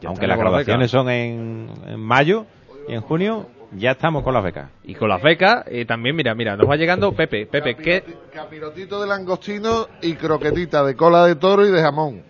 [0.00, 2.46] Ya Aunque las graduaciones son en, en mayo
[2.88, 4.70] y en junio, ya estamos con las becas.
[4.84, 7.46] Y con las becas, eh, también, mira, mira, nos va llegando Pepe.
[7.46, 8.04] Pepe, ¿qué?
[8.32, 12.22] Capirotito de langostino y croquetita de cola de toro y de jamón.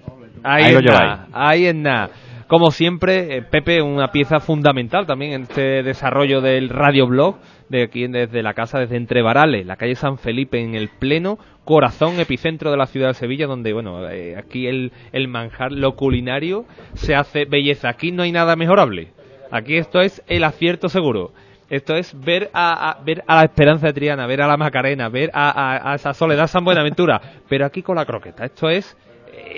[0.43, 2.11] Ahí, Ahí lo es nada, ahí es nada.
[2.49, 7.37] Como siempre, eh, Pepe, una pieza fundamental también en este desarrollo del radioblog
[7.69, 11.39] de aquí desde la casa, desde Entre Varales, la calle San Felipe, en el pleno
[11.65, 15.95] corazón epicentro de la ciudad de Sevilla, donde, bueno, eh, aquí el, el manjar, lo
[15.95, 16.65] culinario,
[16.95, 17.91] se hace belleza.
[17.91, 19.09] Aquí no hay nada mejorable.
[19.51, 21.33] Aquí esto es el acierto seguro.
[21.69, 25.11] Esto es ver a, a- ver a la Esperanza de Triana, ver a la Macarena,
[25.11, 27.21] ver a, a- a esa Soledad San Buenaventura.
[27.47, 28.47] Pero aquí con la croqueta.
[28.47, 28.97] Esto es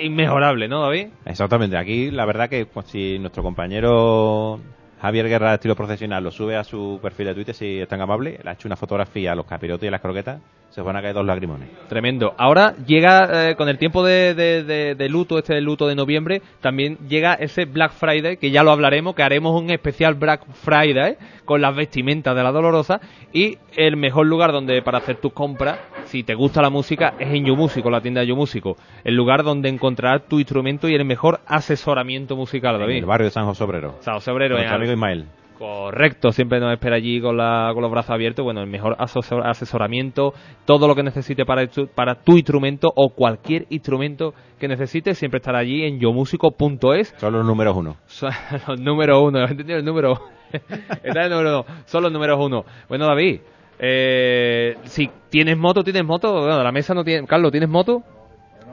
[0.01, 1.07] inmejorable, ¿no, David?
[1.25, 4.59] Exactamente, aquí la verdad que pues, si nuestro compañero
[5.01, 8.01] Javier Guerra de estilo profesional lo sube a su perfil de Twitter, si es tan
[8.01, 10.41] amable, le ha hecho una fotografía a los capirotes y a las croquetas,
[10.71, 11.69] se van a caer dos lagrimones.
[11.89, 12.33] Tremendo.
[12.37, 16.41] Ahora llega, eh, con el tiempo de, de- de- de luto, este luto de noviembre,
[16.61, 21.17] también llega ese Black Friday, que ya lo hablaremos, que haremos un especial Black Friday
[21.45, 22.99] con las vestimentas de la Dolorosa.
[23.33, 27.27] Y el mejor lugar donde para hacer tus compras, si te gusta la música, es
[27.33, 28.77] en Yo Músico, la tienda de Yo Músico.
[29.03, 32.95] El lugar donde encontrarás tu instrumento y el mejor asesoramiento musical, En David.
[32.97, 33.95] el barrio de San José Obrero.
[33.99, 35.25] San José Obrero, en amigo Ismael.
[35.61, 38.43] Correcto, siempre nos espera allí con, la, con los brazos abiertos.
[38.43, 40.33] Bueno, el mejor asesor- asesoramiento,
[40.65, 45.37] todo lo que necesite para, tu- para tu instrumento o cualquier instrumento que necesites, siempre
[45.37, 47.13] estará allí en yomusico.es.
[47.19, 47.97] Son los números uno.
[48.07, 48.31] Son
[48.67, 50.19] los números uno, ¿has entendido el número?
[51.03, 52.65] Está el número dos, son los números uno.
[52.89, 53.41] Bueno, David,
[53.77, 56.31] eh, si tienes moto, tienes moto.
[56.41, 57.27] Bueno, la mesa no tiene.
[57.27, 58.01] Carlos, ¿tienes moto?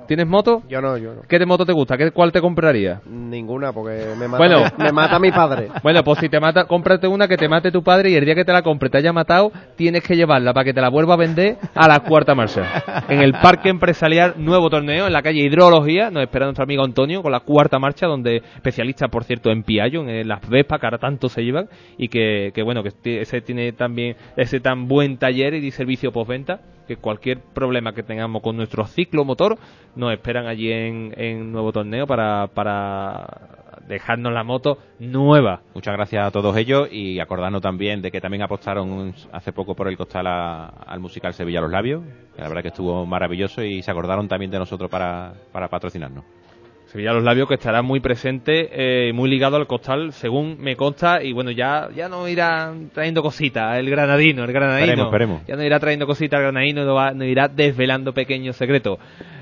[0.09, 0.63] ¿Tienes moto?
[0.71, 1.21] Yo no, yo no.
[1.29, 1.99] ¿Qué de moto te gusta?
[1.99, 3.03] ¿Qué, ¿Cuál te compraría?
[3.05, 4.65] Ninguna, porque me mata, Bueno.
[4.79, 5.69] me mata mi padre.
[5.83, 8.35] Bueno, pues si te mata, cómprate una que te mate tu padre y el día
[8.35, 11.15] que te la compre te haya matado, tienes que llevarla para que te la vuelva
[11.15, 13.05] a vender a la cuarta marcha.
[13.09, 17.23] En el Parque Empresarial Nuevo Torneo, en la calle Hidrología, nos espera nuestro amigo Antonio
[17.23, 20.99] con la cuarta marcha, donde especialista, por cierto, en Piallo, en las Vespas, que ahora
[20.99, 21.69] tanto se llevan,
[21.99, 26.61] y que, que bueno, que ese tiene también ese tan buen taller y servicio postventa,
[26.89, 29.57] que cualquier problema que tengamos con nuestro ciclo motor,
[29.95, 35.61] nos esperan allí en, en Nuevo Torneo para, para dejarnos la moto nueva.
[35.75, 39.89] Muchas gracias a todos ellos y acordarnos también de que también apostaron hace poco por
[39.89, 42.03] el costal a- al musical Sevilla Los Labios,
[42.35, 46.25] que la verdad que estuvo maravilloso y se acordaron también de nosotros para, para patrocinarnos.
[46.91, 51.23] Sevilla Los Labios que estará muy presente, eh, muy ligado al costal, según me consta,
[51.23, 54.87] y bueno, ya, ya nos irá trayendo cositas, el granadino, el granadino.
[54.87, 55.43] Esperemos, esperemos.
[55.47, 58.99] Ya nos irá trayendo cositas el granadino, nos, va- nos irá desvelando pequeños secretos.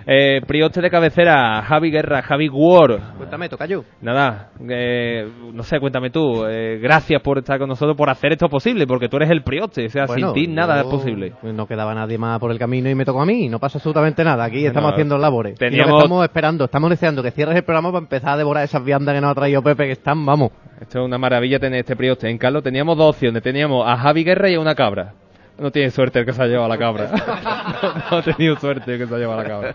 [0.09, 3.01] Eh, prioste de cabecera, Javi Guerra, Javi Ward.
[3.17, 3.83] Cuéntame, Tocayo.
[4.01, 6.45] Nada, eh, no sé, cuéntame tú.
[6.47, 9.87] eh, gracias por estar con nosotros, por hacer esto posible, porque tú eres el prioste,
[9.87, 11.33] o sea, Bueno, sin ti nada yo- es posible.
[11.43, 13.49] No quedaba nadie más por el camino y me tocó a mí.
[13.49, 14.45] No pasa absolutamente nada.
[14.45, 15.53] Aquí Bueno, estamos haciendo labores.
[15.53, 18.37] Y lo que teníamos- estamos esperando, estamos deseando que cierres el programa para empezar a
[18.37, 20.53] devorar esas viandas que nos ha traído Pepe, que están, vamos.
[20.81, 22.31] Esto es una maravilla tener este prioste.
[22.31, 23.43] En Carlos teníamos dos opciones.
[23.43, 25.15] Teníamos a Javi Guerra y a una cabra.
[25.59, 27.11] No tiene suerte el que se ha llevado la cabra.
[28.11, 29.75] no, ha tenido suerte el que se ha llevado la cabra.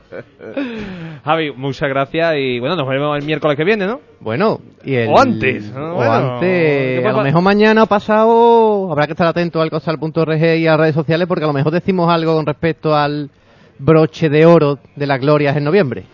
[1.26, 4.00] Javi, muchas gracias y bueno, nos vemos el miércoles que viene, ¿no?
[4.20, 5.10] Bueno, y el...
[5.10, 5.94] O antes, ¿no?
[5.94, 7.02] O Bueno, antes.
[7.02, 10.72] ¿qué A lo mejor mañana o pasado habrá que estar atento al costal.org y a
[10.72, 13.32] las redes sociales porque a lo mejor decimos algo con respecto al
[13.80, 16.06] broche de oro de las glorias en noviembre.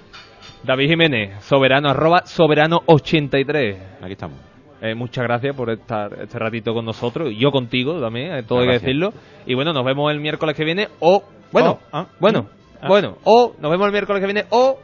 [0.63, 3.75] David Jiménez, soberano, arroba soberano83.
[4.01, 4.46] Aquí estamos.
[4.81, 7.31] Eh, muchas gracias por estar este ratito con nosotros.
[7.31, 9.11] Y yo contigo también, eh, todo hay que decirlo.
[9.45, 11.23] Y bueno, nos vemos el miércoles que viene o...
[11.51, 12.47] Bueno, Oh, ah, bueno,
[12.81, 12.87] ah.
[12.87, 13.17] bueno.
[13.23, 14.77] O nos vemos el miércoles que viene o...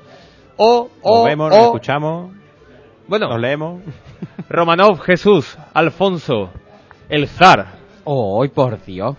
[0.56, 2.32] O, o, Nos vemos, o- nos escuchamos,
[3.08, 3.82] Bueno, nos leemos.
[4.50, 6.52] Romanov, Jesús, Alfonso,
[7.10, 7.74] el zar,
[8.06, 9.16] ¡Ay, por Dios!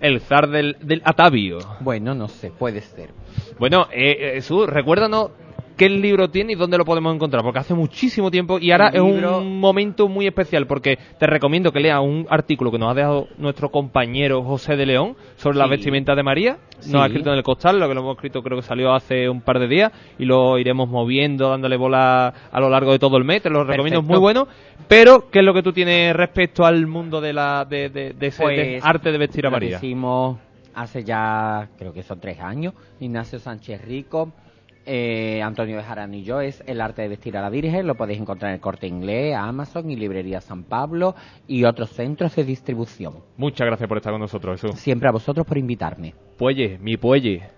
[0.00, 1.58] el zar del, del Atavio.
[1.80, 3.10] Bueno, no sé, puede ser.
[3.58, 5.32] Bueno, eh, eh, Jesús, recuérdanos
[5.78, 9.00] qué libro tiene y dónde lo podemos encontrar, porque hace muchísimo tiempo y ahora es
[9.00, 13.28] un momento muy especial, porque te recomiendo que leas un artículo que nos ha dejado
[13.38, 15.70] nuestro compañero José de León sobre la Sí.
[15.70, 16.58] vestimenta de María.
[16.80, 16.92] Sí.
[16.92, 19.28] Nos ha escrito en el costal, lo que lo hemos escrito creo que salió hace
[19.28, 23.16] un par de días y lo iremos moviendo, dándole bola a lo largo de todo
[23.16, 23.42] el mes.
[23.42, 24.46] Te lo recomiendo, es muy bueno.
[24.88, 28.26] Pero, ¿qué es lo que tú tienes respecto al mundo de, la, de, de- de
[28.26, 29.76] ese Pues, arte de vestir a lo María?
[29.76, 30.38] hicimos
[30.74, 32.74] hace ya, creo que son tres años.
[33.00, 34.32] Ignacio Sánchez Rico,
[34.88, 37.86] eh, Antonio de Jaramillo es el arte de vestir a la Virgen.
[37.86, 41.14] Lo podéis encontrar en el Corte Inglés, Amazon y Librería San Pablo
[41.46, 43.16] y otros centros de distribución.
[43.36, 44.80] Muchas gracias por estar con nosotros, Jesús.
[44.80, 46.14] Siempre a vosotros por invitarme.
[46.38, 47.57] Puelle, mi puelle.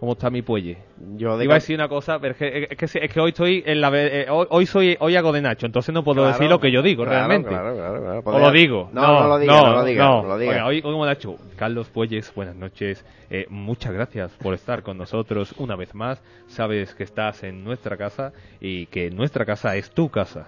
[0.00, 0.78] ¿Cómo está mi puelle?
[1.16, 3.28] Yo de Iba a decir una cosa, pero es que, es que, es que hoy
[3.28, 6.32] estoy en la eh, hoy, hoy soy hoy hago de Nacho, entonces no puedo Claro,
[6.32, 7.50] decir lo que yo digo claro, realmente.
[7.50, 8.22] claro, claro, claro.
[8.24, 8.88] O lo digo.
[8.94, 10.22] No, no lo diga, no lo diga, no.
[10.22, 10.52] no lo diga.
[10.52, 13.04] Oiga, hoy como Nacho, Carlos Puelles, buenas noches.
[13.28, 16.22] Eh, muchas gracias por estar con nosotros una vez más.
[16.46, 20.46] Sabes que estás en nuestra casa y que nuestra casa es tu casa.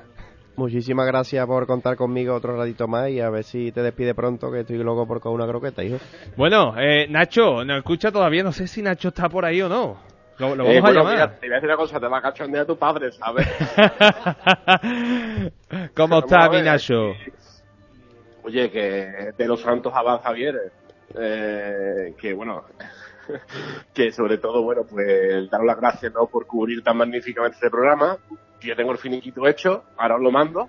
[0.56, 4.50] Muchísimas gracias por contar conmigo otro ratito más y a ver si te despide pronto,
[4.52, 5.96] que estoy loco por con una croqueta, hijo.
[6.36, 9.96] Bueno, eh, Nacho, no escucha todavía, no sé si Nacho está por ahí o no.
[10.38, 11.12] Lo, lo Eh, vamos a llamar.
[11.14, 13.46] mira, te voy a decir una cosa, te va a cachondear tu padre, ¿sabes?
[15.94, 17.12] ¿Cómo Vamos está mi Nacho?
[18.44, 20.72] Oye, que de los santos Abad Javier,
[21.18, 22.64] eh, que bueno,
[23.94, 26.26] que sobre todo, bueno, pues daros las gracias, ¿no?
[26.26, 28.16] Por cubrir tan magníficamente este programa.
[28.60, 30.68] Yo tengo el finiquito hecho, ahora os lo mando,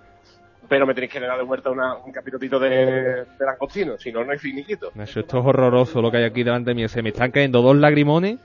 [0.67, 4.23] pero me tenéis que dar de vuelta una- un capitolito de, de langostino, si no,
[4.23, 4.91] no hay finiquito.
[4.95, 6.87] Nacho, esto es horroroso lo que hay aquí delante mío.
[6.89, 8.39] Se me están cayendo dos lagrimones.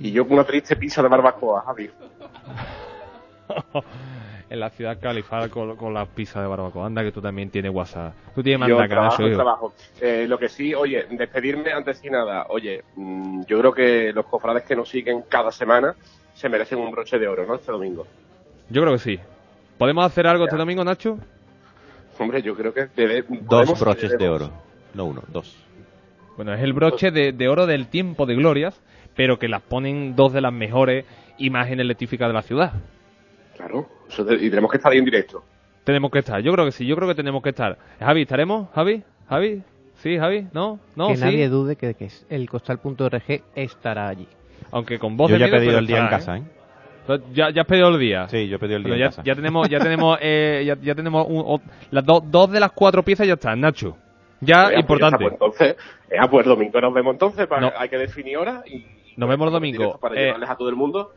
[0.00, 1.88] Y yo con una triste pizza de barbacoa, Javi.
[4.54, 6.86] en la ciudad califal con, con las pizzas de barbacoa.
[6.86, 8.14] Anda que tú también tienes WhatsApp.
[8.34, 9.36] Tú tienes Yo mandaca, trabajo, Nacho, hijo.
[9.36, 9.72] trabajo.
[10.00, 12.46] Eh, lo que sí, oye, despedirme antes que nada.
[12.48, 15.94] Oye, mm, yo creo que los cofrades que nos siguen cada semana
[16.34, 17.56] se merecen un broche de oro, ¿no?
[17.56, 18.06] Este domingo.
[18.70, 19.18] Yo creo que sí.
[19.78, 21.18] ¿Podemos hacer algo este domingo, Nacho?
[22.18, 24.50] Hombre, yo creo que debe, Dos broches de oro.
[24.94, 25.56] No uno, dos.
[26.36, 28.80] Bueno, es el broche de, de oro del tiempo de glorias,
[29.16, 31.04] pero que las ponen dos de las mejores
[31.38, 32.72] imágenes electrificadas de la ciudad.
[33.56, 33.86] Claro,
[34.22, 35.42] y tenemos que estar ahí en directo.
[35.84, 37.76] Tenemos que estar, yo creo que sí, yo creo que tenemos que estar.
[38.00, 38.68] Javi, ¿estaremos?
[38.74, 39.02] ¿Javi?
[39.28, 39.62] ¿Javi?
[39.96, 40.46] ¿Sí, Javi?
[40.52, 40.78] ¿No?
[40.96, 41.08] ¿No?
[41.08, 41.24] que ¿Sí?
[41.24, 44.26] nadie dude que, que el costal.org estará allí.
[44.72, 46.42] Aunque con voz Yo de ya he pedido el día en casa, ¿eh?
[47.08, 47.18] ¿eh?
[47.32, 48.26] ¿Ya, ya has pedido el día?
[48.28, 49.22] Sí, yo he pedido el día en ya, casa.
[49.24, 51.60] ya tenemos, ya tenemos, eh, ya, ya tenemos un- o-
[51.90, 53.96] las do- dos de las cuatro piezas ya están, Nacho.
[54.40, 55.24] Ya, pues ya importante.
[55.24, 55.76] está, pues entonces,
[56.30, 57.46] pues domingo nos vemos entonces.
[57.46, 57.72] para- No.
[57.76, 58.84] Hay que definir hora y,
[59.16, 59.98] Nos vemos el domingo.
[59.98, 61.12] Para Eh, llevarles a todo el mundo.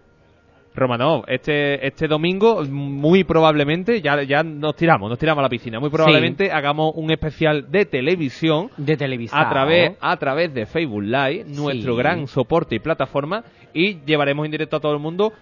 [0.78, 5.80] Romanov, este, este domingo, muy probablemente, ya, ya nos tiramos, nos tiramos a la piscina.
[5.80, 8.70] Muy probablemente hagamos un especial de televisión.
[8.78, 9.42] De televisión.
[9.42, 11.98] A través, a través de Facebook Live, nuestro Sí.
[11.98, 13.44] gran soporte y plataforma.
[13.74, 15.34] Y llevaremos en directo a todo el mundo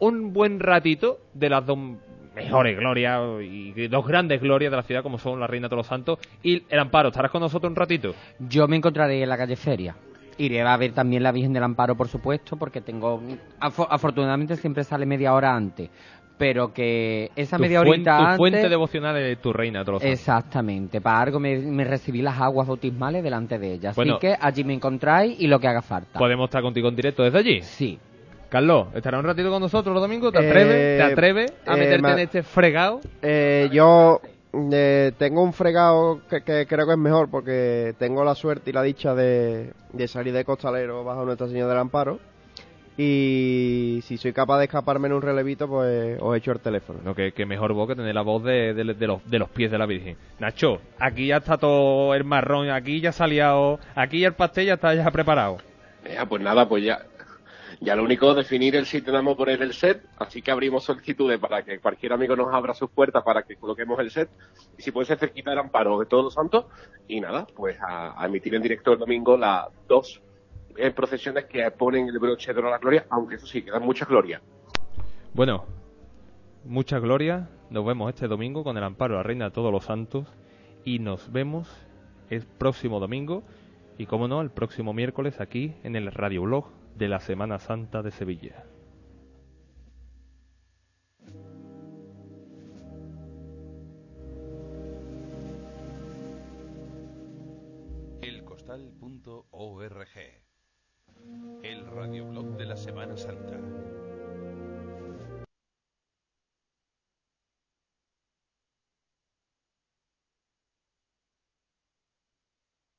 [0.00, 1.78] un buen ratito de las dos
[2.34, 5.86] mejores glorias y dos grandes glorias de la ciudad, como son la Reina de los
[5.86, 7.08] Santos y el Amparo.
[7.08, 8.14] ¿Estarás con nosotros un ratito?
[8.38, 9.96] Yo me encontraré en la calle Feria.
[10.38, 13.20] Iré a ver también la Virgen del Amparo, por supuesto, porque tengo...
[13.60, 15.90] afo- afortunadamente siempre sale media hora antes.
[16.36, 18.36] Pero que esa Tu media horita tu antes...
[18.38, 20.02] fuente devocional de tu Reina Santos.
[20.02, 21.00] Exactamente.
[21.00, 23.90] Para algo me, me recibí las aguas bautismales delante de ella.
[23.90, 26.18] Así que allí me encontráis y lo que haga falta.
[26.18, 27.62] ¿Podemos estar contigo en directo desde allí?
[27.62, 27.98] Sí.
[28.48, 30.32] Carlos, ¿estará un ratito con nosotros los domingos?
[30.32, 33.00] ¿Te Eh, atreves, ¿te atreves a eh, meterte en este fregado?
[33.22, 34.20] Eh, yo
[34.72, 38.72] eh, tengo un fregado que, que creo que es mejor porque tengo la suerte y
[38.72, 42.18] la dicha de, de salir de costalero bajo Nuestra Señora del Amparo.
[42.96, 47.00] Y si soy capaz de escaparme en un relevito, pues os echo el teléfono.
[47.04, 49.48] No, que, que mejor voz que tener la voz de, de- de los, de los
[49.50, 50.16] pies de la Virgen.
[50.38, 54.34] Nacho, aquí ya está todo el marrón, aquí ya se ha liado, aquí ya el
[54.34, 55.58] pastel ya está ya preparado.
[56.08, 57.00] Ya, pues nada, pues ya.
[57.84, 60.50] Ya lo único es definir el sitio donde vamos a poner el set, así que
[60.50, 64.30] abrimos solicitudes para que cualquier amigo nos abra sus puertas para que coloquemos el set.
[64.78, 66.64] Y si puede ser cerquita del amparo de todos los santos.
[67.06, 70.22] Y nada, pues a, a emitir en directo el domingo las dos
[70.78, 74.40] eh, procesiones que ponen el broche de la gloria, aunque eso sí, quedan muchas glorias.
[75.34, 75.66] Bueno,
[76.64, 77.46] muchas glorias.
[77.68, 80.26] Nos vemos este domingo con el amparo la Reina de todos los Santos.
[80.86, 81.68] Y nos vemos
[82.30, 83.42] el próximo domingo.
[83.98, 86.64] Y como no, el próximo miércoles aquí en el radioblog
[86.96, 88.64] de la Semana Santa de Sevilla.
[98.22, 100.08] elcostal.org
[101.62, 103.58] El radioblog de la Semana Santa.